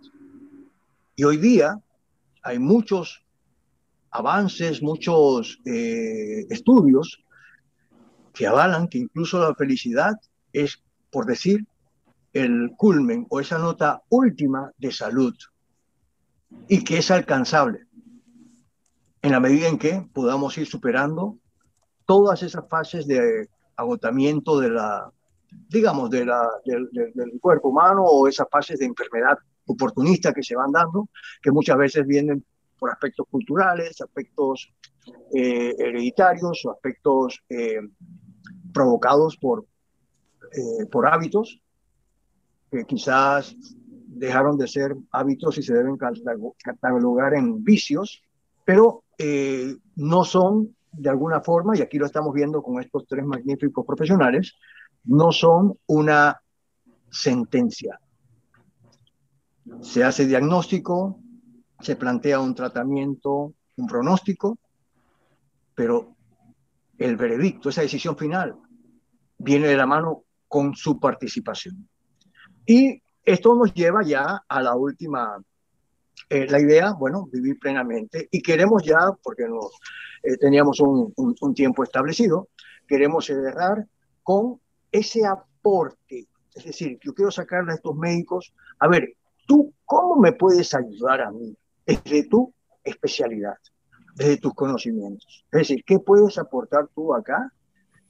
Y 1.14 1.22
hoy 1.22 1.36
día 1.36 1.78
hay 2.42 2.58
muchos 2.58 3.22
avances, 4.10 4.82
muchos 4.82 5.60
eh, 5.64 6.46
estudios 6.50 7.22
que 8.34 8.48
avalan 8.48 8.88
que 8.88 8.98
incluso 8.98 9.38
la 9.38 9.54
felicidad 9.54 10.14
es, 10.52 10.82
por 11.12 11.26
decir, 11.26 11.64
el 12.32 12.72
culmen 12.76 13.28
o 13.30 13.38
esa 13.38 13.58
nota 13.58 14.02
última 14.08 14.72
de 14.78 14.90
salud 14.90 15.34
y 16.66 16.82
que 16.82 16.98
es 16.98 17.12
alcanzable 17.12 17.86
en 19.22 19.32
la 19.32 19.40
medida 19.40 19.68
en 19.68 19.78
que 19.78 20.06
podamos 20.12 20.56
ir 20.58 20.66
superando 20.66 21.38
todas 22.06 22.42
esas 22.42 22.68
fases 22.68 23.06
de 23.06 23.48
agotamiento 23.76 24.58
de 24.58 24.70
la 24.70 25.12
digamos, 25.68 26.10
de 26.10 26.24
la, 26.24 26.48
del, 26.64 26.88
cuerpo 27.40 27.68
humano 27.68 28.04
o 28.04 28.28
esas 28.28 28.48
fases 28.50 28.78
de 28.78 28.86
enfermedad 28.86 29.38
oportunista 29.66 30.32
que 30.32 30.42
se 30.42 30.56
van 30.56 30.72
dando, 30.72 31.08
que 31.42 31.50
muchas 31.50 31.76
veces 31.76 32.06
vienen 32.06 32.44
por 32.78 32.90
aspectos 32.90 33.26
culturales, 33.30 34.00
aspectos 34.00 34.72
eh, 35.34 35.74
hereditarios 35.78 36.64
o 36.64 36.70
aspectos 36.70 37.42
eh, 37.48 37.80
provocados 38.72 39.36
por, 39.36 39.66
eh, 40.52 40.86
por 40.90 41.06
hábitos 41.06 41.60
que 42.70 42.84
quizás 42.84 43.56
dejaron 44.06 44.56
de 44.56 44.68
ser 44.68 44.96
hábitos 45.10 45.58
y 45.58 45.62
se 45.62 45.74
deben 45.74 45.96
catalogar 45.96 47.34
en 47.34 47.62
vicios, 47.64 48.22
pero 48.64 49.04
no 49.96 50.24
son 50.24 50.76
de 50.92 51.08
alguna 51.08 51.40
forma, 51.40 51.76
y 51.76 51.82
aquí 51.82 51.98
lo 51.98 52.06
estamos 52.06 52.34
viendo 52.34 52.62
con 52.62 52.80
estos 52.80 53.06
tres 53.06 53.24
magníficos 53.24 53.84
profesionales, 53.86 54.54
no 55.04 55.32
son 55.32 55.78
una 55.86 56.40
sentencia. 57.10 58.00
Se 59.80 60.02
hace 60.02 60.26
diagnóstico, 60.26 61.18
se 61.80 61.96
plantea 61.96 62.40
un 62.40 62.54
tratamiento, 62.54 63.54
un 63.76 63.86
pronóstico, 63.86 64.58
pero 65.74 66.16
el 66.98 67.16
veredicto, 67.16 67.68
esa 67.68 67.82
decisión 67.82 68.16
final, 68.16 68.56
viene 69.38 69.68
de 69.68 69.76
la 69.76 69.86
mano 69.86 70.24
con 70.48 70.74
su 70.74 70.98
participación. 70.98 71.88
Y 72.66 73.00
esto 73.24 73.54
nos 73.54 73.72
lleva 73.72 74.02
ya 74.02 74.42
a 74.46 74.60
la 74.60 74.74
última, 74.74 75.40
eh, 76.28 76.46
la 76.48 76.60
idea, 76.60 76.92
bueno, 76.92 77.28
vivir 77.32 77.58
plenamente. 77.58 78.28
Y 78.30 78.40
queremos 78.40 78.84
ya, 78.84 79.12
porque 79.22 79.48
nos, 79.48 79.72
eh, 80.22 80.36
teníamos 80.36 80.80
un, 80.80 81.54
tiempo 81.54 81.82
establecido, 81.82 82.48
queremos 82.86 83.26
cerrar 83.26 83.86
con 84.22 84.60
ese 84.92 85.24
aporte, 85.26 86.28
es 86.54 86.64
decir, 86.64 86.98
yo 87.02 87.14
quiero 87.14 87.30
sacarle 87.30 87.72
a 87.72 87.74
estos 87.76 87.96
médicos, 87.96 88.52
a 88.78 88.88
ver, 88.88 89.14
tú, 89.46 89.72
¿cómo 89.84 90.16
me 90.16 90.32
puedes 90.32 90.74
ayudar 90.74 91.22
a 91.22 91.30
mí 91.30 91.56
desde 91.86 92.28
tu 92.28 92.52
especialidad, 92.84 93.54
desde 94.14 94.36
tus 94.36 94.54
conocimientos? 94.54 95.44
Es 95.50 95.60
decir, 95.60 95.84
¿qué 95.86 95.98
puedes 95.98 96.38
aportar 96.38 96.88
tú 96.94 97.14
acá 97.14 97.52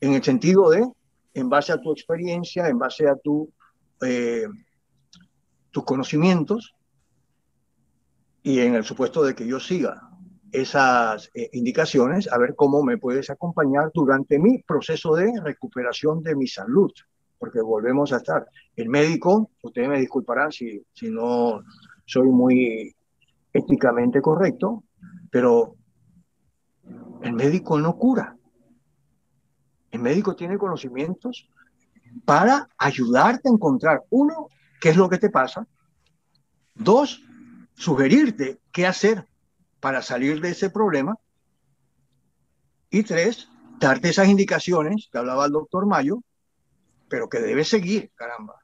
en 0.01 0.15
el 0.15 0.23
sentido 0.23 0.71
de, 0.71 0.91
en 1.35 1.49
base 1.49 1.73
a 1.73 1.81
tu 1.81 1.93
experiencia, 1.93 2.69
en 2.69 2.79
base 2.79 3.09
a 3.09 3.17
tu, 3.17 3.53
eh, 4.03 4.47
tus 5.71 5.85
conocimientos 5.85 6.75
y 8.43 8.61
en 8.61 8.75
el 8.75 8.85
supuesto 8.85 9.23
de 9.23 9.35
que 9.35 9.47
yo 9.47 9.61
siga 9.61 10.09
esas 10.53 11.31
eh, 11.35 11.49
indicaciones, 11.53 12.31
a 12.33 12.39
ver 12.39 12.55
cómo 12.57 12.83
me 12.83 12.99
puedes 12.99 13.31
acompañar 13.31 13.91
durante 13.95 14.39
mi 14.39 14.59
proceso 14.59 15.15
de 15.15 15.33
recuperación 15.43 16.23
de 16.23 16.35
mi 16.35 16.47
salud, 16.47 16.91
porque 17.39 17.61
volvemos 17.61 18.13
a 18.13 18.17
estar. 18.17 18.47
El 18.75 18.89
médico, 18.89 19.51
ustedes 19.63 19.89
me 19.89 20.01
disculparán 20.01 20.51
si, 20.51 20.83
si 20.93 21.11
no 21.11 21.63
soy 22.05 22.29
muy 22.29 22.95
éticamente 23.53 24.21
correcto, 24.21 24.85
pero 25.31 25.77
el 27.23 27.33
médico 27.33 27.79
no 27.79 27.97
cura. 27.97 28.37
El 29.91 30.01
médico 30.01 30.35
tiene 30.35 30.59
conocimientos 30.59 31.49
para 32.25 32.69
ayudarte 32.79 33.49
a 33.49 33.53
encontrar, 33.53 34.03
uno, 34.11 34.49
qué 34.81 34.91
es 34.91 34.97
lo 34.97 35.09
que 35.09 35.19
te 35.19 35.31
pasa, 35.31 35.67
dos, 36.75 37.23
sugerirte 37.81 38.61
qué 38.73 38.87
hacer 38.87 39.25
para 39.81 40.03
salir 40.03 40.43
de 40.43 40.51
ese 40.51 40.69
problema, 40.69 41.17
y 42.91 43.03
tres, 43.05 43.49
darte 43.79 44.11
esas 44.11 44.29
indicaciones 44.29 45.09
que 45.11 45.17
hablaba 45.17 45.47
el 45.47 45.53
doctor 45.53 45.87
Mayo, 45.87 46.23
pero 47.09 47.31
que 47.31 47.39
debes 47.39 47.69
seguir, 47.69 48.11
caramba. 48.15 48.57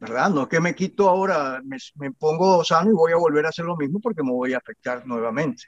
¿Verdad? 0.00 0.30
No 0.30 0.42
es 0.42 0.48
que 0.48 0.60
me 0.60 0.74
quito 0.74 1.10
ahora, 1.10 1.60
me, 1.62 1.76
me, 1.96 2.10
pongo 2.10 2.64
sano 2.64 2.90
y 2.90 2.94
voy 2.94 3.12
a 3.12 3.16
volver 3.16 3.44
a 3.44 3.50
hacer 3.50 3.66
lo 3.66 3.76
mismo 3.76 4.00
porque 4.00 4.22
me 4.22 4.32
voy 4.32 4.54
a 4.54 4.58
afectar 4.58 5.06
nuevamente. 5.06 5.64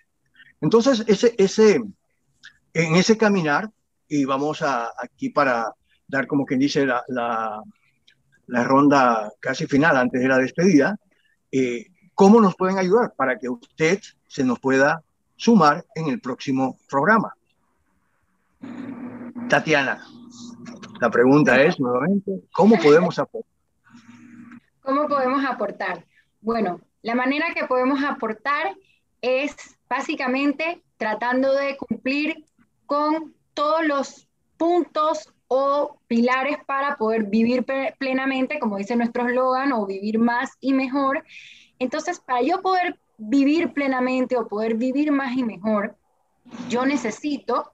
Entonces, 0.62 1.04
ese, 1.06 1.34
ese, 1.36 1.82
en 2.72 2.96
ese 2.96 3.18
caminar, 3.18 3.70
y 4.08 4.24
vamos 4.24 4.62
a, 4.62 4.90
aquí 4.98 5.28
para 5.28 5.70
dar 6.08 6.26
como 6.26 6.46
quien 6.46 6.60
dice 6.60 6.86
la, 6.86 7.04
la, 7.08 7.62
la 8.46 8.64
ronda 8.64 9.30
casi 9.38 9.66
final 9.66 9.98
antes 9.98 10.22
de 10.22 10.28
la 10.28 10.38
despedida, 10.38 10.96
eh, 11.52 11.86
¿cómo 12.14 12.40
nos 12.40 12.54
pueden 12.56 12.78
ayudar 12.78 13.12
para 13.16 13.38
que 13.38 13.48
usted 13.48 14.00
se 14.28 14.44
nos 14.44 14.58
pueda 14.60 15.02
sumar 15.36 15.84
en 15.94 16.08
el 16.08 16.20
próximo 16.20 16.78
programa? 16.88 17.34
Tatiana, 19.48 20.04
la 21.00 21.10
pregunta 21.10 21.60
es 21.62 21.78
nuevamente, 21.78 22.42
¿cómo 22.52 22.76
podemos 22.76 23.18
aportar? 23.18 23.52
¿Cómo 24.80 25.08
podemos 25.08 25.44
aportar? 25.44 26.04
Bueno, 26.40 26.80
la 27.02 27.14
manera 27.14 27.46
que 27.54 27.66
podemos 27.66 28.02
aportar 28.02 28.74
es 29.20 29.56
básicamente 29.88 30.82
tratando 30.96 31.54
de 31.54 31.76
cumplir 31.76 32.44
con 32.86 33.34
todos 33.54 33.86
los 33.86 34.28
puntos 34.56 35.32
o 35.48 35.98
pilares 36.06 36.58
para 36.66 36.96
poder 36.96 37.24
vivir 37.24 37.64
plenamente, 37.98 38.58
como 38.58 38.76
dice 38.76 38.96
nuestro 38.96 39.28
eslogan, 39.28 39.72
o 39.72 39.86
vivir 39.86 40.18
más 40.18 40.52
y 40.60 40.72
mejor. 40.72 41.24
Entonces, 41.84 42.18
para 42.18 42.40
yo 42.40 42.62
poder 42.62 42.98
vivir 43.18 43.74
plenamente 43.74 44.38
o 44.38 44.48
poder 44.48 44.74
vivir 44.74 45.12
más 45.12 45.36
y 45.36 45.44
mejor, 45.44 45.94
yo 46.70 46.86
necesito 46.86 47.72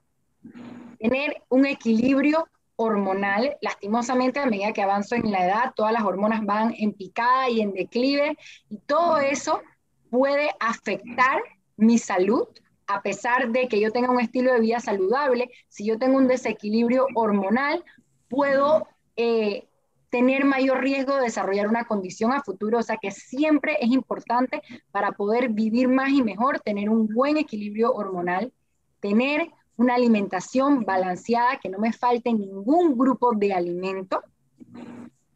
tener 0.99 1.41
un 1.47 1.65
equilibrio 1.65 2.45
hormonal. 2.75 3.55
Lastimosamente, 3.61 4.41
a 4.41 4.47
medida 4.47 4.73
que 4.73 4.81
avanzo 4.81 5.15
en 5.15 5.31
la 5.31 5.45
edad, 5.45 5.73
todas 5.77 5.93
las 5.93 6.03
hormonas 6.03 6.45
van 6.45 6.73
en 6.77 6.91
picada 6.91 7.49
y 7.49 7.61
en 7.61 7.71
declive 7.71 8.37
y 8.69 8.79
todo 8.79 9.17
eso 9.17 9.61
puede 10.09 10.49
afectar 10.59 11.41
mi 11.77 11.97
salud, 11.97 12.49
a 12.87 13.01
pesar 13.01 13.49
de 13.53 13.69
que 13.69 13.79
yo 13.79 13.93
tenga 13.93 14.11
un 14.11 14.19
estilo 14.19 14.51
de 14.51 14.59
vida 14.59 14.81
saludable, 14.81 15.49
si 15.69 15.85
yo 15.85 15.97
tengo 15.97 16.17
un 16.17 16.27
desequilibrio 16.27 17.07
hormonal, 17.15 17.85
puedo 18.27 18.89
eh, 19.15 19.69
tener 20.11 20.43
mayor 20.43 20.81
riesgo 20.81 21.15
de 21.15 21.23
desarrollar 21.23 21.67
una 21.67 21.85
condición 21.85 22.33
a 22.33 22.43
futuro. 22.43 22.77
O 22.77 22.83
sea 22.83 22.97
que 22.97 23.09
siempre 23.09 23.77
es 23.79 23.89
importante 23.89 24.61
para 24.91 25.13
poder 25.13 25.49
vivir 25.49 25.87
más 25.87 26.09
y 26.09 26.21
mejor, 26.21 26.59
tener 26.59 26.89
un 26.89 27.07
buen 27.07 27.37
equilibrio 27.37 27.91
hormonal, 27.93 28.53
tener 28.99 29.49
una 29.77 29.95
alimentación 29.95 30.83
balanceada, 30.83 31.57
que 31.57 31.69
no 31.69 31.79
me 31.79 31.93
falte 31.93 32.31
ningún 32.33 32.95
grupo 32.97 33.33
de 33.33 33.53
alimento, 33.53 34.21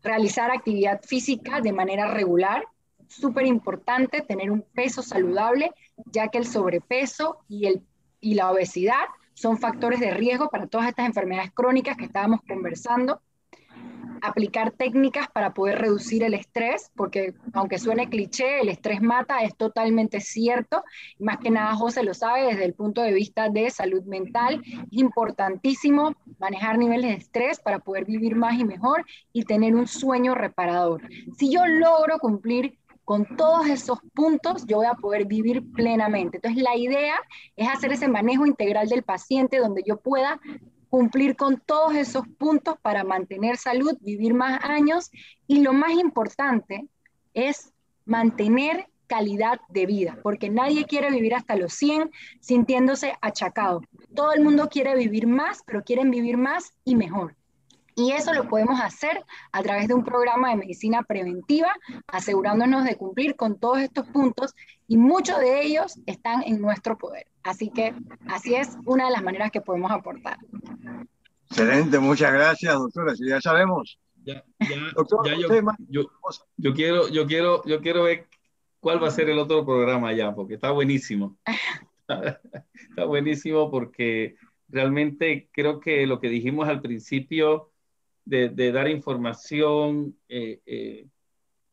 realizar 0.03 0.51
actividad 0.51 1.01
física 1.01 1.61
de 1.61 1.71
manera 1.71 2.13
regular, 2.13 2.65
súper 3.07 3.47
importante 3.47 4.21
tener 4.21 4.51
un 4.51 4.61
peso 4.61 5.01
saludable, 5.01 5.71
ya 6.11 6.28
que 6.28 6.38
el 6.38 6.45
sobrepeso 6.45 7.39
y, 7.47 7.67
el, 7.67 7.82
y 8.19 8.36
la 8.36 8.51
obesidad 8.51 9.05
son 9.34 9.57
factores 9.57 9.99
de 9.99 10.11
riesgo 10.11 10.49
para 10.49 10.67
todas 10.67 10.89
estas 10.89 11.07
enfermedades 11.07 11.51
crónicas 11.51 11.97
que 11.97 12.05
estábamos 12.05 12.41
conversando 12.47 13.21
aplicar 14.28 14.71
técnicas 14.71 15.28
para 15.30 15.53
poder 15.53 15.80
reducir 15.80 16.23
el 16.23 16.34
estrés, 16.34 16.91
porque 16.95 17.34
aunque 17.53 17.80
suene 17.80 18.09
cliché, 18.09 18.61
el 18.61 18.69
estrés 18.69 19.01
mata, 19.01 19.41
es 19.41 19.55
totalmente 19.55 20.19
cierto. 20.21 20.84
Más 21.19 21.38
que 21.38 21.49
nada, 21.49 21.76
José 21.76 22.03
lo 22.03 22.13
sabe 22.13 22.45
desde 22.45 22.65
el 22.65 22.73
punto 22.73 23.01
de 23.01 23.13
vista 23.13 23.49
de 23.49 23.69
salud 23.69 24.03
mental. 24.03 24.61
Es 24.65 24.88
importantísimo 24.91 26.15
manejar 26.39 26.78
niveles 26.78 27.11
de 27.11 27.17
estrés 27.17 27.59
para 27.59 27.80
poder 27.80 28.05
vivir 28.05 28.36
más 28.36 28.59
y 28.59 28.65
mejor 28.65 29.05
y 29.34 29.43
tener 29.43 29.76
un 29.76 29.88
sueño 29.88 30.36
reparador. 30.36 31.01
Si 31.38 31.51
yo 31.51 31.65
logro 31.65 32.19
cumplir 32.19 32.78
con 33.05 33.38
todos 33.38 33.67
esos 33.67 33.99
puntos 34.13 34.65
yo 34.65 34.78
voy 34.78 34.88
a 34.88 34.95
poder 34.95 35.26
vivir 35.26 35.71
plenamente. 35.71 36.38
Entonces 36.38 36.61
la 36.61 36.76
idea 36.76 37.15
es 37.55 37.69
hacer 37.69 37.93
ese 37.93 38.07
manejo 38.07 38.45
integral 38.45 38.89
del 38.89 39.03
paciente 39.03 39.59
donde 39.59 39.84
yo 39.86 39.97
pueda 39.97 40.41
cumplir 40.96 41.36
con 41.36 41.60
todos 41.60 41.93
esos 41.93 42.26
puntos 42.26 42.78
para 42.82 43.04
mantener 43.04 43.58
salud, 43.58 43.98
vivir 44.00 44.34
más 44.34 44.64
años 44.64 45.12
y 45.46 45.60
lo 45.60 45.74
más 45.74 45.91
importante 45.91 46.88
es 47.34 47.74
mantener 48.06 48.88
calidad 49.06 49.60
de 49.68 49.88
vida, 49.88 50.18
porque 50.24 50.50
nadie 50.50 50.86
quiere 50.86 51.12
vivir 51.12 51.36
hasta 51.36 51.58
los 51.58 51.74
100 51.74 52.12
sintiéndose 52.39 53.14
achacado. 53.20 53.82
Todo 54.16 54.32
el 54.32 54.41
mundo 54.41 54.70
quiere 54.70 54.96
vivir 54.96 55.28
más, 55.28 55.64
pero 55.66 55.84
quieren 55.84 56.12
vivir 56.12 56.38
más 56.38 56.72
y 56.86 56.96
mejor. 56.96 57.36
Y 57.96 58.12
eso 58.12 58.34
lo 58.34 58.50
podemos 58.50 58.82
hacer 58.82 59.24
a 59.54 59.64
través 59.64 59.88
de 59.88 59.93
un 59.93 60.04
programa 60.04 60.50
de 60.50 60.58
medicina 60.58 61.04
preventiva, 61.04 61.74
asegurándonos 62.08 62.84
de 62.84 62.98
cumplir 62.98 63.38
con 63.38 63.58
todos 63.58 63.80
estos 63.80 64.06
puntos 64.08 64.54
y 64.88 64.98
muchos 64.98 65.39
de 65.39 65.64
ellos 65.64 65.98
están 66.06 66.43
en 66.43 66.62
nuestro 66.62 66.98
poder. 66.98 67.28
Así 67.43 67.70
que 67.70 67.93
así 68.28 68.56
es 68.56 68.78
una 68.86 69.06
de 69.06 69.12
las 69.12 69.24
maneras 69.24 69.50
que 69.50 69.62
podemos 69.62 69.91
aportar. 69.91 70.38
Excelente, 71.50 71.98
muchas 72.00 72.34
gracias, 72.34 72.74
doctora. 72.74 73.16
Si 73.16 73.28
ya 73.28 73.39
sabemos. 73.39 73.98
Ya, 74.26 74.43
ya, 74.60 74.76
yo, 75.88 76.10
yo, 76.58 76.74
quiero, 76.74 77.08
yo, 77.10 77.28
quiero, 77.28 77.64
yo 77.64 77.80
quiero 77.80 78.04
ver 78.04 78.28
cuál 78.80 79.02
va 79.02 79.08
a 79.08 79.12
ser 79.12 79.30
el 79.30 79.38
otro 79.38 79.64
programa 79.64 80.12
ya, 80.14 80.34
porque 80.34 80.56
está 80.56 80.72
buenísimo. 80.72 81.38
está 82.08 83.06
buenísimo 83.06 83.70
porque 83.70 84.36
realmente 84.68 85.48
creo 85.52 85.80
que 85.80 86.08
lo 86.08 86.20
que 86.20 86.30
dijimos 86.30 86.68
al 86.68 86.82
principio 86.82 87.72
de, 88.26 88.71
dar 88.71 88.89
información 88.89 90.17
eh, 90.28 90.59
eh, 90.65 91.07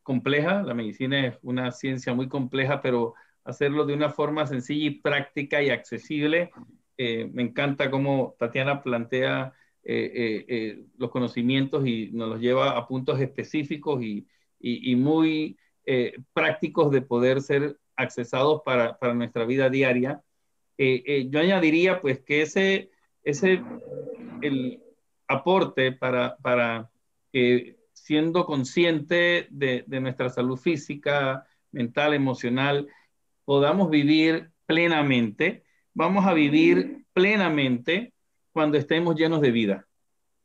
compleja. 0.03 0.63
La 0.63 0.75
medicina 0.75 1.27
es 1.27 1.39
una 1.43 1.73
ciencia 1.73 2.15
muy 2.15 2.29
compleja, 2.29 2.83
pero 2.83 3.15
hacerlo 3.45 3.87
de 3.87 3.95
una 3.95 4.11
forma 4.11 4.47
sencilla 4.47 4.87
y 4.87 5.01
práctica 5.01 5.63
y 5.63 5.71
accesible. 5.71 6.51
Eh, 6.99 7.29
me 7.33 7.43
encanta 7.43 7.91
cómo 7.91 8.37
Tatiana 8.39 8.83
plantea 8.83 9.55
los 9.85 11.11
conocimientos 11.11 11.85
y 11.85 12.13
nos 12.13 12.29
los 12.29 12.41
lleva 12.41 12.79
a 12.79 12.87
puntos 12.87 13.19
específicos 13.19 14.01
y, 14.01 14.29
y, 14.61 14.95
muy 14.95 15.59
prácticos 16.33 16.93
de 16.93 17.03
poder 17.03 17.41
ser 17.41 17.81
accesados 17.97 18.63
para, 18.65 18.97
para 18.97 19.13
nuestra 19.13 19.45
vida 19.45 19.71
diaria. 19.71 20.23
yo 20.79 21.41
añadiría 21.41 22.01
pues 22.01 22.21
que 22.21 22.43
ese, 22.43 22.93
ese 23.25 23.61
el, 24.41 24.82
aporte 25.33 25.93
para, 25.93 26.37
para 26.39 26.91
que 27.33 27.83
siendo 27.93 28.47
consciente 28.47 29.47
de, 29.51 29.85
nuestra 29.89 30.29
salud 30.29 30.57
física, 30.57 31.47
mental, 31.71 32.15
emocional, 32.15 32.89
podamos 33.45 33.91
vivir 33.91 34.51
plenamente. 34.67 35.65
Vamos 35.95 36.27
a 36.27 36.35
vivir 36.35 37.07
plenamente 37.13 38.13
cuando 38.53 38.77
estemos 38.77 39.15
llenos 39.15 39.41
de 39.41 39.51
vida. 39.53 39.89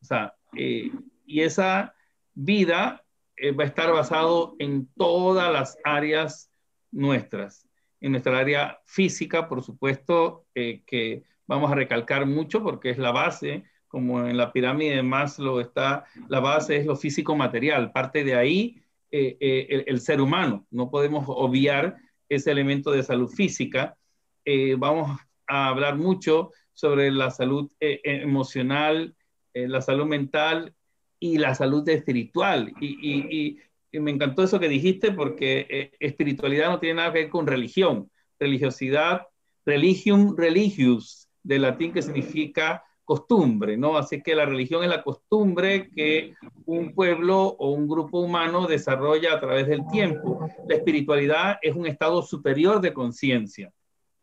O 0.02 0.06
sea, 0.06 0.36
eh, 0.56 0.92
y 1.26 1.42
esa 1.42 1.96
vida 2.34 3.04
eh, 3.36 3.52
va 3.52 3.64
a 3.64 3.68
estar 3.68 3.92
basado 3.92 4.56
en 4.60 4.88
todas 4.96 5.52
las 5.52 5.78
áreas 5.84 6.52
nuestras. 6.92 7.68
En 8.00 8.12
nuestra 8.12 8.38
área 8.38 8.80
física, 8.86 9.50
por 9.50 9.64
supuesto, 9.64 10.46
eh, 10.54 10.84
que 10.86 11.24
vamos 11.48 11.72
a 11.72 11.76
recalcar 11.76 12.26
mucho 12.28 12.62
porque 12.62 12.92
es 12.92 12.98
la 12.98 13.12
base 13.12 13.64
como 13.98 14.28
en 14.28 14.38
la 14.38 14.54
pirámide 14.54 14.98
de 14.98 15.02
Maslow 15.02 15.60
está, 15.60 16.06
la 16.30 16.40
base 16.40 16.78
es 16.78 16.86
lo 16.86 16.96
físico 16.96 17.36
material, 17.36 17.92
parte 17.92 18.24
de 18.24 18.36
ahí 18.36 18.80
eh, 19.10 19.38
eh, 19.40 19.86
el, 19.88 20.00
ser 20.02 20.22
humano, 20.22 20.68
no 20.70 20.92
podemos 20.92 21.26
obviar 21.28 21.98
ese 22.30 22.52
elemento 22.52 22.92
de 22.92 23.02
salud 23.02 23.28
física. 23.28 23.98
Eh, 24.46 24.76
vamos 24.78 25.20
a 25.48 25.70
hablar 25.70 25.96
mucho 25.96 26.52
sobre 26.74 27.10
la 27.10 27.32
salud 27.32 27.72
emocional, 27.80 29.16
la 29.52 29.82
salud 29.82 30.06
mental 30.06 30.76
y 31.20 31.40
la 31.40 31.56
salud 31.56 31.90
espiritual. 31.90 32.72
Y, 32.80 33.58
y, 33.92 34.00
me 34.00 34.12
encantó 34.12 34.44
eso 34.44 34.60
que 34.60 34.70
dijiste 34.70 35.12
porque 35.12 35.90
espiritualidad 36.00 36.70
no 36.70 36.80
tiene 36.80 36.98
nada 36.98 37.14
que 37.14 37.22
ver 37.22 37.30
con 37.32 37.48
religión. 37.48 38.12
Religiosidad, 38.40 39.24
religium 39.66 40.36
religius, 40.38 41.28
de 41.42 41.58
latín 41.58 41.94
que 41.94 42.04
significa 42.04 42.84
costumbre, 43.08 43.78
¿no? 43.78 43.98
Así 43.98 44.22
que 44.22 44.36
la 44.36 44.46
religión 44.46 44.84
es 44.84 44.90
la 44.90 45.02
costumbre 45.02 45.90
que 45.96 46.34
un 46.66 46.94
pueblo 46.94 47.56
o 47.58 47.72
un 47.72 47.88
grupo 47.88 48.20
humano 48.20 48.68
desarrolla 48.68 49.34
a 49.34 49.40
través 49.40 49.66
del 49.68 49.88
tiempo. 49.90 50.46
La 50.68 50.76
espiritualidad 50.76 51.58
es 51.62 51.74
un 51.74 51.88
estado 51.88 52.22
superior 52.22 52.82
de 52.82 52.94
conciencia. 52.94 53.72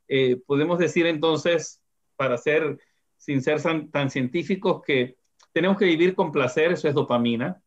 Eh, 0.07 0.37
podemos 0.47 0.79
decir 0.79 1.07
entonces, 1.07 1.81
para 2.15 2.37
ser, 2.37 2.79
sin 3.17 3.41
ser 3.41 3.63
tan, 3.91 4.11
científicos, 4.11 4.83
que 4.87 5.17
tenemos 5.55 5.79
que 5.79 5.87
vivir 5.87 6.15
con 6.15 6.31
placer, 6.31 6.73
eso 6.73 6.87
es 6.87 6.93
dopamina. 6.93 7.63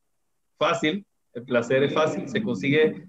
Fácil, 0.55 1.03
el 1.33 1.43
placer 1.45 1.81
es 1.81 1.95
fácil, 1.95 2.29
se 2.29 2.43
consigue 2.43 3.07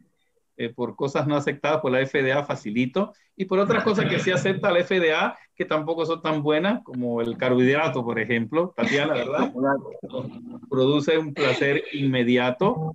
eh, 0.57 0.71
por 0.71 0.97
cosas 0.97 1.27
no 1.27 1.37
aceptadas 1.37 1.83
por 1.83 1.93
la 1.93 2.07
FDA 2.07 2.43
facilito 2.43 3.13
y 3.37 3.45
por 3.45 3.59
otras 3.59 3.85
cosas 3.85 4.07
que 4.07 4.19
sí 4.19 4.31
acepta 4.31 4.73
la 4.73 4.83
FDA 4.83 5.39
que 5.59 5.65
tampoco 5.65 6.07
son 6.07 6.23
tan 6.23 6.43
buenas 6.43 6.83
como 6.85 7.21
el 7.21 7.37
carbohidrato, 7.37 8.05
por 8.05 8.19
ejemplo. 8.21 8.73
Tatiana, 8.77 9.15
¿verdad? 9.15 9.53
Produce 10.71 11.19
un 11.19 11.35
placer 11.35 11.83
inmediato. 11.93 12.95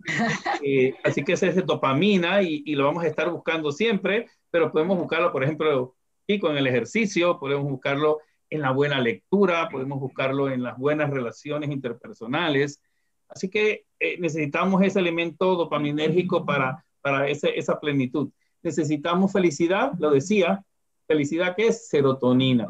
Eh, 0.65 0.95
así 1.03 1.25
que 1.25 1.33
ese 1.33 1.49
es 1.49 1.65
dopamina 1.65 2.41
y, 2.41 2.63
y, 2.65 2.75
lo 2.75 2.85
vamos 2.85 3.03
a 3.03 3.07
estar 3.07 3.29
buscando 3.29 3.73
siempre, 3.73 4.27
pero 4.49 4.71
podemos 4.71 4.97
buscarlo, 4.97 5.29
por 5.33 5.43
ejemplo, 5.43 5.95
y 6.25 6.39
con 6.39 6.55
el 6.55 6.65
ejercicio, 6.67 7.37
podemos 7.37 7.69
buscarlo 7.69 8.19
en 8.49 8.61
la 8.61 8.71
buena 8.71 9.01
lectura, 9.01 9.67
podemos 9.69 9.99
buscarlo 9.99 10.49
en 10.49 10.63
las 10.63 10.77
buenas 10.77 11.09
relaciones 11.09 11.69
interpersonales. 11.69 12.81
Así 13.27 13.49
que 13.49 13.85
eh, 13.99 14.17
necesitamos 14.19 14.81
ese 14.83 14.99
elemento 14.99 15.55
dopaminérgico 15.55 16.45
para 16.45 16.85
para 17.03 17.27
esa 17.27 17.79
plenitud. 17.79 18.29
Necesitamos 18.63 19.31
felicidad, 19.31 19.91
lo 19.99 20.11
decía, 20.11 20.63
felicidad 21.07 21.55
que 21.55 21.67
es 21.67 21.87
serotonina, 21.87 22.67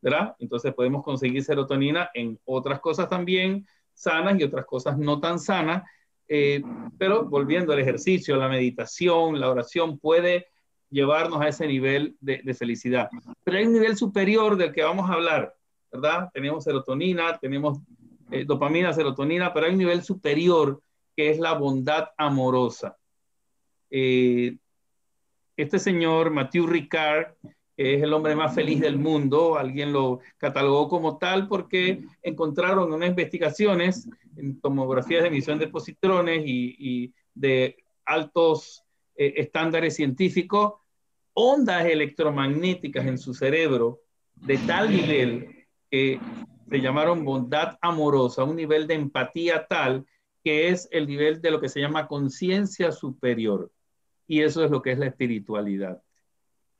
¿verdad? 0.00 0.34
Entonces 0.38 0.74
podemos 0.74 1.02
conseguir 1.02 1.44
serotonina 1.44 2.10
en 2.14 2.38
otras 2.44 2.80
cosas 2.80 3.08
también 3.08 3.66
sanas 3.94 4.38
y 4.40 4.44
otras 4.44 4.64
cosas 4.64 4.96
no 4.98 5.20
tan 5.20 5.38
sanas, 5.38 5.82
eh, 6.26 6.62
pero 6.96 7.24
volviendo 7.24 7.72
al 7.72 7.80
ejercicio, 7.80 8.36
la 8.36 8.48
meditación, 8.48 9.38
la 9.38 9.50
oración 9.50 9.98
puede 9.98 10.46
llevarnos 10.90 11.40
a 11.40 11.48
ese 11.48 11.66
nivel 11.66 12.16
de, 12.20 12.54
felicidad. 12.54 13.08
Pero 13.44 13.58
hay 13.58 13.66
un 13.66 13.72
nivel 13.72 13.96
superior 13.96 14.56
del 14.56 14.72
que 14.72 14.82
vamos 14.82 15.08
a 15.08 15.14
hablar, 15.14 15.54
¿verdad? 15.92 16.30
Tenemos 16.32 16.64
serotonina, 16.64 17.38
tenemos 17.38 17.78
eh, 18.30 18.44
dopamina, 18.44 18.92
serotonina, 18.92 19.52
pero 19.52 19.66
hay 19.66 19.72
un 19.72 19.78
nivel 19.78 20.02
superior 20.02 20.80
que 21.16 21.30
es 21.30 21.38
la 21.38 21.52
bondad 21.54 22.08
amorosa. 22.16 22.96
Eh, 23.90 24.56
este 25.60 25.78
señor, 25.78 26.30
Mathieu 26.30 26.66
Ricard, 26.66 27.34
es 27.76 28.02
el 28.02 28.12
hombre 28.12 28.36
más 28.36 28.54
feliz 28.54 28.80
del 28.80 28.98
mundo, 28.98 29.56
alguien 29.56 29.90
lo 29.92 30.20
catalogó 30.36 30.88
como 30.88 31.16
tal 31.16 31.48
porque 31.48 32.04
encontraron 32.22 32.92
unas 32.92 33.08
investigaciones 33.08 34.06
en 34.36 34.60
tomografías 34.60 35.22
de 35.22 35.28
emisión 35.28 35.58
de 35.58 35.68
positrones 35.68 36.42
y, 36.44 37.14
de 37.32 37.82
altos 38.04 38.82
eh, 39.16 39.34
estándares 39.36 39.96
científicos, 39.96 40.74
ondas 41.32 41.86
electromagnéticas 41.86 43.06
en 43.06 43.16
su 43.16 43.32
cerebro 43.32 44.00
de 44.34 44.58
tal 44.58 44.90
nivel 44.90 45.66
que 45.90 46.20
se 46.68 46.80
llamaron 46.80 47.24
bondad 47.24 47.78
amorosa, 47.80 48.44
un 48.44 48.56
nivel 48.56 48.86
de 48.86 48.94
empatía 48.94 49.66
tal 49.66 50.04
que 50.44 50.68
es 50.68 50.88
el 50.90 51.06
nivel 51.06 51.40
de 51.40 51.50
lo 51.50 51.60
que 51.60 51.68
se 51.68 51.80
llama 51.80 52.08
conciencia 52.08 52.92
superior. 52.92 53.70
Y 54.30 54.42
eso 54.42 54.64
es 54.64 54.70
lo 54.70 54.80
que 54.80 54.92
es 54.92 54.98
la 55.00 55.06
espiritualidad. 55.06 56.00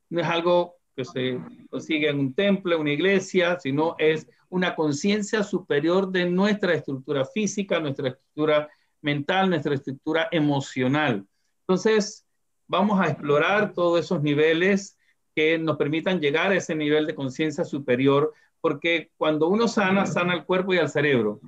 No 0.09 0.21
es 0.21 0.27
algo 0.27 0.77
que 0.95 1.03
se 1.03 1.37
consigue 1.69 2.07
en 2.07 2.17
un 2.17 2.33
templo, 2.33 2.75
en 2.75 2.79
una 2.79 2.93
iglesia, 2.93 3.59
sino 3.59 3.93
es 3.97 4.25
una 4.47 4.73
conciencia 4.73 5.43
superior 5.43 6.09
de 6.09 6.29
nuestra 6.29 6.73
estructura 6.73 7.25
física, 7.25 7.81
nuestra 7.81 8.07
estructura 8.07 8.69
mental, 9.01 9.49
nuestra 9.49 9.75
estructura 9.75 10.29
emocional. 10.31 11.27
Entonces, 11.67 12.25
vamos 12.67 13.01
a 13.01 13.09
explorar 13.09 13.73
todos 13.73 13.99
esos 13.99 14.23
niveles 14.23 14.97
que 15.35 15.57
nos 15.57 15.75
permitan 15.75 16.21
llegar 16.21 16.53
a 16.53 16.55
ese 16.55 16.73
nivel 16.73 17.05
de 17.05 17.15
conciencia 17.15 17.65
superior, 17.65 18.33
porque 18.61 19.11
cuando 19.17 19.49
uno 19.49 19.67
sana, 19.67 20.05
sana 20.05 20.31
al 20.31 20.45
cuerpo 20.45 20.73
y 20.73 20.77
al 20.77 20.87
cerebro. 20.87 21.41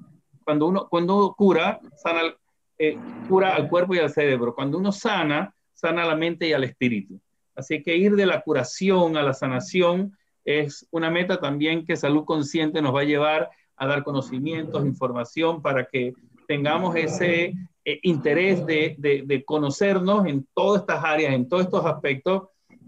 Cuando 0.44 0.68
uno, 0.68 0.90
cuando 0.90 1.34
cura, 1.38 1.80
sana, 1.96 2.36
eh, 2.78 2.98
cura 3.30 3.56
al 3.56 3.70
cuerpo 3.70 3.96
y 3.96 4.00
al 4.00 4.10
cerebro. 4.10 4.54
Cuando 4.54 4.78
uno 4.78 4.92
sana, 4.92 5.56
sana 5.84 6.06
la 6.06 6.16
mente 6.16 6.48
y 6.48 6.54
al 6.54 6.64
espíritu. 6.64 7.20
Así 7.56 7.84
que 7.84 7.98
ir 7.98 8.16
de 8.16 8.26
la 8.26 8.42
curación 8.42 9.18
a 9.18 9.22
la 9.22 9.34
sanación 9.34 10.18
es 10.46 10.88
una 10.92 11.12
meta 11.12 11.42
también 11.42 11.86
que 11.86 11.98
salud 11.98 12.24
consciente 12.24 12.82
nos 12.82 12.96
va 12.96 13.02
a 13.02 13.06
llevar 13.06 13.50
a 13.76 13.86
dar 13.86 14.04
conocimientos, 14.04 14.86
información 14.86 15.62
para 15.62 15.86
que 15.86 16.14
tengamos 16.48 16.96
ese 16.96 17.54
eh, 17.84 18.00
interés 18.04 18.66
de, 18.66 18.96
de, 18.98 19.44
conocernos 19.44 20.26
en 20.26 20.48
todas 20.54 20.82
estas 20.82 21.04
áreas, 21.04 21.34
en 21.34 21.50
todos 21.50 21.66
estos 21.66 21.86
aspectos 21.86 22.44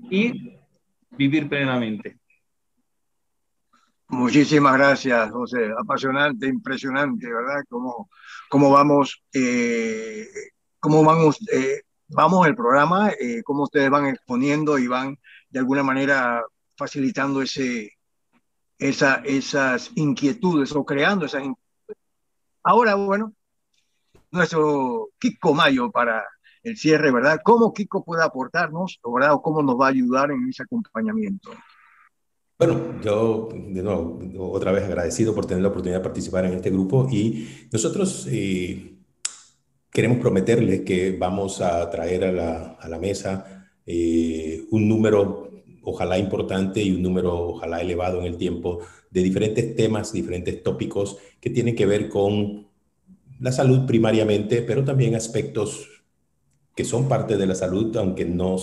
y 0.09 0.57
vivir 1.11 1.49
plenamente. 1.49 2.17
Muchísimas 4.07 4.77
gracias, 4.77 5.31
José. 5.31 5.69
Apasionante, 5.77 6.47
impresionante, 6.47 7.27
¿verdad? 7.27 7.63
Cómo, 7.67 8.09
cómo 8.49 8.69
vamos, 8.69 9.21
eh, 9.33 10.27
cómo 10.79 11.03
vamos 11.03 11.39
eh, 11.51 11.81
vamos 12.07 12.47
el 12.47 12.55
programa, 12.55 13.11
eh, 13.11 13.41
cómo 13.43 13.63
ustedes 13.63 13.89
van 13.89 14.07
exponiendo 14.07 14.77
y 14.77 14.87
van 14.87 15.17
de 15.49 15.59
alguna 15.59 15.83
manera 15.83 16.43
facilitando 16.75 17.41
ese, 17.41 17.91
esa, 18.77 19.15
esas 19.25 19.91
inquietudes 19.95 20.75
o 20.75 20.85
creando 20.85 21.25
esas 21.25 21.43
inquietudes. 21.43 21.97
Ahora, 22.63 22.95
bueno, 22.95 23.33
nuestro 24.31 25.09
Kiko 25.19 25.53
Mayo 25.53 25.91
para 25.91 26.23
el 26.63 26.77
cierre, 26.77 27.11
¿verdad? 27.11 27.39
¿Cómo 27.43 27.73
Kiko 27.73 28.03
puede 28.03 28.23
aportarnos, 28.23 28.99
¿verdad? 29.13 29.33
O 29.33 29.41
cómo 29.41 29.61
nos 29.61 29.79
va 29.79 29.87
a 29.87 29.89
ayudar 29.89 30.31
en 30.31 30.49
ese 30.49 30.63
acompañamiento? 30.63 31.51
Bueno, 32.57 33.01
yo 33.01 33.49
de 33.51 33.83
nuevo, 33.83 34.19
otra 34.51 34.71
vez 34.71 34.83
agradecido 34.85 35.35
por 35.35 35.45
tener 35.45 35.61
la 35.61 35.69
oportunidad 35.69 35.99
de 35.99 36.03
participar 36.03 36.45
en 36.45 36.53
este 36.53 36.69
grupo 36.69 37.07
y 37.11 37.67
nosotros 37.71 38.27
eh, 38.31 38.94
Queremos 39.95 40.17
prometerles 40.17 40.81
que 40.81 41.15
vamos 41.17 41.61
a 41.61 41.89
traer 41.89 42.25
a 42.25 42.31
la, 42.33 42.77
a 42.81 42.89
la 42.89 42.99
mesa 42.99 43.65
eh, 43.85 44.65
un 44.71 44.89
número 44.89 45.63
ojalá 45.83 46.17
importante 46.17 46.83
y 46.83 46.91
un 46.91 47.01
número 47.01 47.33
ojalá 47.47 47.79
elevado 47.79 48.19
en 48.19 48.25
el 48.25 48.35
tiempo 48.35 48.79
de 49.09 49.23
diferentes 49.23 49.73
temas, 49.73 50.11
diferentes 50.11 50.61
tópicos 50.61 51.15
que 51.39 51.49
tienen 51.49 51.77
que 51.77 51.85
ver 51.85 52.09
con 52.09 52.67
la 53.39 53.53
salud 53.53 53.85
primariamente, 53.85 54.63
pero 54.63 54.83
también 54.83 55.15
aspectos 55.15 55.87
que 56.75 56.83
son 56.83 57.07
parte 57.07 57.37
de 57.37 57.47
la 57.47 57.55
salud, 57.55 57.95
aunque 57.95 58.25
no 58.25 58.57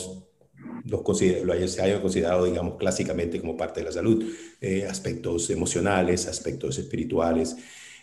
los 0.85 1.03
lo 1.03 1.15
se 1.67 1.81
hayan 1.81 2.03
considerado, 2.03 2.45
digamos, 2.45 2.77
clásicamente 2.77 3.41
como 3.41 3.57
parte 3.57 3.81
de 3.81 3.87
la 3.87 3.93
salud, 3.93 4.23
eh, 4.61 4.85
aspectos 4.85 5.49
emocionales, 5.49 6.29
aspectos 6.29 6.77
espirituales 6.79 7.57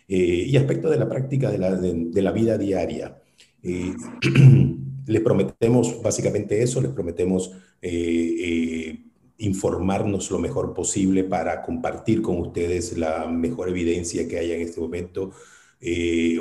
eh, 0.09 0.45
y 0.47 0.57
aspectos 0.57 0.91
de 0.91 0.97
la 0.97 1.07
práctica 1.07 1.49
de 1.49 1.57
la, 1.59 1.75
de 1.75 2.21
la 2.21 2.31
vida 2.31 2.57
diaria. 2.57 3.15
Eh, 3.63 3.93
les 5.05 5.21
prometemos 5.21 6.01
básicamente 6.01 6.61
eso, 6.61 6.81
les 6.81 6.91
prometemos 6.91 7.51
eh, 7.81 8.35
eh, 8.39 8.99
informarnos 9.37 10.29
lo 10.31 10.39
mejor 10.39 10.73
posible 10.73 11.23
para 11.23 11.61
compartir 11.61 12.21
con 12.21 12.37
ustedes 12.39 12.97
la 12.97 13.27
mejor 13.27 13.69
evidencia 13.69 14.27
que 14.27 14.39
haya 14.39 14.55
en 14.55 14.61
este 14.61 14.79
momento. 14.79 15.31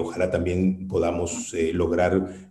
ojalá 0.01 0.31
también 0.31 0.89
podamos 0.89 1.55
lograr 1.73 2.51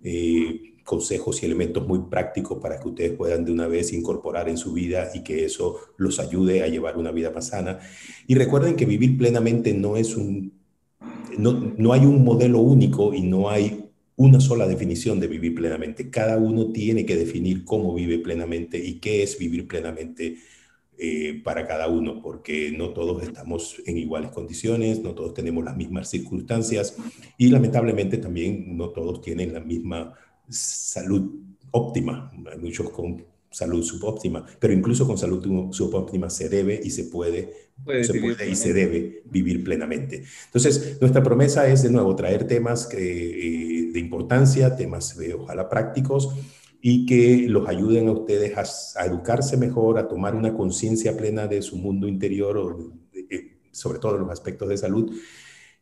consejos 0.83 1.43
y 1.43 1.45
elementos 1.45 1.85
muy 1.85 1.99
prácticos 2.09 2.59
para 2.59 2.79
que 2.79 2.87
ustedes 2.87 3.11
puedan 3.11 3.43
de 3.43 3.51
una 3.51 3.67
vez 3.67 3.91
incorporar 3.91 4.47
en 4.47 4.57
su 4.57 4.71
vida 4.71 5.11
y 5.13 5.21
que 5.21 5.43
eso 5.43 5.75
los 5.97 6.17
ayude 6.17 6.63
a 6.63 6.67
llevar 6.67 6.97
una 6.97 7.11
vida 7.11 7.29
más 7.31 7.47
sana. 7.47 7.79
Y 8.25 8.35
recuerden 8.35 8.77
que 8.77 8.85
vivir 8.85 9.17
plenamente 9.17 9.73
no 9.73 9.97
es 9.97 10.15
un, 10.15 10.56
no, 11.37 11.73
no 11.77 11.93
hay 11.93 12.01
un 12.01 12.23
modelo 12.23 12.59
único 12.59 13.13
y 13.13 13.21
no 13.21 13.49
hay 13.49 13.87
una 14.15 14.39
sola 14.39 14.67
definición 14.67 15.19
de 15.19 15.27
vivir 15.27 15.53
plenamente. 15.55 16.09
Cada 16.09 16.37
uno 16.37 16.71
tiene 16.71 17.05
que 17.05 17.15
definir 17.15 17.63
cómo 17.63 17.93
vive 17.93 18.19
plenamente 18.19 18.77
y 18.83 18.99
qué 18.99 19.23
es 19.23 19.37
vivir 19.37 19.67
plenamente 19.67 20.37
eh, 20.97 21.41
para 21.43 21.67
cada 21.67 21.87
uno, 21.87 22.21
porque 22.23 22.71
no 22.75 22.89
todos 22.89 23.21
estamos 23.21 23.79
en 23.85 23.99
iguales 23.99 24.31
condiciones, 24.31 24.99
no 24.99 25.13
todos 25.13 25.35
tenemos 25.35 25.63
las 25.63 25.77
mismas 25.77 26.09
circunstancias 26.09 26.97
y 27.37 27.49
lamentablemente 27.49 28.17
también 28.17 28.75
no 28.75 28.89
todos 28.89 29.21
tienen 29.21 29.53
la 29.53 29.59
misma 29.59 30.15
salud 30.49 31.35
óptima. 31.69 32.31
Hay 32.51 32.57
muchos 32.57 32.89
con 32.89 33.23
salud 33.57 33.83
subóptima, 33.83 34.45
pero 34.59 34.71
incluso 34.71 35.07
con 35.07 35.17
salud 35.17 35.71
subóptima 35.71 36.29
se 36.29 36.47
debe 36.47 36.79
y 36.83 36.91
se 36.91 37.05
puede, 37.05 37.71
se 38.03 38.13
puede 38.21 38.47
y 38.47 38.55
se 38.55 38.71
debe 38.71 39.23
vivir 39.25 39.63
plenamente. 39.63 40.23
Entonces, 40.45 40.99
nuestra 41.01 41.23
promesa 41.23 41.67
es 41.67 41.81
de 41.81 41.89
nuevo 41.89 42.15
traer 42.15 42.45
temas 42.45 42.87
eh, 42.93 43.89
de 43.91 43.99
importancia, 43.99 44.75
temas 44.75 45.17
de 45.17 45.33
ojalá 45.33 45.67
prácticos 45.67 46.35
y 46.83 47.07
que 47.07 47.47
los 47.49 47.67
ayuden 47.67 48.09
a 48.09 48.11
ustedes 48.11 48.55
a, 48.95 49.05
educarse 49.07 49.57
mejor, 49.57 49.97
a 49.97 50.07
tomar 50.07 50.35
una 50.35 50.53
conciencia 50.53 51.17
plena 51.17 51.47
de 51.47 51.63
su 51.63 51.77
mundo 51.77 52.07
interior, 52.07 52.77
eh, 53.11 53.57
sobre 53.71 53.97
todo 53.97 54.17
en 54.17 54.21
los 54.21 54.29
aspectos 54.29 54.69
de 54.69 54.77
salud, 54.77 55.11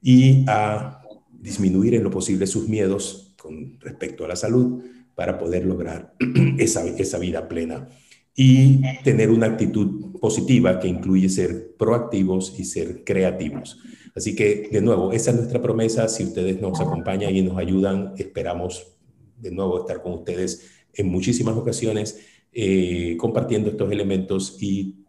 y 0.02 0.46
a 0.48 1.02
disminuir 1.30 1.96
en 1.96 2.04
lo 2.04 2.10
posible 2.10 2.48
sus 2.48 2.70
miedos 2.70 3.36
con 3.38 3.78
respecto 3.82 4.24
a 4.24 4.30
la 4.30 4.38
salud 4.38 4.82
para 5.16 5.38
poder 5.38 5.66
lograr 5.66 6.14
esa, 6.60 6.86
esa 6.86 7.18
vida 7.18 7.48
plena 7.48 7.90
y 8.36 8.82
tener 9.04 9.30
una 9.32 9.48
actitud 9.48 10.20
positiva 10.20 10.80
que 10.80 10.90
incluye 10.90 11.30
ser 11.30 11.76
proactivos 11.78 12.54
y 12.60 12.66
ser 12.66 13.04
creativos. 13.06 13.80
Así 14.14 14.36
que, 14.36 14.70
de 14.72 14.82
nuevo, 14.82 15.12
esa 15.14 15.32
es 15.32 15.38
nuestra 15.38 15.62
promesa. 15.62 16.08
Si 16.10 16.24
ustedes 16.24 16.60
nos 16.62 16.80
acompañan 16.82 17.36
y 17.36 17.42
nos 17.42 17.58
ayudan, 17.58 18.14
esperamos 18.18 18.96
de 19.38 19.52
nuevo 19.52 19.80
estar 19.80 20.02
con 20.02 20.14
ustedes 20.14 20.70
en 20.94 21.08
muchísimas 21.08 21.56
ocasiones 21.56 22.20
eh, 22.52 23.18
compartiendo 23.18 23.70
estos 23.70 23.92
elementos 23.92 24.58
y 24.62 25.06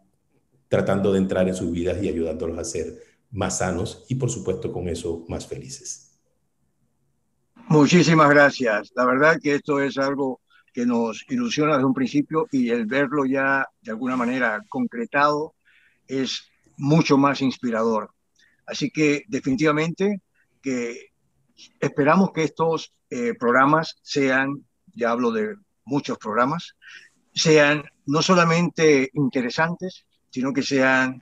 tratando 0.67 1.13
de 1.13 1.19
entrar 1.19 1.47
en 1.47 1.55
sus 1.55 1.71
vidas 1.71 2.01
y 2.03 2.09
ayudándolos 2.09 2.57
a 2.59 2.63
ser 2.65 2.93
más 3.31 3.59
sanos 3.59 4.05
y, 4.09 4.15
por 4.15 4.29
supuesto, 4.29 4.71
con 4.71 4.87
eso 4.89 5.25
más 5.27 5.47
felices. 5.47 6.06
Muchísimas 7.69 8.29
gracias. 8.29 8.93
La 8.95 9.05
verdad 9.05 9.39
que 9.43 9.55
esto 9.55 9.81
es 9.81 9.97
algo 9.97 10.39
que 10.73 10.85
nos 10.85 11.25
ilusiona 11.29 11.73
desde 11.73 11.85
un 11.85 11.93
principio 11.93 12.47
y 12.49 12.69
el 12.69 12.85
verlo 12.85 13.25
ya 13.25 13.67
de 13.81 13.91
alguna 13.91 14.15
manera 14.15 14.61
concretado 14.69 15.53
es 16.07 16.47
mucho 16.77 17.17
más 17.17 17.41
inspirador. 17.41 18.11
Así 18.65 18.89
que 18.89 19.23
definitivamente 19.27 20.21
que 20.61 21.09
esperamos 21.79 22.31
que 22.31 22.43
estos 22.43 22.93
eh, 23.09 23.33
programas 23.33 23.99
sean, 24.01 24.65
ya 24.93 25.11
hablo 25.11 25.31
de 25.31 25.57
muchos 25.83 26.17
programas, 26.17 26.77
sean 27.33 27.83
no 28.05 28.21
solamente 28.21 29.09
interesantes, 29.13 30.05
sino 30.29 30.53
que 30.53 30.63
sean 30.63 31.21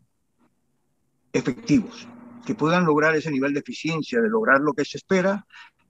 efectivos, 1.33 2.07
que 2.45 2.53
puedan 2.53 2.85
lograr 2.85 3.15
ese 3.15 3.31
nivel 3.31 3.53
de 3.53 3.61
eficiencia, 3.61 4.21
de 4.21 4.29
lograr 4.29 4.59
lo 4.61 4.73
que 4.73 4.85
se 4.85 4.97
espera 4.97 5.43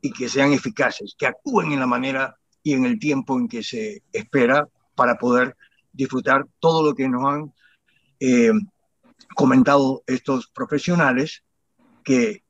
y 0.05 0.11
que 0.11 0.29
sean 0.29 0.53
eficaces, 0.53 1.15
que 1.17 1.25
actúen 1.25 1.71
en 1.71 1.79
la 1.79 1.87
manera 1.87 2.37
y 2.61 2.73
en 2.73 2.85
el 2.85 2.99
tiempo 2.99 3.39
en 3.39 3.47
que 3.47 3.63
se 3.63 4.03
espera 4.13 4.69
para 4.93 5.15
poder 5.17 5.57
disfrutar 5.91 6.45
todo 6.59 6.85
lo 6.85 6.93
que 6.93 7.09
nos 7.09 7.25
han 7.25 7.53
eh, 8.19 8.51
comentado 9.35 10.03
estos 10.05 10.47
profesionales 10.49 11.43
que 12.03 12.43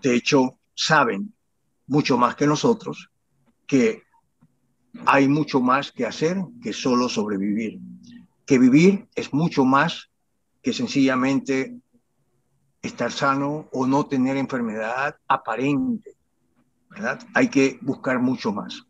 de 0.00 0.14
hecho 0.14 0.60
saben 0.76 1.34
mucho 1.88 2.16
más 2.16 2.36
que 2.36 2.46
nosotros 2.46 3.10
que 3.66 4.04
hay 5.04 5.26
mucho 5.26 5.60
más 5.60 5.90
que 5.90 6.06
hacer 6.06 6.36
que 6.62 6.72
solo 6.72 7.08
sobrevivir, 7.08 7.80
que 8.46 8.60
vivir 8.60 9.08
es 9.16 9.34
mucho 9.34 9.64
más 9.64 10.08
que 10.62 10.72
sencillamente 10.72 11.80
estar 12.80 13.10
sano 13.10 13.68
o 13.72 13.88
no 13.88 14.06
tener 14.06 14.36
enfermedad 14.36 15.16
aparente, 15.26 16.21
¿verdad? 16.92 17.20
Hay 17.34 17.48
que 17.48 17.78
buscar 17.82 18.20
mucho 18.20 18.52
más. 18.52 18.82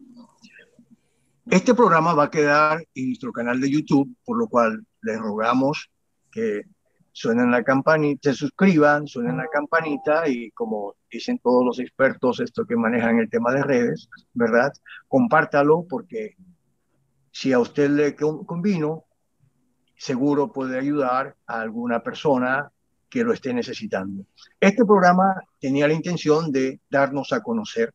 Este 1.50 1.74
programa 1.74 2.14
va 2.14 2.24
a 2.24 2.30
quedar 2.30 2.86
en 2.94 3.08
nuestro 3.08 3.32
canal 3.32 3.60
de 3.60 3.70
YouTube, 3.70 4.14
por 4.24 4.38
lo 4.38 4.46
cual 4.48 4.86
les 5.02 5.18
rogamos 5.18 5.90
que 6.30 6.62
suenen 7.12 7.50
la 7.50 7.62
campanita, 7.62 8.30
se 8.30 8.36
suscriban, 8.36 9.06
suenen 9.06 9.36
la 9.36 9.46
campanita 9.48 10.28
y 10.28 10.50
como 10.52 10.94
dicen 11.10 11.38
todos 11.42 11.64
los 11.64 11.78
expertos, 11.78 12.40
esto 12.40 12.64
que 12.64 12.76
manejan 12.76 13.18
el 13.18 13.28
tema 13.28 13.52
de 13.52 13.62
redes, 13.62 14.08
¿verdad? 14.32 14.72
Compártalo 15.08 15.84
porque 15.88 16.36
si 17.30 17.52
a 17.52 17.58
usted 17.58 17.90
le 17.90 18.14
convino, 18.14 19.04
seguro 19.96 20.52
puede 20.52 20.78
ayudar 20.78 21.36
a 21.46 21.60
alguna 21.60 22.02
persona 22.02 22.70
que 23.12 23.22
lo 23.22 23.34
esté 23.34 23.52
necesitando. 23.52 24.24
Este 24.58 24.86
programa 24.86 25.42
tenía 25.60 25.86
la 25.86 25.92
intención 25.92 26.50
de 26.50 26.80
darnos 26.88 27.30
a 27.34 27.42
conocer, 27.42 27.92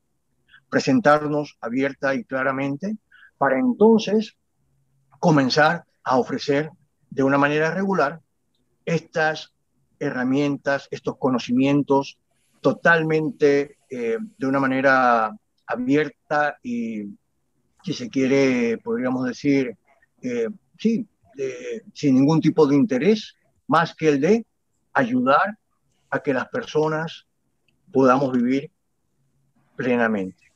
presentarnos 0.70 1.58
abierta 1.60 2.14
y 2.14 2.24
claramente, 2.24 2.98
para 3.40 3.58
entonces 3.58 4.38
comenzar 5.20 5.86
a 6.04 6.20
ofrecer 6.20 6.70
de 7.10 7.24
una 7.24 7.40
manera 7.40 7.72
regular 7.72 8.22
estas 8.86 9.54
herramientas, 10.00 10.88
estos 10.92 11.18
conocimientos 11.18 12.20
totalmente 12.62 13.78
eh, 13.90 14.18
de 14.38 14.46
una 14.46 14.60
manera 14.60 15.36
abierta 15.66 16.60
y, 16.62 17.06
si 17.84 17.94
se 17.94 18.08
quiere, 18.08 18.78
podríamos 18.78 19.26
decir, 19.26 19.76
eh, 20.22 20.48
sin 21.94 22.16
ningún 22.16 22.40
tipo 22.40 22.68
de 22.68 22.76
interés, 22.76 23.36
más 23.66 23.96
que 23.96 24.10
el 24.10 24.22
de 24.22 24.46
ayudar 24.98 25.58
a 26.10 26.20
que 26.20 26.34
las 26.34 26.48
personas 26.50 27.28
podamos 27.92 28.32
vivir 28.32 28.72
plenamente. 29.76 30.52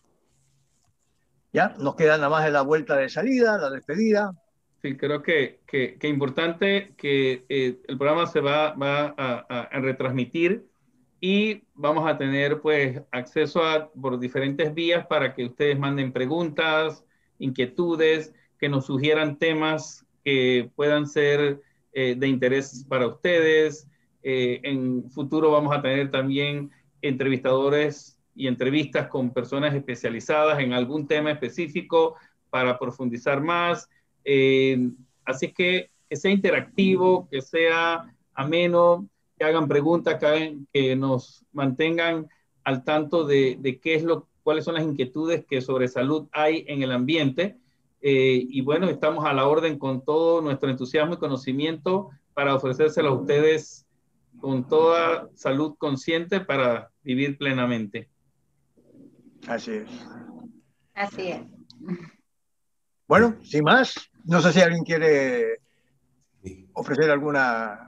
Ya, 1.54 1.76
nos 1.80 1.96
queda 1.96 2.18
nada 2.18 2.30
más 2.30 2.46
de 2.46 2.52
la 2.52 2.62
vuelta 2.62 2.96
de 2.96 3.10
salida, 3.10 3.58
la 3.58 3.70
despedida. 3.70 4.34
Sí, 4.82 4.98
creo 4.98 5.22
que, 5.22 5.60
que, 5.68 6.08
importante 6.08 6.96
que 6.98 7.46
eh, 7.50 7.80
el 7.88 7.98
programa 7.98 8.26
se 8.26 8.40
va, 8.40 8.74
va 8.74 9.14
a, 9.18 9.68
a, 9.70 9.80
retransmitir 9.80 10.66
y 11.20 11.62
vamos 11.76 12.10
a 12.10 12.18
tener 12.18 12.62
pues 12.62 13.00
acceso 13.12 13.64
a, 13.64 13.92
por 13.92 14.20
diferentes 14.20 14.74
vías 14.74 15.06
para 15.06 15.36
que 15.36 15.46
ustedes 15.46 15.78
manden 15.78 16.12
preguntas, 16.12 17.06
inquietudes, 17.38 18.34
que 18.58 18.70
nos 18.70 18.86
sugieran 18.86 19.38
temas 19.38 20.06
que 20.24 20.72
puedan 20.76 21.06
ser 21.08 21.62
eh, 21.94 22.16
de 22.18 22.28
interés 22.28 22.86
para 22.88 23.08
ustedes. 23.08 23.88
Eh, 24.24 24.60
en 24.64 25.10
futuro 25.10 25.52
vamos 25.52 25.76
a 25.76 25.82
tener 25.82 26.12
también 26.12 26.72
entrevistadores 27.02 28.20
y 28.36 28.48
entrevistas 28.48 29.08
con 29.08 29.32
personas 29.32 29.74
especializadas 29.74 30.60
en 30.60 30.74
algún 30.74 31.08
tema 31.08 31.32
específico 31.32 32.16
para 32.50 32.78
profundizar 32.78 33.42
más. 33.42 33.90
Eh, 34.24 34.90
así 35.26 35.52
que 35.52 35.92
que 36.12 36.18
sea 36.18 36.32
interactivo, 36.32 37.30
que 37.32 37.42
sea 37.42 38.14
ameno, 38.34 39.08
que 39.40 39.46
hagan 39.46 39.70
preguntas, 39.70 40.22
que, 40.74 40.94
nos 40.98 41.46
mantengan 41.54 42.28
al 42.66 42.84
tanto 42.84 43.24
de, 43.24 43.80
qué 43.82 43.96
es 43.96 44.04
lo, 44.04 44.28
cuáles 44.44 44.66
son 44.66 44.74
las 44.74 44.84
inquietudes 44.84 45.46
que 45.46 45.62
sobre 45.62 45.88
salud 45.88 46.28
hay 46.34 46.66
en 46.68 46.84
el 46.84 46.92
ambiente. 46.92 47.56
Eh, 48.02 48.46
y 48.46 48.60
bueno, 48.60 48.90
estamos 48.90 49.24
a 49.24 49.32
la 49.32 49.48
orden 49.48 49.80
con 49.80 50.04
todo 50.04 50.42
nuestro 50.42 50.70
entusiasmo 50.70 51.14
y 51.14 51.18
conocimiento 51.18 52.10
para 52.34 52.56
ofrecérselo 52.56 53.08
a 53.08 53.14
ustedes 53.14 53.86
con 54.42 54.68
toda 54.68 55.30
salud 55.36 55.76
consciente 55.78 56.42
para 56.42 56.90
vivir 57.04 57.38
plenamente. 57.38 58.10
Así 59.48 59.72
es. 59.72 59.90
Así 60.94 61.28
es. 61.30 61.42
Bueno, 63.08 63.38
sin 63.44 63.64
más, 63.64 63.96
no 64.26 64.42
sé 64.42 64.52
si 64.52 64.62
alguien 64.62 64.84
quiere 64.84 65.60
ofrecer 66.74 67.10
alguna... 67.10 67.88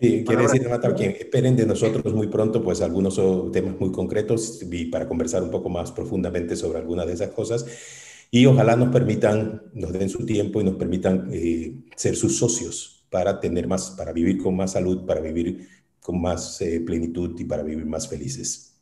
Sí, 0.00 0.24
quiere 0.26 0.42
decir, 0.42 0.68
que 0.96 1.06
esperen 1.06 1.54
de 1.54 1.66
nosotros 1.66 2.12
muy 2.14 2.26
pronto, 2.26 2.62
pues 2.62 2.80
algunos 2.80 3.20
temas 3.52 3.78
muy 3.78 3.92
concretos 3.92 4.60
y 4.62 4.86
para 4.86 5.06
conversar 5.06 5.42
un 5.42 5.50
poco 5.50 5.68
más 5.68 5.92
profundamente 5.92 6.56
sobre 6.56 6.78
algunas 6.78 7.06
de 7.06 7.12
esas 7.12 7.30
cosas. 7.30 7.66
Y 8.30 8.46
ojalá 8.46 8.74
nos 8.76 8.88
permitan, 8.88 9.62
nos 9.74 9.92
den 9.92 10.08
su 10.08 10.24
tiempo 10.24 10.60
y 10.60 10.64
nos 10.64 10.76
permitan 10.76 11.28
eh, 11.32 11.74
ser 11.94 12.16
sus 12.16 12.38
socios 12.38 13.01
para 13.12 13.38
tener 13.38 13.68
más, 13.68 13.90
para 13.90 14.10
vivir 14.10 14.42
con 14.42 14.56
más 14.56 14.72
salud, 14.72 15.04
para 15.06 15.20
vivir 15.20 15.68
con 16.00 16.20
más 16.20 16.58
eh, 16.62 16.80
plenitud 16.80 17.38
y 17.38 17.44
para 17.44 17.62
vivir 17.62 17.84
más 17.84 18.08
felices. 18.08 18.74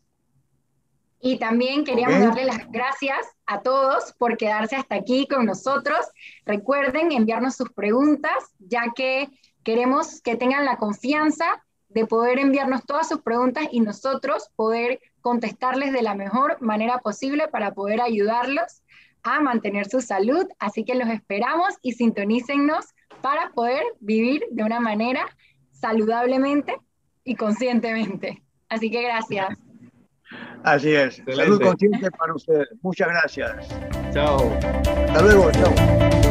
Y 1.20 1.39
también 1.39 1.85
queríamos 1.85 2.20
darle 2.20 2.45
las 2.45 2.70
gracias 2.70 3.26
a 3.45 3.61
todos 3.61 4.14
por 4.16 4.39
quedarse 4.39 4.76
hasta 4.76 4.95
aquí 4.95 5.26
con 5.26 5.45
nosotros. 5.45 5.99
Recuerden 6.47 7.12
enviarnos 7.12 7.57
sus 7.57 7.70
preguntas, 7.72 8.55
ya 8.61 8.93
que 8.95 9.28
queremos 9.64 10.22
que 10.22 10.37
tengan 10.37 10.64
la 10.64 10.78
confianza 10.78 11.62
de 11.89 12.07
poder 12.07 12.39
enviarnos 12.39 12.87
todas 12.87 13.09
sus 13.09 13.20
preguntas 13.20 13.66
y 13.72 13.81
nosotros 13.81 14.49
poder 14.55 15.01
contestarles 15.20 15.93
de 15.93 16.03
la 16.03 16.14
mejor 16.14 16.62
manera 16.62 16.99
posible 16.99 17.49
para 17.49 17.74
poder 17.74 18.01
ayudarlos 18.01 18.83
a 19.24 19.41
mantener 19.41 19.89
su 19.89 20.01
salud. 20.01 20.47
Así 20.61 20.85
que 20.85 20.95
los 20.95 21.09
esperamos 21.09 21.74
y 21.83 21.93
sintonícennos 21.93 22.87
para 23.20 23.50
poder 23.50 23.82
vivir 24.00 24.42
de 24.50 24.64
una 24.64 24.80
manera 24.80 25.26
saludablemente 25.72 26.76
y 27.24 27.34
conscientemente. 27.34 28.42
Así 28.68 28.90
que 28.90 29.02
gracias. 29.02 29.58
Así 30.62 30.94
es. 30.94 31.22
Salud 31.34 31.60
consciente 31.60 32.10
para 32.10 32.34
ustedes. 32.34 32.68
Muchas 32.82 33.08
gracias. 33.08 33.68
Chao. 34.12 34.52
Hasta 35.06 35.22
luego. 35.22 35.50
Chao. 35.52 36.30